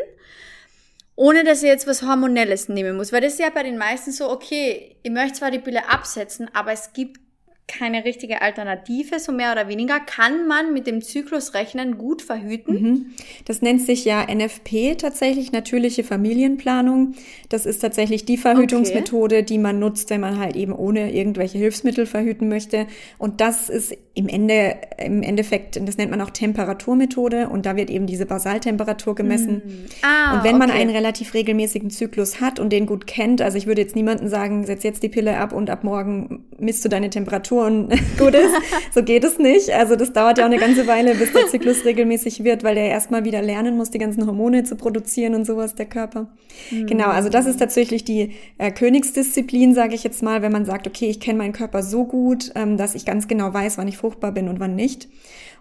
ohne 1.17 1.45
dass 1.45 1.63
ich 1.63 1.69
jetzt 1.69 1.87
was 1.87 2.03
Hormonelles 2.03 2.69
nehmen 2.69 2.97
muss? 2.97 3.13
Weil 3.13 3.21
das 3.21 3.35
ist 3.35 3.41
ja 3.41 3.51
bei 3.51 3.63
den 3.63 3.79
meisten 3.79 4.13
so, 4.13 4.31
okay, 4.31 4.97
ich 5.03 5.11
möchte 5.11 5.39
zwar 5.39 5.51
die 5.51 5.59
Pille 5.59 5.89
absetzen, 5.89 6.49
aber 6.55 6.73
es 6.73 6.93
gibt 6.93 7.21
keine 7.66 8.05
richtige 8.05 8.42
Alternative, 8.42 9.18
so 9.18 9.33
mehr 9.33 9.53
oder 9.53 9.68
weniger. 9.68 9.98
Kann 9.98 10.46
man 10.46 10.74
mit 10.74 10.87
dem 10.87 11.00
Zyklus 11.00 11.55
rechnen 11.55 11.96
gut 11.96 12.20
verhüten? 12.20 12.83
Mhm. 12.83 13.07
Das 13.46 13.62
nennt 13.62 13.81
sich 13.81 14.05
ja 14.05 14.22
NFP 14.22 14.96
tatsächlich, 14.96 15.50
natürliche 15.50 16.05
Familienplanung. 16.05 17.14
Das 17.48 17.64
ist 17.64 17.79
tatsächlich 17.79 18.27
die 18.27 18.37
Verhütungsmethode, 18.37 19.37
okay. 19.37 19.44
die 19.44 19.59
man 19.59 19.79
nutzt, 19.79 20.11
wenn 20.11 20.20
man 20.20 20.38
halt 20.38 20.57
eben 20.57 20.72
ohne 20.72 21.12
irgendwelche 21.12 21.57
Hilfsmittel 21.57 22.05
verhüten 22.05 22.48
möchte. 22.48 22.87
Und 23.18 23.40
das 23.40 23.70
ist 23.70 23.96
im 24.16 24.29
Ende, 24.29 24.77
im 24.98 25.22
Endeffekt, 25.22 25.81
das 25.88 25.96
nennt 25.96 26.11
man 26.11 26.20
auch 26.20 26.31
Temperaturmethode 26.31 27.48
und 27.48 27.66
da 27.66 27.77
wird 27.77 27.90
eben 27.90 28.07
diese 28.07 28.27
Basaltemperatur 28.27 29.14
gemessen. 29.14 29.62
Mhm. 29.64 29.85
Ah, 30.03 30.37
und 30.37 30.44
wenn 30.44 30.59
man 30.59 30.70
einen 30.70 30.90
relativ 30.90 31.35
regelmäßigen 31.35 31.90
Zyklus 31.90 32.40
hat 32.40 32.61
und 32.61 32.72
den 32.72 32.87
gut 32.87 33.07
kennt, 33.07 33.40
also 33.40 33.57
ich 33.57 33.66
würde 33.66 33.81
jetzt 33.81 33.96
niemanden 33.96 34.29
sagen, 34.29 34.66
setz 34.66 34.85
jetzt 34.85 35.03
die 35.03 35.09
Pille 35.09 35.38
ab 35.38 35.53
und 35.53 35.70
ab 35.70 35.83
morgen 35.83 36.44
misst 36.59 36.85
du 36.85 36.88
deine 36.88 37.11
Temperatur 37.11 37.54
und 37.61 37.88
gut 38.19 38.35
ist. 38.35 38.55
So 38.93 39.03
geht 39.03 39.25
es 39.25 39.38
nicht. 39.38 39.71
Also 39.71 39.97
das 39.97 40.12
dauert 40.12 40.38
ja 40.38 40.45
auch 40.45 40.49
eine 40.49 40.59
ganze 40.59 40.87
Weile, 40.87 41.14
bis 41.14 41.33
der 41.33 41.47
Zyklus 41.47 41.85
regelmäßig 41.85 42.45
wird, 42.45 42.64
weil 42.64 42.75
der 42.75 42.88
erstmal 42.88 43.25
wieder 43.25 43.43
lernen 43.43 43.77
muss, 43.77 43.90
die 43.90 43.99
ganzen 43.99 44.27
Hormone 44.27 44.64
zu 44.64 44.77
produzieren 44.77 45.35
und 45.35 45.47
sowas, 45.47 45.75
der 45.75 45.87
Körper. 45.87 46.29
Mhm. 46.71 46.87
Genau, 46.87 47.07
also 47.07 47.29
das 47.29 47.47
ist 47.47 47.59
tatsächlich 47.59 48.05
die 48.05 48.33
äh, 48.59 48.71
Königsdisziplin, 48.71 49.75
sage 49.75 49.95
ich 49.95 50.05
jetzt 50.05 50.23
mal, 50.23 50.43
wenn 50.43 50.53
man 50.53 50.64
sagt, 50.64 50.87
okay, 50.87 51.07
ich 51.07 51.21
kenne 51.21 51.38
meinen 51.38 51.53
Körper 51.53 51.83
so 51.83 52.05
gut, 52.05 52.53
ähm, 52.55 52.77
dass 52.77 52.95
ich 52.95 53.05
ganz 53.05 53.29
genau 53.29 53.53
weiß, 53.53 53.79
wann 53.79 53.88
ich 53.88 53.97
fruchtbar 53.97 54.33
bin 54.33 54.49
und 54.49 54.61
wann 54.61 54.75
nicht. 54.75 55.09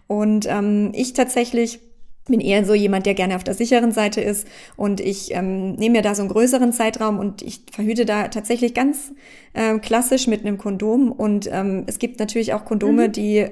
Und 0.08 0.45
ähm, 0.49 0.91
ich 0.93 1.13
tatsächlich 1.13 1.79
bin 2.25 2.39
eher 2.39 2.65
so 2.65 2.73
jemand, 2.73 3.05
der 3.05 3.13
gerne 3.13 3.36
auf 3.36 3.43
der 3.43 3.53
sicheren 3.53 3.91
Seite 3.91 4.21
ist 4.21 4.47
und 4.75 4.99
ich 5.01 5.33
ähm, 5.33 5.73
nehme 5.73 5.97
mir 5.97 6.01
da 6.01 6.15
so 6.15 6.21
einen 6.21 6.31
größeren 6.31 6.71
Zeitraum 6.71 7.19
und 7.19 7.41
ich 7.41 7.62
verhüte 7.71 8.05
da 8.05 8.29
tatsächlich 8.29 8.73
ganz 8.73 9.13
ähm, 9.53 9.81
klassisch 9.81 10.27
mit 10.27 10.41
einem 10.41 10.57
Kondom 10.57 11.12
und 11.12 11.49
ähm, 11.51 11.83
es 11.88 11.99
gibt 11.99 12.19
natürlich 12.19 12.53
auch 12.53 12.65
Kondome, 12.65 13.07
mhm. 13.07 13.12
die 13.12 13.47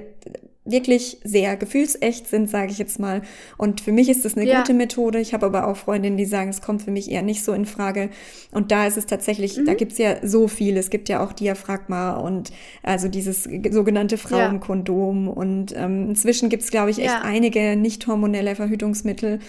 wirklich 0.64 1.18
sehr 1.24 1.56
gefühlsecht 1.56 2.28
sind, 2.28 2.48
sage 2.48 2.70
ich 2.70 2.78
jetzt 2.78 3.00
mal. 3.00 3.22
Und 3.56 3.80
für 3.80 3.90
mich 3.90 4.08
ist 4.08 4.24
das 4.24 4.36
eine 4.36 4.46
ja. 4.46 4.58
gute 4.58 4.74
Methode. 4.74 5.18
Ich 5.18 5.34
habe 5.34 5.46
aber 5.46 5.66
auch 5.66 5.76
Freundinnen, 5.76 6.16
die 6.16 6.24
sagen, 6.24 6.50
es 6.50 6.60
kommt 6.60 6.82
für 6.82 6.92
mich 6.92 7.10
eher 7.10 7.22
nicht 7.22 7.42
so 7.42 7.52
in 7.52 7.66
Frage. 7.66 8.10
Und 8.52 8.70
da 8.70 8.86
ist 8.86 8.96
es 8.96 9.06
tatsächlich, 9.06 9.56
mhm. 9.56 9.64
da 9.64 9.74
gibt's 9.74 9.98
ja 9.98 10.24
so 10.24 10.46
viel. 10.46 10.76
Es 10.76 10.90
gibt 10.90 11.08
ja 11.08 11.24
auch 11.24 11.32
Diaphragma 11.32 12.12
und 12.12 12.52
also 12.84 13.08
dieses 13.08 13.48
sogenannte 13.70 14.18
Frauenkondom. 14.18 15.26
Ja. 15.26 15.32
Und 15.32 15.74
ähm, 15.76 16.10
inzwischen 16.10 16.48
gibt's, 16.48 16.70
glaube 16.70 16.90
ich, 16.90 16.98
echt 16.98 17.06
ja. 17.08 17.22
einige 17.22 17.74
nicht 17.74 18.06
hormonelle 18.06 18.54
Verhütungsmittel. 18.54 19.40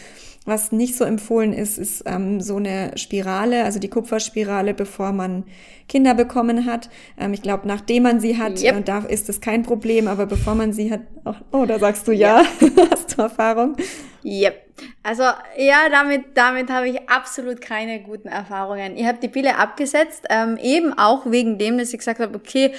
Was 0.46 0.74
nicht 0.74 0.98
so 0.98 1.06
empfohlen 1.06 1.54
ist, 1.54 1.78
ist 1.78 2.04
ähm, 2.06 2.42
so 2.42 2.58
eine 2.58 2.98
Spirale, 2.98 3.64
also 3.64 3.80
die 3.80 3.90
Kupferspirale, 3.90 4.74
bevor 4.74 5.14
man 5.14 5.46
Kinder 5.88 6.14
bekommen 6.16 6.66
hat. 6.66 6.90
Ähm, 7.18 7.34
ich 7.34 7.42
glaube, 7.42 7.66
nachdem 7.68 8.04
man 8.04 8.20
sie 8.20 8.38
hat, 8.38 8.62
yep. 8.62 8.76
äh, 8.76 8.82
da 8.82 9.00
ist 9.00 9.30
es 9.30 9.40
kein 9.40 9.64
Problem, 9.64 10.08
aber 10.08 10.26
bevor 10.26 10.56
man 10.56 10.74
sie 10.74 10.92
hat, 10.92 11.02
oh, 11.24 11.34
oh 11.52 11.66
da 11.66 11.80
sagst 11.80 12.08
du 12.10 12.12
ja, 12.12 12.44
yep. 12.62 12.72
hast 12.92 13.18
du 13.18 13.22
Erfahrung? 13.22 13.78
Yep. 14.26 14.64
Also 15.02 15.24
ja, 15.58 15.90
damit, 15.90 16.26
damit 16.36 16.70
habe 16.70 16.90
ich 16.90 17.10
absolut 17.10 17.62
keine 17.62 18.02
guten 18.02 18.28
Erfahrungen. 18.28 18.98
Ich 18.98 19.06
habe 19.06 19.20
die 19.22 19.30
Pille 19.30 19.58
abgesetzt, 19.58 20.26
ähm, 20.30 20.58
eben 20.62 20.98
auch 20.98 21.30
wegen 21.30 21.58
dem, 21.58 21.78
dass 21.78 21.94
ich 21.94 22.00
gesagt 22.00 22.20
habe, 22.20 22.36
okay, 22.36 22.74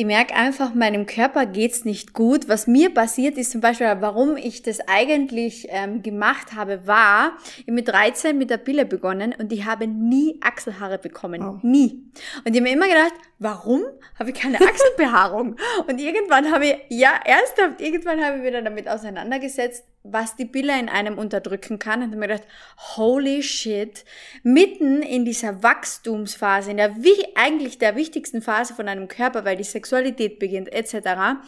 ich 0.00 0.06
merke 0.06 0.34
einfach, 0.34 0.72
meinem 0.72 1.04
Körper 1.04 1.44
geht's 1.44 1.84
nicht 1.84 2.14
gut. 2.14 2.48
Was 2.48 2.66
mir 2.66 2.88
passiert 2.88 3.36
ist 3.36 3.50
zum 3.50 3.60
Beispiel, 3.60 3.86
warum 4.00 4.38
ich 4.38 4.62
das 4.62 4.80
eigentlich 4.88 5.66
ähm, 5.68 6.02
gemacht 6.02 6.54
habe, 6.54 6.86
war, 6.86 7.36
ich 7.58 7.66
mit 7.66 7.86
13 7.86 8.38
mit 8.38 8.48
der 8.48 8.56
Pille 8.56 8.86
begonnen 8.86 9.34
und 9.38 9.52
ich 9.52 9.66
habe 9.66 9.86
nie 9.86 10.40
Achselhaare 10.40 10.96
bekommen. 10.96 11.42
Oh. 11.42 11.58
Nie. 11.60 12.02
Und 12.46 12.54
ich 12.54 12.60
habe 12.60 12.62
mir 12.62 12.72
immer 12.72 12.88
gedacht, 12.88 13.12
warum 13.38 13.82
habe 14.18 14.30
ich 14.30 14.36
keine 14.36 14.56
Achselbehaarung? 14.62 15.56
und 15.86 16.00
irgendwann 16.00 16.50
habe 16.50 16.64
ich, 16.64 16.76
ja, 16.88 17.20
ernsthaft, 17.22 17.82
irgendwann 17.82 18.24
habe 18.24 18.38
ich 18.38 18.42
wieder 18.42 18.62
damit 18.62 18.88
auseinandergesetzt, 18.88 19.84
was 20.02 20.36
die 20.36 20.46
Pille 20.46 20.78
in 20.78 20.88
einem 20.88 21.18
unterdrücken 21.18 21.78
kann. 21.78 22.02
Und 22.02 22.08
habe 22.08 22.16
mir 22.16 22.28
gedacht, 22.28 22.48
holy 22.96 23.42
shit, 23.42 24.04
mitten 24.42 25.02
in 25.02 25.24
dieser 25.24 25.62
Wachstumsphase, 25.62 26.70
in 26.70 26.78
der 26.78 26.96
eigentlich 27.34 27.78
der 27.78 27.96
wichtigsten 27.96 28.42
Phase 28.42 28.74
von 28.74 28.88
einem 28.88 29.08
Körper, 29.08 29.44
weil 29.44 29.56
die 29.56 29.64
Sexualität 29.64 30.38
beginnt 30.38 30.72
etc., 30.72 31.40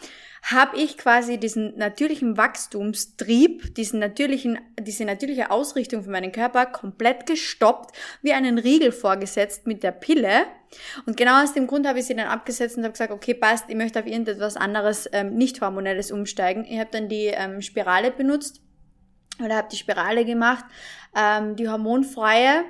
habe 0.43 0.75
ich 0.75 0.97
quasi 0.97 1.37
diesen 1.37 1.77
natürlichen 1.77 2.35
Wachstumstrieb, 2.35 3.75
diesen 3.75 3.99
natürlichen, 3.99 4.59
diese 4.77 5.05
natürliche 5.05 5.51
Ausrichtung 5.51 6.03
von 6.03 6.11
meinem 6.11 6.33
Körper 6.33 6.65
komplett 6.65 7.25
gestoppt, 7.25 7.95
wie 8.21 8.33
einen 8.33 8.57
Riegel 8.57 8.91
vorgesetzt 8.91 9.67
mit 9.67 9.83
der 9.83 9.91
Pille. 9.91 10.43
Und 11.05 11.15
genau 11.15 11.41
aus 11.41 11.53
dem 11.53 11.65
Grund 11.65 11.87
habe 11.87 11.99
ich 11.99 12.05
sie 12.05 12.15
dann 12.15 12.27
abgesetzt 12.27 12.75
und 12.77 12.83
habe 12.83 12.91
gesagt, 12.91 13.13
okay, 13.13 13.33
passt, 13.33 13.69
ich 13.69 13.75
möchte 13.75 13.99
auf 13.99 14.05
irgendetwas 14.05 14.57
anderes, 14.57 15.09
ähm, 15.13 15.35
nicht 15.35 15.61
hormonelles 15.61 16.11
umsteigen. 16.11 16.65
Ich 16.65 16.77
habe 16.77 16.89
dann 16.91 17.07
die 17.07 17.27
ähm, 17.27 17.61
Spirale 17.61 18.11
benutzt 18.11 18.61
oder 19.41 19.55
habe 19.55 19.69
die 19.71 19.77
Spirale 19.77 20.25
gemacht, 20.25 20.65
ähm, 21.15 21.55
die 21.55 21.69
hormonfreie 21.69 22.65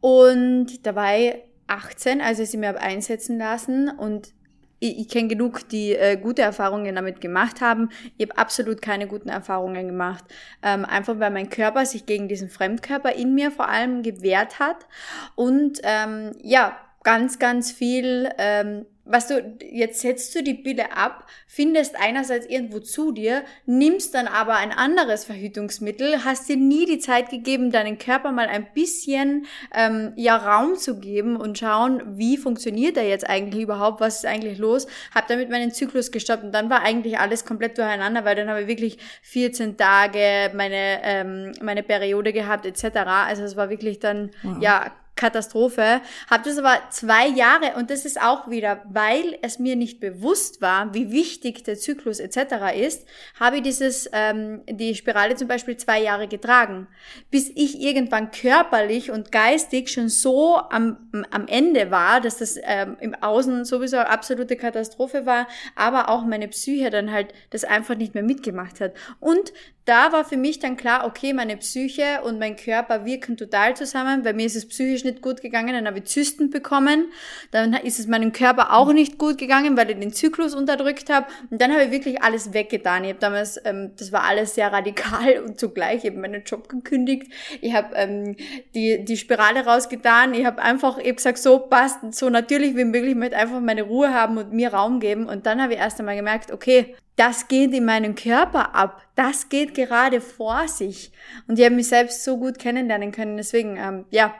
und 0.00 0.86
dabei 0.86 1.42
18, 1.66 2.20
also 2.20 2.44
sie 2.44 2.58
mir 2.58 2.68
habe 2.68 2.80
einsetzen 2.80 3.38
lassen 3.38 3.88
und 3.88 4.32
ich, 4.78 4.98
ich 4.98 5.08
kenne 5.08 5.28
genug, 5.28 5.68
die 5.68 5.92
äh, 5.94 6.16
gute 6.16 6.42
Erfahrungen 6.42 6.94
damit 6.94 7.20
gemacht 7.20 7.60
haben. 7.60 7.90
Ich 8.16 8.28
habe 8.28 8.38
absolut 8.38 8.82
keine 8.82 9.06
guten 9.06 9.28
Erfahrungen 9.28 9.86
gemacht. 9.86 10.24
Ähm, 10.62 10.84
einfach 10.84 11.18
weil 11.18 11.30
mein 11.30 11.50
Körper 11.50 11.86
sich 11.86 12.06
gegen 12.06 12.28
diesen 12.28 12.48
Fremdkörper 12.48 13.12
in 13.12 13.34
mir 13.34 13.50
vor 13.50 13.68
allem 13.68 14.02
gewehrt 14.02 14.58
hat. 14.58 14.86
Und 15.34 15.80
ähm, 15.82 16.32
ja, 16.42 16.76
ganz, 17.02 17.38
ganz 17.38 17.72
viel 17.72 18.30
ähm, 18.38 18.86
was 19.08 19.26
du, 19.26 19.56
jetzt 19.70 20.00
setzt 20.00 20.34
du 20.34 20.42
die 20.42 20.54
Pille 20.54 20.92
ab, 20.96 21.26
findest 21.46 21.96
einerseits 21.98 22.46
irgendwo 22.46 22.78
zu 22.78 23.12
dir, 23.12 23.42
nimmst 23.66 24.14
dann 24.14 24.26
aber 24.26 24.56
ein 24.56 24.70
anderes 24.70 25.24
Verhütungsmittel, 25.24 26.24
hast 26.24 26.48
dir 26.48 26.56
nie 26.56 26.84
die 26.84 26.98
Zeit 26.98 27.30
gegeben, 27.30 27.70
deinen 27.70 27.98
Körper 27.98 28.32
mal 28.32 28.46
ein 28.46 28.66
bisschen 28.74 29.46
ähm, 29.74 30.12
ja 30.16 30.36
Raum 30.36 30.76
zu 30.76 31.00
geben 31.00 31.36
und 31.36 31.58
schauen, 31.58 32.02
wie 32.18 32.36
funktioniert 32.36 32.96
er 32.96 33.08
jetzt 33.08 33.28
eigentlich 33.28 33.62
überhaupt, 33.62 34.00
was 34.00 34.16
ist 34.16 34.26
eigentlich 34.26 34.58
los, 34.58 34.86
hab 35.14 35.26
damit 35.28 35.50
meinen 35.50 35.72
Zyklus 35.72 36.12
gestoppt 36.12 36.44
und 36.44 36.52
dann 36.52 36.68
war 36.68 36.82
eigentlich 36.82 37.18
alles 37.18 37.44
komplett 37.44 37.78
durcheinander, 37.78 38.24
weil 38.24 38.36
dann 38.36 38.48
habe 38.48 38.62
ich 38.62 38.68
wirklich 38.68 38.98
14 39.22 39.76
Tage 39.76 40.52
meine 40.54 41.00
ähm, 41.02 41.52
meine 41.62 41.82
Periode 41.82 42.32
gehabt 42.32 42.66
etc. 42.66 42.98
Also 43.06 43.42
es 43.42 43.56
war 43.56 43.70
wirklich 43.70 43.98
dann 43.98 44.30
wow. 44.42 44.56
ja 44.60 44.92
Katastrophe. 45.18 46.00
Habe 46.30 46.44
das 46.44 46.56
aber 46.56 46.78
zwei 46.90 47.28
Jahre 47.28 47.74
und 47.76 47.90
das 47.90 48.06
ist 48.06 48.20
auch 48.20 48.48
wieder, 48.48 48.82
weil 48.88 49.36
es 49.42 49.58
mir 49.58 49.76
nicht 49.76 50.00
bewusst 50.00 50.62
war, 50.62 50.94
wie 50.94 51.10
wichtig 51.10 51.64
der 51.64 51.76
Zyklus 51.76 52.20
etc. 52.20 52.74
ist, 52.74 53.06
habe 53.38 53.56
ich 53.56 53.62
dieses 53.62 54.08
ähm, 54.12 54.62
die 54.66 54.94
Spirale 54.94 55.34
zum 55.34 55.48
Beispiel 55.48 55.76
zwei 55.76 56.00
Jahre 56.00 56.28
getragen, 56.28 56.86
bis 57.30 57.50
ich 57.54 57.80
irgendwann 57.80 58.30
körperlich 58.30 59.10
und 59.10 59.32
geistig 59.32 59.90
schon 59.90 60.08
so 60.08 60.56
am, 60.56 61.10
am 61.30 61.46
Ende 61.48 61.90
war, 61.90 62.20
dass 62.20 62.38
das 62.38 62.58
ähm, 62.62 62.96
im 63.00 63.14
Außen 63.14 63.64
sowieso 63.64 63.98
absolute 63.98 64.56
Katastrophe 64.56 65.26
war, 65.26 65.48
aber 65.74 66.08
auch 66.08 66.24
meine 66.24 66.48
Psyche 66.48 66.90
dann 66.90 67.10
halt 67.10 67.34
das 67.50 67.64
einfach 67.64 67.96
nicht 67.96 68.14
mehr 68.14 68.22
mitgemacht 68.22 68.80
hat. 68.80 68.94
Und 69.18 69.52
da 69.88 70.12
war 70.12 70.24
für 70.24 70.36
mich 70.36 70.58
dann 70.58 70.76
klar, 70.76 71.06
okay, 71.06 71.32
meine 71.32 71.56
Psyche 71.56 72.20
und 72.22 72.38
mein 72.38 72.56
Körper 72.56 73.06
wirken 73.06 73.38
total 73.38 73.74
zusammen. 73.74 74.22
Bei 74.22 74.34
mir 74.34 74.44
ist 74.44 74.54
es 74.54 74.68
psychisch 74.68 75.02
nicht 75.02 75.22
gut 75.22 75.40
gegangen, 75.40 75.72
dann 75.72 75.86
habe 75.86 76.00
ich 76.00 76.04
Zysten 76.04 76.50
bekommen. 76.50 77.10
Dann 77.52 77.72
ist 77.72 77.98
es 77.98 78.06
meinem 78.06 78.32
Körper 78.32 78.74
auch 78.74 78.92
nicht 78.92 79.16
gut 79.16 79.38
gegangen, 79.38 79.78
weil 79.78 79.90
ich 79.90 79.98
den 79.98 80.12
Zyklus 80.12 80.54
unterdrückt 80.54 81.08
habe. 81.08 81.26
Und 81.50 81.62
dann 81.62 81.72
habe 81.72 81.84
ich 81.84 81.90
wirklich 81.90 82.22
alles 82.22 82.52
weggetan. 82.52 83.04
Ich 83.04 83.10
habe 83.10 83.20
damals, 83.20 83.58
ähm, 83.64 83.92
das 83.96 84.12
war 84.12 84.24
alles 84.24 84.54
sehr 84.54 84.70
radikal 84.70 85.42
und 85.46 85.58
zugleich, 85.58 86.04
ich 86.04 86.10
habe 86.10 86.20
meinen 86.20 86.44
Job 86.44 86.68
gekündigt. 86.68 87.32
Ich 87.62 87.72
habe 87.72 87.96
ähm, 87.96 88.36
die, 88.74 89.04
die 89.06 89.16
Spirale 89.16 89.64
rausgetan. 89.64 90.34
Ich 90.34 90.44
habe 90.44 90.60
einfach, 90.60 90.98
ich 90.98 91.08
hab 91.08 91.16
gesagt, 91.16 91.38
so 91.38 91.60
passt, 91.60 91.98
so 92.12 92.28
natürlich 92.28 92.76
wie 92.76 92.84
möglich, 92.84 93.12
ich 93.12 93.16
möchte 93.16 93.38
einfach 93.38 93.60
meine 93.60 93.84
Ruhe 93.84 94.12
haben 94.12 94.36
und 94.36 94.52
mir 94.52 94.74
Raum 94.74 95.00
geben. 95.00 95.26
Und 95.26 95.46
dann 95.46 95.62
habe 95.62 95.72
ich 95.72 95.78
erst 95.78 95.98
einmal 95.98 96.16
gemerkt, 96.16 96.52
okay, 96.52 96.94
das 97.18 97.48
geht 97.48 97.74
in 97.74 97.84
meinem 97.84 98.14
Körper 98.14 98.74
ab. 98.76 99.02
Das 99.16 99.48
geht 99.48 99.74
gerade 99.74 100.20
vor 100.20 100.68
sich. 100.68 101.12
Und 101.48 101.58
ich 101.58 101.64
habe 101.64 101.74
mich 101.74 101.88
selbst 101.88 102.22
so 102.22 102.38
gut 102.38 102.58
kennenlernen 102.58 103.10
können. 103.10 103.36
Deswegen, 103.36 103.76
ähm, 103.76 104.04
ja, 104.10 104.34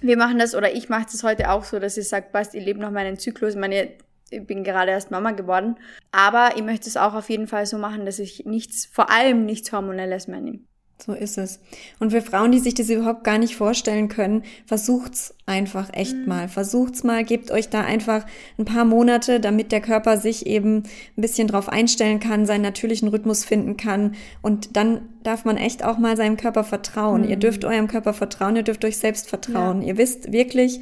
wir 0.00 0.16
machen 0.16 0.38
das 0.38 0.54
oder 0.54 0.72
ich 0.72 0.88
mache 0.88 1.06
das 1.12 1.22
heute 1.22 1.50
auch 1.50 1.64
so, 1.64 1.78
dass 1.78 1.98
ich 1.98 2.08
sage, 2.08 2.28
passt, 2.32 2.54
ich 2.54 2.64
lebe 2.64 2.80
noch 2.80 2.90
meinen 2.90 3.18
Zyklus. 3.18 3.56
Meine, 3.56 3.92
ich 4.30 4.46
bin 4.46 4.64
gerade 4.64 4.90
erst 4.90 5.10
Mama 5.10 5.32
geworden. 5.32 5.76
Aber 6.10 6.56
ich 6.56 6.62
möchte 6.62 6.88
es 6.88 6.96
auch 6.96 7.12
auf 7.12 7.28
jeden 7.28 7.46
Fall 7.46 7.66
so 7.66 7.76
machen, 7.76 8.06
dass 8.06 8.18
ich 8.18 8.46
nichts, 8.46 8.86
vor 8.86 9.10
allem 9.10 9.44
nichts 9.44 9.70
Hormonelles 9.70 10.28
mehr 10.28 10.40
nehme. 10.40 10.60
So 11.04 11.12
ist 11.12 11.38
es. 11.38 11.60
Und 12.00 12.10
für 12.10 12.20
Frauen, 12.20 12.50
die 12.50 12.58
sich 12.58 12.74
das 12.74 12.90
überhaupt 12.90 13.22
gar 13.22 13.38
nicht 13.38 13.54
vorstellen 13.54 14.08
können, 14.08 14.42
versucht's 14.66 15.32
einfach 15.46 15.90
echt 15.92 16.16
mhm. 16.16 16.26
mal. 16.26 16.48
Versucht's 16.48 17.04
mal, 17.04 17.24
gebt 17.24 17.52
euch 17.52 17.68
da 17.68 17.82
einfach 17.82 18.26
ein 18.58 18.64
paar 18.64 18.84
Monate, 18.84 19.38
damit 19.38 19.70
der 19.70 19.80
Körper 19.80 20.16
sich 20.16 20.46
eben 20.46 20.78
ein 21.16 21.20
bisschen 21.20 21.46
drauf 21.46 21.68
einstellen 21.68 22.18
kann, 22.18 22.46
seinen 22.46 22.62
natürlichen 22.62 23.08
Rhythmus 23.08 23.44
finden 23.44 23.76
kann. 23.76 24.16
Und 24.42 24.76
dann 24.76 25.02
darf 25.22 25.44
man 25.44 25.56
echt 25.56 25.84
auch 25.84 25.98
mal 25.98 26.16
seinem 26.16 26.36
Körper 26.36 26.64
vertrauen. 26.64 27.22
Mhm. 27.22 27.28
Ihr 27.28 27.36
dürft 27.36 27.64
eurem 27.64 27.86
Körper 27.86 28.12
vertrauen, 28.12 28.56
ihr 28.56 28.64
dürft 28.64 28.84
euch 28.84 28.98
selbst 28.98 29.28
vertrauen. 29.28 29.82
Ja. 29.82 29.88
Ihr 29.88 29.98
wisst 29.98 30.32
wirklich, 30.32 30.80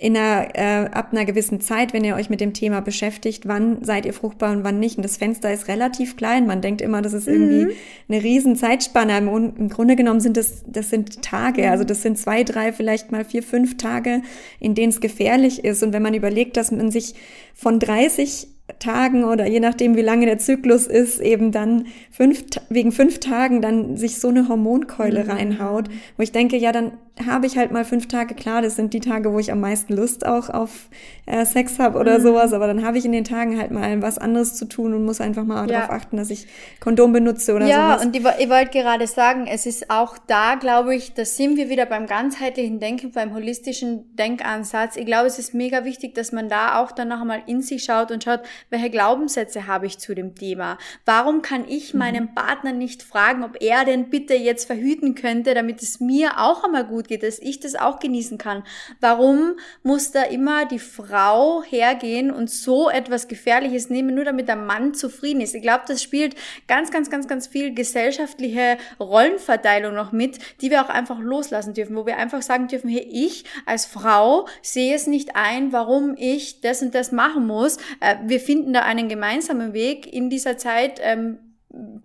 in 0.00 0.16
einer, 0.16 0.48
äh, 0.54 0.88
ab 0.92 1.08
einer 1.12 1.26
gewissen 1.26 1.60
Zeit, 1.60 1.92
wenn 1.92 2.04
ihr 2.04 2.14
euch 2.14 2.30
mit 2.30 2.40
dem 2.40 2.54
Thema 2.54 2.80
beschäftigt, 2.80 3.46
wann 3.46 3.84
seid 3.84 4.06
ihr 4.06 4.14
fruchtbar 4.14 4.50
und 4.50 4.64
wann 4.64 4.80
nicht. 4.80 4.96
Und 4.96 5.02
das 5.02 5.18
Fenster 5.18 5.52
ist 5.52 5.68
relativ 5.68 6.16
klein. 6.16 6.46
Man 6.46 6.62
denkt 6.62 6.80
immer, 6.80 7.02
das 7.02 7.12
ist 7.12 7.28
irgendwie 7.28 7.66
mhm. 7.66 7.72
eine 8.08 8.22
riesen 8.22 8.56
Zeitspanne. 8.56 9.18
Im, 9.18 9.28
Im, 9.28 9.68
Grunde 9.68 9.96
genommen 9.96 10.20
sind 10.20 10.38
das, 10.38 10.64
das 10.66 10.88
sind 10.88 11.20
Tage. 11.20 11.70
Also 11.70 11.84
das 11.84 12.00
sind 12.00 12.16
zwei, 12.16 12.44
drei, 12.44 12.72
vielleicht 12.72 13.12
mal 13.12 13.26
vier, 13.26 13.42
fünf 13.42 13.76
Tage, 13.76 14.22
in 14.58 14.74
denen 14.74 14.88
es 14.88 15.02
gefährlich 15.02 15.66
ist. 15.66 15.82
Und 15.82 15.92
wenn 15.92 16.02
man 16.02 16.14
überlegt, 16.14 16.56
dass 16.56 16.72
man 16.72 16.90
sich 16.90 17.14
von 17.52 17.78
30 17.78 18.48
Tagen 18.78 19.24
oder 19.24 19.46
je 19.46 19.60
nachdem, 19.60 19.96
wie 19.96 20.02
lange 20.02 20.24
der 20.24 20.38
Zyklus 20.38 20.86
ist, 20.86 21.20
eben 21.20 21.52
dann 21.52 21.86
fünf, 22.10 22.42
wegen 22.70 22.92
fünf 22.92 23.20
Tagen 23.20 23.60
dann 23.60 23.98
sich 23.98 24.18
so 24.18 24.28
eine 24.28 24.48
Hormonkeule 24.48 25.24
mhm. 25.24 25.30
reinhaut, 25.30 25.90
wo 26.16 26.22
ich 26.22 26.32
denke, 26.32 26.56
ja, 26.56 26.72
dann 26.72 26.92
habe 27.26 27.46
ich 27.46 27.56
halt 27.56 27.70
mal 27.72 27.84
fünf 27.84 28.08
Tage, 28.08 28.34
klar, 28.34 28.62
das 28.62 28.76
sind 28.76 28.94
die 28.94 29.00
Tage, 29.00 29.32
wo 29.32 29.38
ich 29.38 29.52
am 29.52 29.60
meisten 29.60 29.94
Lust 29.94 30.26
auch 30.26 30.48
auf 30.48 30.88
äh, 31.26 31.44
Sex 31.44 31.78
habe 31.78 31.98
oder 31.98 32.18
mhm. 32.18 32.22
sowas, 32.22 32.52
aber 32.52 32.66
dann 32.66 32.84
habe 32.84 32.98
ich 32.98 33.04
in 33.04 33.12
den 33.12 33.24
Tagen 33.24 33.58
halt 33.58 33.70
mal 33.70 34.00
was 34.02 34.18
anderes 34.18 34.54
zu 34.54 34.64
tun 34.66 34.94
und 34.94 35.04
muss 35.04 35.20
einfach 35.20 35.44
mal 35.44 35.68
ja. 35.68 35.80
darauf 35.80 35.90
achten, 35.90 36.16
dass 36.16 36.30
ich 36.30 36.46
Kondom 36.80 37.12
benutze 37.12 37.54
oder 37.54 37.66
ja, 37.66 37.98
sowas. 37.98 38.02
Ja, 38.02 38.06
und 38.06 38.16
ich, 38.16 38.42
ich 38.44 38.50
wollte 38.50 38.70
gerade 38.70 39.06
sagen, 39.06 39.46
es 39.46 39.66
ist 39.66 39.90
auch 39.90 40.18
da, 40.26 40.54
glaube 40.54 40.94
ich, 40.94 41.14
da 41.14 41.24
sind 41.24 41.56
wir 41.56 41.68
wieder 41.68 41.86
beim 41.86 42.06
ganzheitlichen 42.06 42.80
Denken, 42.80 43.12
beim 43.12 43.34
holistischen 43.34 44.14
Denkansatz. 44.16 44.96
Ich 44.96 45.06
glaube, 45.06 45.26
es 45.26 45.38
ist 45.38 45.54
mega 45.54 45.84
wichtig, 45.84 46.14
dass 46.14 46.32
man 46.32 46.48
da 46.48 46.80
auch 46.80 46.92
dann 46.92 47.08
noch 47.08 47.20
einmal 47.20 47.42
in 47.46 47.62
sich 47.62 47.84
schaut 47.84 48.10
und 48.10 48.24
schaut, 48.24 48.40
welche 48.70 48.90
Glaubenssätze 48.90 49.66
habe 49.66 49.86
ich 49.86 49.98
zu 49.98 50.14
dem 50.14 50.34
Thema? 50.34 50.78
Warum 51.04 51.42
kann 51.42 51.64
ich 51.68 51.92
mhm. 51.92 51.98
meinen 51.98 52.34
Partner 52.34 52.72
nicht 52.72 53.02
fragen, 53.02 53.44
ob 53.44 53.60
er 53.60 53.84
denn 53.84 54.10
bitte 54.10 54.34
jetzt 54.34 54.66
verhüten 54.66 55.14
könnte, 55.14 55.54
damit 55.54 55.82
es 55.82 56.00
mir 56.00 56.38
auch 56.38 56.64
einmal 56.64 56.84
gut 56.84 57.09
geht, 57.10 57.22
dass 57.22 57.38
ich 57.38 57.60
das 57.60 57.74
auch 57.74 57.98
genießen 57.98 58.38
kann? 58.38 58.64
Warum 59.00 59.56
muss 59.82 60.12
da 60.12 60.22
immer 60.22 60.64
die 60.64 60.78
Frau 60.78 61.62
hergehen 61.62 62.30
und 62.30 62.48
so 62.48 62.88
etwas 62.88 63.28
Gefährliches 63.28 63.90
nehmen, 63.90 64.14
nur 64.14 64.24
damit 64.24 64.48
der 64.48 64.56
Mann 64.56 64.94
zufrieden 64.94 65.42
ist? 65.42 65.54
Ich 65.54 65.62
glaube, 65.62 65.84
das 65.86 66.02
spielt 66.02 66.36
ganz, 66.66 66.90
ganz, 66.90 67.10
ganz, 67.10 67.28
ganz 67.28 67.46
viel 67.46 67.74
gesellschaftliche 67.74 68.78
Rollenverteilung 68.98 69.94
noch 69.94 70.12
mit, 70.12 70.38
die 70.62 70.70
wir 70.70 70.82
auch 70.82 70.88
einfach 70.88 71.18
loslassen 71.18 71.74
dürfen, 71.74 71.96
wo 71.96 72.06
wir 72.06 72.16
einfach 72.16 72.42
sagen 72.42 72.68
dürfen, 72.68 72.88
hey, 72.88 73.06
ich 73.10 73.44
als 73.66 73.84
Frau 73.84 74.46
sehe 74.62 74.94
es 74.94 75.06
nicht 75.06 75.36
ein, 75.36 75.72
warum 75.72 76.14
ich 76.16 76.60
das 76.60 76.80
und 76.80 76.94
das 76.94 77.12
machen 77.12 77.46
muss. 77.46 77.76
Äh, 78.00 78.16
wir 78.24 78.40
finden 78.40 78.72
da 78.72 78.82
einen 78.82 79.08
gemeinsamen 79.08 79.72
Weg 79.72 80.10
in 80.12 80.30
dieser 80.30 80.56
Zeit. 80.56 81.00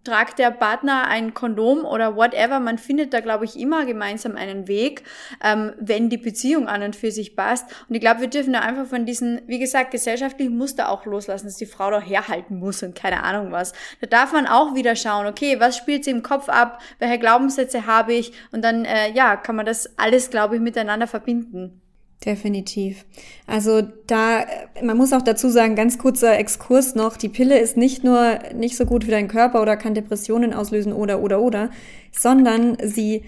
Tragt 0.05 0.39
der 0.39 0.51
Partner 0.51 1.07
ein 1.07 1.33
Kondom 1.33 1.83
oder 1.83 2.15
whatever. 2.15 2.59
Man 2.59 2.77
findet 2.77 3.13
da, 3.13 3.19
glaube 3.19 3.43
ich, 3.43 3.59
immer 3.59 3.85
gemeinsam 3.85 4.37
einen 4.37 4.67
Weg, 4.67 5.03
ähm, 5.43 5.73
wenn 5.79 6.09
die 6.09 6.17
Beziehung 6.17 6.67
an 6.67 6.83
und 6.83 6.95
für 6.95 7.11
sich 7.11 7.35
passt. 7.35 7.65
Und 7.89 7.95
ich 7.95 8.01
glaube, 8.01 8.21
wir 8.21 8.29
dürfen 8.29 8.53
da 8.53 8.59
einfach 8.59 8.85
von 8.85 9.05
diesen, 9.05 9.41
wie 9.47 9.59
gesagt, 9.59 9.91
gesellschaftlichen 9.91 10.55
Muster 10.55 10.89
auch 10.89 11.05
loslassen, 11.05 11.47
dass 11.47 11.57
die 11.57 11.65
Frau 11.65 11.91
da 11.91 11.99
herhalten 11.99 12.59
muss 12.59 12.83
und 12.83 12.95
keine 12.95 13.23
Ahnung 13.23 13.51
was. 13.51 13.73
Da 13.99 14.07
darf 14.07 14.31
man 14.31 14.47
auch 14.47 14.75
wieder 14.75 14.95
schauen, 14.95 15.27
okay, 15.27 15.59
was 15.59 15.75
spielt 15.75 16.05
sie 16.05 16.11
im 16.11 16.23
Kopf 16.23 16.47
ab, 16.47 16.81
welche 16.99 17.19
Glaubenssätze 17.19 17.85
habe 17.85 18.13
ich 18.13 18.31
und 18.51 18.63
dann, 18.63 18.85
äh, 18.85 19.11
ja, 19.11 19.35
kann 19.35 19.55
man 19.55 19.65
das 19.65 19.97
alles, 19.97 20.29
glaube 20.29 20.55
ich, 20.55 20.61
miteinander 20.61 21.07
verbinden. 21.07 21.81
Definitiv. 22.25 23.05
Also 23.45 23.83
da, 24.07 24.45
man 24.81 24.97
muss 24.97 25.13
auch 25.13 25.21
dazu 25.21 25.49
sagen, 25.49 25.75
ganz 25.75 25.99
kurzer 25.99 26.37
Exkurs 26.39 26.95
noch, 26.95 27.17
die 27.17 27.29
Pille 27.29 27.59
ist 27.59 27.77
nicht 27.77 28.03
nur 28.03 28.39
nicht 28.55 28.77
so 28.77 28.85
gut 28.85 29.03
für 29.03 29.11
deinen 29.11 29.27
Körper 29.27 29.61
oder 29.61 29.77
kann 29.77 29.93
Depressionen 29.93 30.53
auslösen 30.53 30.91
oder, 30.91 31.21
oder, 31.21 31.39
oder, 31.39 31.69
sondern 32.11 32.77
sie 32.83 33.23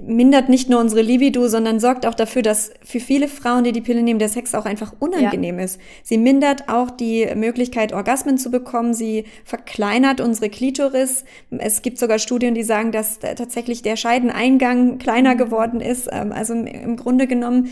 mindert 0.00 0.48
nicht 0.48 0.68
nur 0.70 0.80
unsere 0.80 1.02
Libido, 1.02 1.46
sondern 1.48 1.78
sorgt 1.78 2.06
auch 2.06 2.14
dafür, 2.14 2.42
dass 2.42 2.72
für 2.82 3.00
viele 3.00 3.28
Frauen, 3.28 3.64
die 3.64 3.72
die 3.72 3.80
Pille 3.80 4.02
nehmen, 4.02 4.18
der 4.18 4.28
Sex 4.28 4.54
auch 4.54 4.64
einfach 4.64 4.94
unangenehm 4.98 5.58
ja. 5.58 5.64
ist. 5.64 5.80
Sie 6.02 6.18
mindert 6.18 6.68
auch 6.68 6.90
die 6.90 7.26
Möglichkeit, 7.34 7.92
Orgasmen 7.92 8.38
zu 8.38 8.50
bekommen. 8.50 8.94
Sie 8.94 9.24
verkleinert 9.44 10.20
unsere 10.20 10.48
Klitoris. 10.48 11.24
Es 11.50 11.82
gibt 11.82 11.98
sogar 11.98 12.18
Studien, 12.18 12.54
die 12.54 12.62
sagen, 12.62 12.92
dass 12.92 13.18
tatsächlich 13.18 13.82
der 13.82 13.96
Scheideneingang 13.96 14.98
kleiner 14.98 15.36
geworden 15.36 15.80
ist. 15.80 16.08
Ähm, 16.10 16.32
also 16.32 16.54
im 16.54 16.96
Grunde 16.96 17.26
genommen 17.26 17.68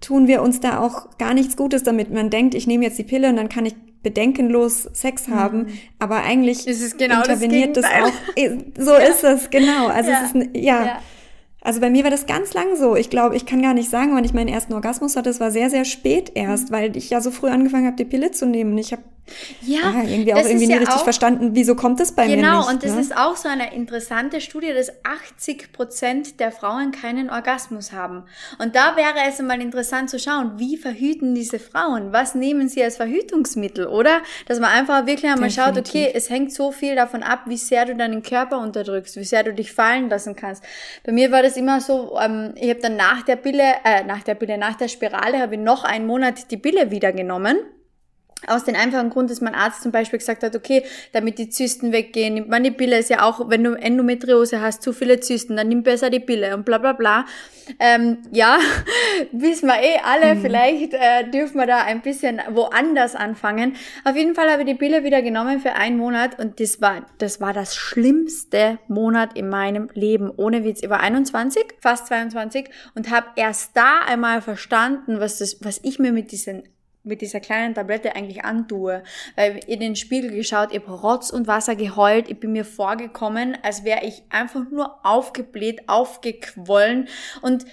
tun 0.00 0.26
wir 0.26 0.42
uns 0.42 0.60
da 0.60 0.80
auch 0.80 1.16
gar 1.18 1.34
nichts 1.34 1.56
Gutes 1.56 1.82
damit. 1.82 2.10
Man 2.12 2.30
denkt, 2.30 2.54
ich 2.54 2.66
nehme 2.66 2.84
jetzt 2.84 2.98
die 2.98 3.04
Pille 3.04 3.28
und 3.28 3.36
dann 3.36 3.48
kann 3.48 3.66
ich 3.66 3.74
bedenkenlos 4.02 4.88
Sex 4.94 5.28
haben, 5.28 5.58
mhm. 5.58 5.68
aber 5.98 6.22
eigentlich 6.22 6.64
genau 6.96 7.18
interveniert 7.18 7.76
das, 7.76 7.84
das, 7.84 7.92
auch. 8.02 8.12
So 8.78 8.92
ja. 8.94 8.98
ist 8.98 9.24
es, 9.24 9.50
genau. 9.50 9.88
Also 9.88 10.10
ja. 10.10 10.22
es 10.24 10.34
ist, 10.34 10.56
ja. 10.56 10.84
ja. 10.86 11.02
Also 11.62 11.80
bei 11.80 11.90
mir 11.90 12.04
war 12.04 12.10
das 12.10 12.24
ganz 12.24 12.54
lang 12.54 12.76
so. 12.76 12.96
Ich 12.96 13.10
glaube, 13.10 13.36
ich 13.36 13.44
kann 13.44 13.60
gar 13.60 13.74
nicht 13.74 13.90
sagen, 13.90 14.14
wann 14.14 14.24
ich 14.24 14.32
meinen 14.32 14.48
ersten 14.48 14.72
Orgasmus 14.72 15.16
hatte. 15.16 15.28
Es 15.28 15.40
war 15.40 15.50
sehr, 15.50 15.68
sehr 15.68 15.84
spät 15.84 16.32
erst, 16.34 16.70
mhm. 16.70 16.74
weil 16.74 16.96
ich 16.96 17.10
ja 17.10 17.20
so 17.20 17.30
früh 17.30 17.48
angefangen 17.48 17.86
habe, 17.86 17.96
die 17.96 18.06
Pille 18.06 18.30
zu 18.30 18.46
nehmen. 18.46 18.78
Ich 18.78 18.92
habe 18.92 19.02
ja, 19.62 19.80
ah, 19.84 20.02
irgendwie 20.02 20.34
auch 20.34 20.44
irgendwie 20.44 20.70
ja 20.70 20.78
richtig 20.78 20.96
auch, 20.96 21.04
verstanden, 21.04 21.50
wieso 21.52 21.74
kommt 21.74 22.00
das 22.00 22.12
bei 22.12 22.26
genau, 22.26 22.34
mir 22.34 22.36
nicht. 22.36 22.50
Genau, 22.50 22.70
und 22.70 22.82
das 22.82 22.92
ne? 22.92 23.00
ist 23.00 23.16
auch 23.16 23.36
so 23.36 23.48
eine 23.48 23.74
interessante 23.74 24.40
Studie, 24.40 24.72
dass 24.72 24.92
80 25.04 25.72
Prozent 25.72 26.40
der 26.40 26.52
Frauen 26.52 26.92
keinen 26.92 27.30
Orgasmus 27.30 27.92
haben. 27.92 28.24
Und 28.58 28.76
da 28.76 28.96
wäre 28.96 29.14
es 29.28 29.40
mal 29.40 29.60
interessant 29.60 30.10
zu 30.10 30.18
schauen, 30.18 30.52
wie 30.58 30.76
verhüten 30.76 31.34
diese 31.34 31.58
Frauen? 31.58 32.12
Was 32.12 32.34
nehmen 32.34 32.68
sie 32.68 32.82
als 32.82 32.96
Verhütungsmittel, 32.96 33.86
oder? 33.86 34.20
Dass 34.46 34.60
man 34.60 34.70
einfach 34.70 35.06
wirklich 35.06 35.30
einmal 35.30 35.50
schaut, 35.50 35.78
okay, 35.78 36.10
es 36.12 36.30
hängt 36.30 36.52
so 36.52 36.72
viel 36.72 36.94
davon 36.94 37.22
ab, 37.22 37.42
wie 37.46 37.56
sehr 37.56 37.84
du 37.84 37.94
deinen 37.96 38.22
Körper 38.22 38.58
unterdrückst, 38.58 39.16
wie 39.16 39.24
sehr 39.24 39.42
du 39.42 39.52
dich 39.52 39.72
fallen 39.72 40.08
lassen 40.08 40.36
kannst. 40.36 40.62
Bei 41.04 41.12
mir 41.12 41.30
war 41.30 41.42
das 41.42 41.56
immer 41.56 41.80
so, 41.80 42.18
ähm, 42.20 42.54
ich 42.56 42.70
habe 42.70 42.80
dann 42.80 42.96
nach 42.96 43.22
der 43.22 43.36
Pille, 43.36 43.74
äh, 43.84 44.04
nach 44.04 44.22
der 44.22 44.34
Pille, 44.34 44.58
nach 44.58 44.76
der 44.76 44.88
Spirale 44.88 45.38
habe 45.38 45.54
ich 45.54 45.60
noch 45.60 45.84
einen 45.84 46.06
Monat 46.06 46.50
die 46.50 46.56
Pille 46.56 46.90
wieder 46.90 47.12
genommen 47.12 47.56
aus 48.46 48.64
dem 48.64 48.74
einfachen 48.74 49.10
Grund, 49.10 49.30
dass 49.30 49.40
mein 49.40 49.54
Arzt 49.54 49.82
zum 49.82 49.92
Beispiel 49.92 50.18
gesagt 50.18 50.42
hat, 50.42 50.56
okay, 50.56 50.84
damit 51.12 51.38
die 51.38 51.50
Zysten 51.50 51.92
weggehen, 51.92 52.34
nimmt 52.34 52.48
man 52.48 52.64
die 52.64 52.70
Pille, 52.70 52.98
ist 52.98 53.10
ja 53.10 53.22
auch, 53.22 53.48
wenn 53.48 53.64
du 53.64 53.74
Endometriose 53.74 54.60
hast, 54.60 54.82
zu 54.82 54.92
viele 54.92 55.20
Zysten, 55.20 55.56
dann 55.56 55.68
nimm 55.68 55.82
besser 55.82 56.10
die 56.10 56.20
Pille 56.20 56.54
und 56.56 56.64
bla 56.64 56.78
bla 56.78 56.92
bla. 56.92 57.26
Ähm, 57.78 58.18
ja, 58.32 58.58
wissen 59.32 59.68
wir 59.68 59.80
eh 59.80 60.00
alle, 60.04 60.34
mhm. 60.34 60.40
vielleicht 60.40 60.94
äh, 60.94 61.30
dürfen 61.30 61.58
wir 61.58 61.66
da 61.66 61.82
ein 61.82 62.00
bisschen 62.00 62.40
woanders 62.50 63.14
anfangen. 63.14 63.76
Auf 64.04 64.16
jeden 64.16 64.34
Fall 64.34 64.50
habe 64.50 64.62
ich 64.62 64.68
die 64.68 64.74
Pille 64.74 65.04
wieder 65.04 65.22
genommen 65.22 65.60
für 65.60 65.74
einen 65.74 65.96
Monat 65.96 66.38
und 66.38 66.60
das 66.60 66.80
war, 66.80 67.06
das 67.18 67.40
war 67.40 67.52
das 67.52 67.76
schlimmste 67.76 68.78
Monat 68.88 69.36
in 69.36 69.48
meinem 69.48 69.88
Leben, 69.94 70.30
ohne 70.36 70.64
Witz. 70.64 70.82
Ich 70.82 70.90
war 70.90 71.00
21, 71.00 71.64
fast 71.80 72.06
22 72.08 72.68
und 72.94 73.10
habe 73.10 73.26
erst 73.36 73.76
da 73.76 74.00
einmal 74.06 74.42
verstanden, 74.42 75.20
was 75.20 75.38
das, 75.38 75.58
was 75.62 75.80
ich 75.82 75.98
mir 75.98 76.12
mit 76.12 76.32
diesen 76.32 76.64
mit 77.02 77.20
dieser 77.20 77.40
kleinen 77.40 77.74
Tablette 77.74 78.14
eigentlich 78.14 78.44
antue. 78.44 79.02
Weil 79.36 79.60
in 79.66 79.80
den 79.80 79.96
Spiegel 79.96 80.30
geschaut, 80.30 80.72
ich 80.72 80.82
habe 80.82 80.92
Rotz 80.92 81.30
und 81.30 81.46
Wasser 81.46 81.76
geheult, 81.76 82.28
ich 82.28 82.38
bin 82.38 82.52
mir 82.52 82.64
vorgekommen, 82.64 83.56
als 83.62 83.84
wäre 83.84 84.04
ich 84.04 84.22
einfach 84.30 84.70
nur 84.70 85.04
aufgebläht, 85.04 85.88
aufgequollen 85.88 87.08
und 87.42 87.64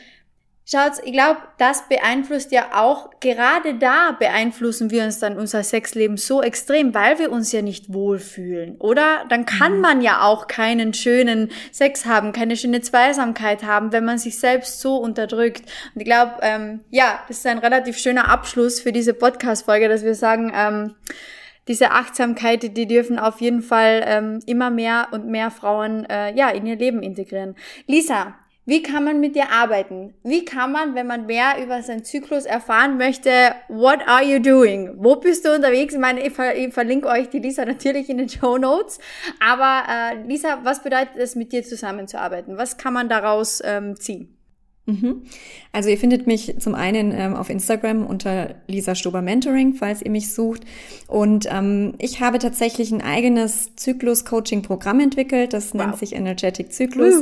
Schaut, 0.70 1.02
ich 1.06 1.14
glaube, 1.14 1.40
das 1.58 1.88
beeinflusst 1.88 2.52
ja 2.52 2.72
auch, 2.74 3.10
gerade 3.22 3.76
da 3.76 4.12
beeinflussen 4.12 4.92
wir 4.92 5.06
uns 5.06 5.18
dann 5.18 5.38
unser 5.38 5.64
Sexleben 5.64 6.18
so 6.18 6.42
extrem, 6.42 6.94
weil 6.94 7.20
wir 7.20 7.32
uns 7.32 7.54
ja 7.54 7.62
nicht 7.62 7.94
wohlfühlen, 7.94 8.76
oder? 8.80 9.24
Dann 9.30 9.46
kann 9.46 9.76
mhm. 9.76 9.82
man 9.82 10.02
ja 10.02 10.24
auch 10.24 10.48
keinen 10.48 10.94
schönen 10.94 11.52
Sex 11.72 12.06
haben, 12.06 12.34
keine 12.34 12.58
schöne 12.58 12.82
Zweisamkeit 12.82 13.64
haben, 13.64 13.94
wenn 13.94 14.04
man 14.04 14.18
sich 14.18 14.40
selbst 14.40 14.82
so 14.82 14.98
unterdrückt. 14.98 15.62
Und 15.96 16.02
ich 16.02 16.06
glaube, 16.06 16.34
ähm, 16.42 16.82
ja, 16.90 17.22
das 17.30 17.38
ist 17.38 17.48
ein 17.48 17.60
relativ 17.60 17.98
schöner 17.98 18.28
Abschluss 18.28 18.82
für 18.82 18.92
diese 18.92 19.14
Podcast-Folge, 19.14 19.88
dass 19.88 20.04
wir 20.04 20.16
sagen, 20.16 20.52
ähm, 20.54 20.96
diese 21.70 21.92
Achtsamkeit, 21.92 22.76
die 22.76 22.88
dürfen 22.88 23.20
auf 23.20 23.40
jeden 23.40 23.62
Fall 23.62 24.04
ähm, 24.06 24.40
immer 24.46 24.70
mehr 24.70 25.08
und 25.12 25.28
mehr 25.28 25.50
Frauen 25.50 26.04
äh, 26.10 26.36
ja 26.36 26.50
in 26.50 26.66
ihr 26.66 26.76
Leben 26.76 27.02
integrieren. 27.04 27.56
Lisa, 27.86 28.36
wie 28.68 28.84
kann 28.84 29.06
man 29.06 29.22
mit 29.22 29.38
dir 29.38 29.50
arbeiten? 29.50 30.14
Wie 30.24 30.44
kann 30.44 30.74
man, 30.74 30.94
wenn 30.94 31.08
man 31.08 31.26
mehr 31.26 31.64
über 31.64 31.82
seinen 31.82 32.04
Zyklus 32.04 32.44
erfahren 32.44 32.98
möchte, 32.98 33.32
what 33.70 34.06
are 34.06 34.22
you 34.22 34.40
doing? 34.40 34.94
Wo 34.98 35.16
bist 35.16 35.46
du 35.46 35.56
unterwegs? 35.56 35.94
Ich 35.94 36.00
meine, 36.02 36.22
ich, 36.28 36.34
ver 36.34 36.54
ich 36.54 36.74
verlinke 36.74 37.08
euch 37.08 37.30
die 37.30 37.40
Lisa 37.40 37.64
natürlich 37.66 38.10
in 38.10 38.18
den 38.18 38.28
Show 38.28 38.58
Notes. 38.58 39.00
Aber 39.40 39.84
äh, 39.90 40.22
Lisa, 40.28 40.60
was 40.64 40.84
bedeutet 40.84 41.16
es, 41.16 41.36
mit 41.36 41.54
dir 41.54 41.64
zusammenzuarbeiten? 41.64 42.58
Was 42.58 42.78
kann 42.78 42.94
man 42.94 43.08
daraus 43.08 43.62
ähm, 43.64 43.96
ziehen? 43.96 44.37
Mhm. 44.88 45.24
Also 45.74 45.90
ihr 45.90 45.98
findet 45.98 46.28
mich 46.28 46.56
zum 46.60 46.74
einen 46.74 47.12
ähm, 47.12 47.36
auf 47.36 47.50
Instagram 47.50 48.06
unter 48.06 48.56
Lisa 48.68 48.96
Stober 48.96 49.22
Mentoring, 49.22 49.74
falls 49.74 50.02
ihr 50.02 50.10
mich 50.10 50.34
sucht. 50.34 50.62
Und 51.08 51.46
ähm, 51.52 51.94
ich 52.00 52.22
habe 52.22 52.40
tatsächlich 52.40 52.92
ein 52.94 53.02
eigenes 53.02 53.76
Zyklus-Coaching-Programm 53.76 55.02
entwickelt. 55.02 55.52
Das 55.52 55.74
wow. 55.74 55.82
nennt 55.82 55.98
sich 55.98 56.16
Energetic 56.16 56.72
Zyklus. 56.72 57.16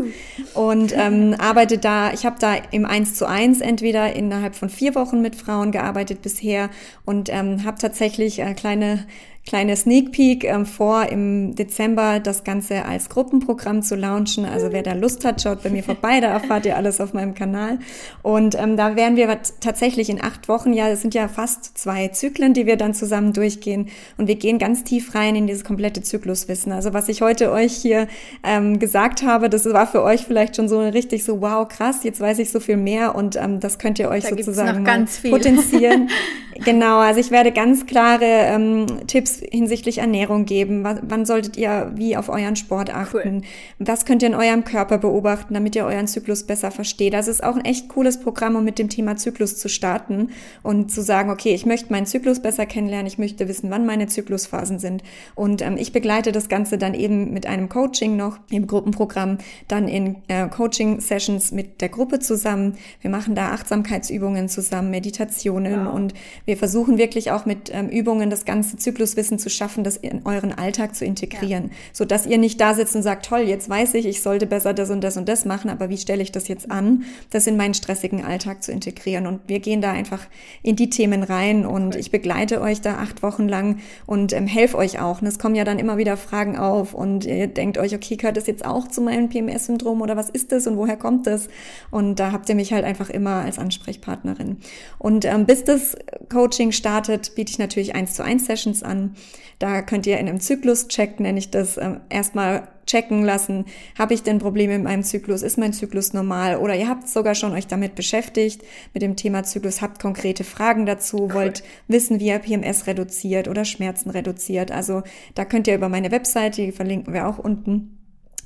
Uh. 0.54 0.60
Und 0.60 0.94
ähm, 0.96 1.36
arbeite 1.40 1.80
da, 1.80 2.14
ich 2.14 2.24
habe 2.24 2.36
da 2.40 2.56
im 2.70 2.86
1 2.86 3.16
zu 3.16 3.28
1 3.28 3.62
entweder 3.62 4.16
innerhalb 4.16 4.56
von 4.56 4.70
vier 4.70 4.94
Wochen 4.94 5.22
mit 5.22 5.36
Frauen 5.36 5.72
gearbeitet 5.72 6.22
bisher 6.22 6.70
und 7.04 7.30
ähm, 7.30 7.64
habe 7.66 7.80
tatsächlich 7.80 8.40
äh, 8.40 8.54
kleine 8.54 9.08
kleine 9.46 9.76
Sneak 9.76 10.12
Peek 10.12 10.44
ähm, 10.44 10.66
vor, 10.66 11.06
im 11.10 11.54
Dezember 11.56 12.20
das 12.20 12.44
Ganze 12.44 12.86
als 12.86 13.10
Gruppenprogramm 13.10 13.84
zu 13.84 13.96
launchen. 13.96 14.44
Also 14.46 14.72
wer 14.72 14.82
da 14.82 14.94
Lust 14.94 15.24
hat, 15.24 15.42
schaut 15.42 15.62
bei 15.62 15.70
mir 15.70 15.84
vorbei, 15.84 16.20
da 16.20 16.28
erfahrt 16.28 16.66
ihr 16.66 16.76
alles 16.76 17.00
auf 17.00 17.14
meinem 17.14 17.36
Kanal. 17.36 17.78
Und 18.24 18.56
ähm, 18.60 18.76
da 18.76 18.96
werden 18.96 19.18
wir 19.18 19.38
tatsächlich 19.60 20.10
in 20.10 20.24
acht 20.24 20.48
Wochen, 20.50 20.74
ja, 20.74 20.90
es 20.90 21.02
sind 21.02 21.14
ja 21.14 21.28
fast 21.28 21.78
zwei 21.78 22.08
Zyklen, 22.08 22.54
die 22.54 22.66
wir 22.66 22.76
dann 22.76 22.96
zusammen 22.96 23.34
durchgehen. 23.34 23.90
Und 24.18 24.28
wir 24.28 24.36
gehen 24.36 24.58
ganz 24.58 24.84
tief 24.84 25.14
rein 25.14 25.36
in 25.36 25.46
dieses 25.46 25.64
komplette 25.64 26.02
Zykluswissen. 26.02 26.72
Also 26.72 26.94
was 26.94 27.08
ich 27.08 27.22
heute 27.22 27.52
euch 27.52 27.74
hier 27.74 28.08
ähm, 28.44 28.80
gesagt 28.80 29.22
habe, 29.22 29.50
das 29.50 29.66
war 29.66 29.86
für 29.86 30.02
euch 30.02 30.26
vielleicht 30.26 30.56
schon 30.56 30.68
so 30.68 30.80
richtig 30.80 31.24
so, 31.24 31.42
wow, 31.42 31.68
krass, 31.68 32.04
jetzt 32.04 32.20
weiß 32.20 32.40
ich 32.40 32.52
so 32.52 32.60
viel 32.60 32.78
mehr 32.78 33.14
und 33.14 33.36
ähm, 33.36 33.60
das 33.60 33.78
könnt 33.78 34.00
ihr 34.00 34.10
euch 34.10 34.24
da 34.24 34.30
sozusagen 34.30 34.86
potenzieren. 35.30 36.10
genau, 36.66 36.98
also 37.00 37.20
ich 37.20 37.30
werde 37.30 37.52
ganz 37.52 37.86
klare 37.86 38.26
ähm, 38.26 38.88
Tipps 39.06 39.35
hinsichtlich 39.40 40.00
Ernährung 40.00 40.46
geben? 40.46 40.84
wann 40.84 41.26
solltet 41.26 41.58
ihr 41.58 41.92
wie 41.96 42.18
auf 42.18 42.30
euren 42.30 42.56
Sport 42.56 42.94
achten? 42.94 43.38
Cool. 43.38 43.42
Was 43.80 44.06
könnt 44.06 44.22
ihr 44.22 44.30
in 44.30 44.36
eurem 44.36 44.64
Körper 44.64 44.98
beobachten, 44.98 45.54
damit 45.54 45.76
ihr 45.76 45.86
euren 45.86 46.08
Zyklus 46.08 46.44
besser 46.44 46.72
versteht? 46.72 47.14
Das 47.14 47.28
ist 47.28 47.44
auch 47.44 47.56
ein 47.56 47.66
echt 47.66 47.90
cooles 47.90 48.20
Programm, 48.20 48.56
um 48.56 48.64
mit 48.64 48.80
dem 48.80 48.90
Thema 48.90 49.16
Zyklus 49.16 49.58
zu 49.58 49.70
starten 49.70 50.30
und 50.64 50.92
zu 50.92 51.02
sagen, 51.02 51.30
okay, 51.30 51.54
ich 51.54 51.66
möchte 51.66 51.92
meinen 51.92 52.06
Zyklus 52.06 52.42
besser 52.42 52.66
kennenlernen, 52.66 53.08
ich 53.08 53.18
möchte 53.18 53.48
wissen, 53.48 53.70
wann 53.70 53.86
meine 53.86 54.08
Zyklusphasen 54.08 54.80
sind. 54.80 55.04
Und 55.34 55.62
ähm, 55.62 55.78
ich 55.78 55.92
begleite 55.92 56.32
das 56.32 56.50
Ganze 56.50 56.78
dann 56.78 56.94
eben 56.94 57.34
mit 57.34 57.46
einem 57.46 57.70
Coaching 57.70 58.16
noch 58.16 58.38
im 58.50 58.68
Gruppenprogramm, 58.68 59.38
dann 59.68 59.88
in 59.88 60.18
äh, 60.28 60.48
Coaching-Sessions 60.48 61.52
mit 61.52 61.82
der 61.82 61.90
Gruppe 61.90 62.20
zusammen. 62.20 62.78
Wir 63.02 63.10
machen 63.10 63.36
da 63.36 63.52
Achtsamkeitsübungen 63.52 64.50
zusammen, 64.50 64.92
Meditationen 64.92 65.86
wow. 65.86 65.94
und 65.94 66.14
wir 66.46 66.58
versuchen 66.58 66.98
wirklich 66.98 67.32
auch 67.32 67.46
mit 67.46 67.72
ähm, 67.74 67.90
Übungen 67.90 68.30
das 68.30 68.46
ganze 68.46 68.78
Zykluswissen 68.78 69.25
Wissen 69.26 69.40
zu 69.40 69.50
schaffen, 69.50 69.84
das 69.84 69.98
in 69.98 70.22
euren 70.26 70.54
Alltag 70.54 70.96
zu 70.96 71.04
integrieren, 71.04 71.66
ja. 71.66 71.76
so 71.94 72.06
dass 72.06 72.28
ihr 72.28 72.38
nicht 72.38 72.62
da 72.62 72.76
sitzt 72.76 72.96
und 72.96 73.02
sagt, 73.02 73.26
toll, 73.26 73.40
jetzt 73.40 73.68
weiß 73.68 73.96
ich, 73.96 74.06
ich 74.06 74.22
sollte 74.22 74.46
besser 74.46 74.74
das 74.74 74.92
und 74.92 75.02
das 75.02 75.18
und 75.18 75.28
das 75.28 75.46
machen, 75.46 75.72
aber 75.72 75.90
wie 75.90 75.98
stelle 75.98 76.22
ich 76.22 76.32
das 76.32 76.48
jetzt 76.48 76.70
an, 76.70 77.06
das 77.32 77.48
in 77.48 77.58
meinen 77.58 77.74
stressigen 77.74 78.24
Alltag 78.24 78.62
zu 78.62 78.72
integrieren? 78.72 79.26
Und 79.26 79.42
wir 79.48 79.60
gehen 79.60 79.82
da 79.82 79.92
einfach 79.92 80.28
in 80.62 80.76
die 80.76 80.92
Themen 80.92 81.24
rein 81.24 81.66
und 81.66 81.88
okay. 81.88 82.00
ich 82.00 82.12
begleite 82.12 82.62
euch 82.62 82.82
da 82.82 82.98
acht 82.98 83.24
Wochen 83.24 83.50
lang 83.50 83.80
und 84.06 84.32
ähm, 84.32 84.46
helfe 84.46 84.78
euch 84.78 85.00
auch. 85.00 85.22
Und 85.22 85.28
es 85.28 85.40
kommen 85.40 85.56
ja 85.56 85.64
dann 85.64 85.80
immer 85.80 85.98
wieder 85.98 86.18
Fragen 86.18 86.56
auf 86.56 86.94
und 86.94 87.26
ihr 87.26 87.48
denkt 87.48 87.80
euch, 87.80 87.96
okay, 87.96 88.16
gehört 88.16 88.38
das 88.38 88.46
jetzt 88.46 88.64
auch 88.64 88.88
zu 88.88 89.02
meinem 89.02 89.30
PMS-Syndrom 89.30 90.02
oder 90.02 90.16
was 90.16 90.30
ist 90.30 90.52
das 90.52 90.68
und 90.68 90.78
woher 90.78 90.98
kommt 90.98 91.26
das? 91.26 91.48
Und 91.90 92.20
da 92.20 92.32
habt 92.32 92.48
ihr 92.50 92.56
mich 92.56 92.74
halt 92.74 92.86
einfach 92.86 93.10
immer 93.10 93.38
als 93.38 93.58
Ansprechpartnerin. 93.58 94.58
Und 95.00 95.26
ähm, 95.26 95.48
bis 95.48 95.64
das 95.64 95.96
Coaching 96.32 96.72
startet, 96.72 97.34
biete 97.34 97.52
ich 97.52 97.58
natürlich 97.58 97.96
eins 97.96 98.14
zu 98.14 98.24
eins 98.24 98.46
Sessions 98.46 98.84
an. 98.84 99.15
Da 99.60 99.82
könnt 99.82 100.06
ihr 100.06 100.18
in 100.18 100.28
einem 100.28 100.40
Zyklus-Check, 100.40 101.20
nenne 101.20 101.40
ich 101.40 101.50
das, 101.50 101.78
äh, 101.78 101.92
erstmal 102.10 102.68
checken 102.86 103.24
lassen, 103.24 103.66
habe 103.98 104.14
ich 104.14 104.24
denn 104.24 104.40
Probleme 104.40 104.76
in 104.76 104.84
meinem 104.84 105.04
Zyklus, 105.04 105.42
ist 105.42 105.58
mein 105.58 105.74
Zyklus 105.74 106.14
normal? 106.14 106.58
Oder 106.58 106.76
ihr 106.76 106.88
habt 106.88 107.08
sogar 107.08 107.36
schon 107.36 107.54
euch 107.54 107.68
damit 107.68 107.96
beschäftigt, 107.96 108.64
mit 108.94 109.02
dem 109.02 109.16
Thema 109.16 109.44
Zyklus, 109.44 109.82
habt 109.82 110.02
konkrete 110.02 110.44
Fragen 110.44 110.86
dazu, 110.86 111.34
wollt 111.34 111.64
wissen, 111.88 112.20
wie 112.20 112.28
ihr 112.28 112.40
PMS 112.40 112.88
reduziert 112.88 113.48
oder 113.48 113.66
Schmerzen 113.66 114.10
reduziert. 114.10 114.72
Also 114.72 115.04
da 115.34 115.46
könnt 115.46 115.68
ihr 115.68 115.76
über 115.76 115.90
meine 115.90 116.12
Webseite, 116.12 116.62
die 116.62 116.72
verlinken 116.72 117.14
wir 117.14 117.28
auch 117.28 117.40
unten, 117.40 117.98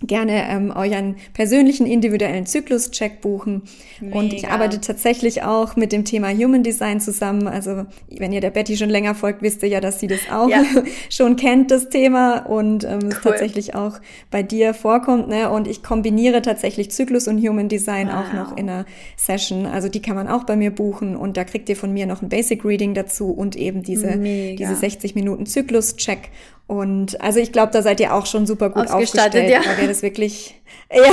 gerne 0.02 0.47
ähm, 0.50 0.72
euren 0.72 1.16
persönlichen 1.34 1.86
individuellen 1.86 2.45
Zyklus-Check 2.45 3.22
buchen. 3.22 3.64
Mega. 4.00 4.18
Und 4.18 4.34
ich 4.34 4.47
arbeite 4.47 4.80
tatsächlich 4.80 5.43
auch 5.43 5.76
mit 5.76 5.91
dem 5.91 6.06
Thema 6.06 6.30
Human 6.30 6.64
Design 6.64 7.02
zusammen. 7.02 7.47
Also 7.47 7.86
wenn 8.10 8.32
ihr 8.32 8.39
der 8.39 8.52
Betty 8.52 8.78
schon 8.78 8.89
länger 8.89 9.14
folgt, 9.14 9.41
wisst 9.41 9.62
ihr 9.64 9.70
ja, 9.70 9.82
dass 9.82 10.00
sie 10.00 10.08
das 10.08 10.22
auch 10.32 10.50
ja. 10.50 10.64
schon 11.10 11.36
kennt, 11.36 11.72
das 11.72 11.89
Thema 11.89 12.39
und 12.45 12.86
ähm, 12.86 13.00
cool. 13.04 13.20
tatsächlich 13.24 13.76
auch 13.76 14.00
bei 14.32 14.41
dir 14.41 14.74
vorkommt. 14.74 15.28
Ne? 15.28 15.50
Und 15.50 15.68
ich 15.68 15.84
kombiniere 15.84 16.41
tatsächlich 16.41 16.91
Zyklus 16.91 17.28
und 17.28 17.45
Human 17.45 17.68
Design 17.68 18.08
wow. 18.08 18.16
auch 18.16 18.34
noch 18.34 18.58
in 18.58 18.70
einer 18.70 18.86
Session. 19.18 19.66
Also 19.66 19.89
die 19.89 20.02
kann 20.02 20.16
man 20.16 20.28
auch 20.28 20.45
bei 20.45 20.56
mir 20.56 20.72
buchen 20.72 21.18
und 21.18 21.36
da 21.36 21.43
kriegt 21.43 21.68
ihr 21.68 21.76
von 21.76 21.91
mir 21.91 22.06
noch 22.06 22.22
ein 22.22 22.30
Basic 22.30 22.64
Reading 22.64 22.93
dazu 22.93 23.32
und 23.32 23.58
eben 23.58 23.84
diese, 23.84 24.18
diese 24.18 24.76
60 24.76 25.16
Minuten 25.16 25.45
Zyklus-Check. 25.45 26.30
Und 26.70 27.20
also 27.20 27.39
ich 27.39 27.51
glaube, 27.51 27.72
da 27.74 27.82
seid 27.82 27.99
ihr 27.99 28.13
auch 28.13 28.28
schon 28.28 28.45
super 28.45 28.70
gut 28.70 28.91
aufgestellt, 28.91 29.49
ja. 29.49 29.61
weil 29.65 29.78
wer 29.78 29.88
das 29.88 30.03
wirklich 30.03 30.59
ja, 30.93 31.11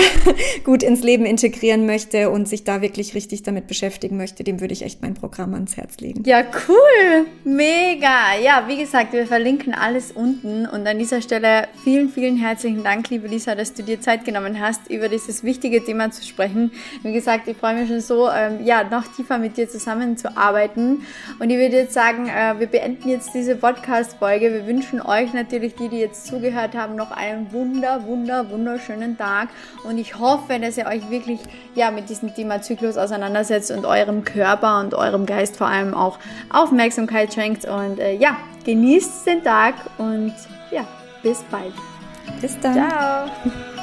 gut 0.64 0.82
ins 0.82 1.02
Leben 1.02 1.26
integrieren 1.26 1.84
möchte 1.84 2.30
und 2.30 2.48
sich 2.48 2.64
da 2.64 2.80
wirklich 2.80 3.14
richtig 3.14 3.42
damit 3.42 3.66
beschäftigen 3.66 4.16
möchte, 4.16 4.42
dem 4.42 4.61
würde 4.61 4.72
ich 4.72 4.82
echt 4.82 5.02
mein 5.02 5.14
Programm 5.14 5.52
ans 5.54 5.76
Herz 5.76 5.98
legen. 5.98 6.22
Ja, 6.24 6.42
cool. 6.68 7.26
Mega. 7.44 8.38
Ja, 8.42 8.64
wie 8.68 8.78
gesagt, 8.78 9.12
wir 9.12 9.26
verlinken 9.26 9.74
alles 9.74 10.12
unten 10.12 10.66
und 10.66 10.86
an 10.86 10.98
dieser 10.98 11.20
Stelle 11.20 11.68
vielen, 11.84 12.09
vielen 12.09 12.36
herzlichen 12.36 12.84
Dank, 12.84 13.11
liebe 13.11 13.28
Lisa, 13.28 13.54
dass 13.54 13.74
du 13.74 13.82
dir 13.82 14.00
Zeit 14.00 14.24
genommen 14.24 14.61
hast, 14.61 14.90
über 14.90 15.09
dieses 15.09 15.44
wichtige 15.44 15.84
Thema 15.84 16.11
zu 16.11 16.24
sprechen. 16.24 16.70
Wie 17.02 17.12
gesagt, 17.12 17.46
ich 17.48 17.57
freue 17.57 17.74
mich 17.74 17.88
schon 17.88 18.00
so, 18.00 18.30
ähm, 18.30 18.64
ja, 18.64 18.84
noch 18.84 19.04
tiefer 19.14 19.38
mit 19.38 19.57
dir 19.57 19.68
zusammenzuarbeiten 19.68 21.02
und 21.38 21.50
ich 21.50 21.57
würde 21.57 21.76
jetzt 21.76 21.94
sagen, 21.94 22.28
äh, 22.28 22.59
wir 22.59 22.66
beenden 22.66 23.09
jetzt 23.09 23.34
diese 23.34 23.57
Podcast-Folge. 23.57 24.52
Wir 24.52 24.66
wünschen 24.66 25.02
euch 25.02 25.32
natürlich 25.34 25.74
die, 25.74 25.88
die 25.88 25.98
jetzt 25.98 26.26
zugehört 26.26 26.74
haben, 26.74 26.96
noch 26.96 27.11
einen 27.11 27.52
wunder, 27.52 28.07
wunder, 28.07 28.50
wunderschönen 28.50 29.18
Tag. 29.18 29.45
Und 29.84 29.99
ich 29.99 30.18
hoffe, 30.18 30.59
dass 30.59 30.76
ihr 30.76 30.86
euch 30.86 31.11
wirklich 31.11 31.40
ja, 31.74 31.90
mit 31.90 32.09
diesem 32.09 32.34
Thema 32.34 32.62
Zyklus 32.62 32.97
auseinandersetzt 32.97 33.70
und 33.70 33.84
eurem 33.86 34.24
Körper 34.24 34.80
und 34.80 34.94
eurem 34.94 35.26
Geist 35.26 35.57
vor 35.57 35.66
allem 35.66 35.94
auch 35.94 36.18
Aufmerksamkeit 36.51 37.32
schenkt. 37.32 37.64
Und 37.64 37.99
äh, 37.99 38.14
ja, 38.14 38.36
genießt 38.64 39.26
den 39.26 39.44
Tag 39.44 39.74
und 39.99 40.34
ja, 40.70 40.86
bis 41.22 41.42
bald. 41.51 41.72
Bis 42.40 42.59
dann. 42.61 42.74
Ciao. 42.74 43.76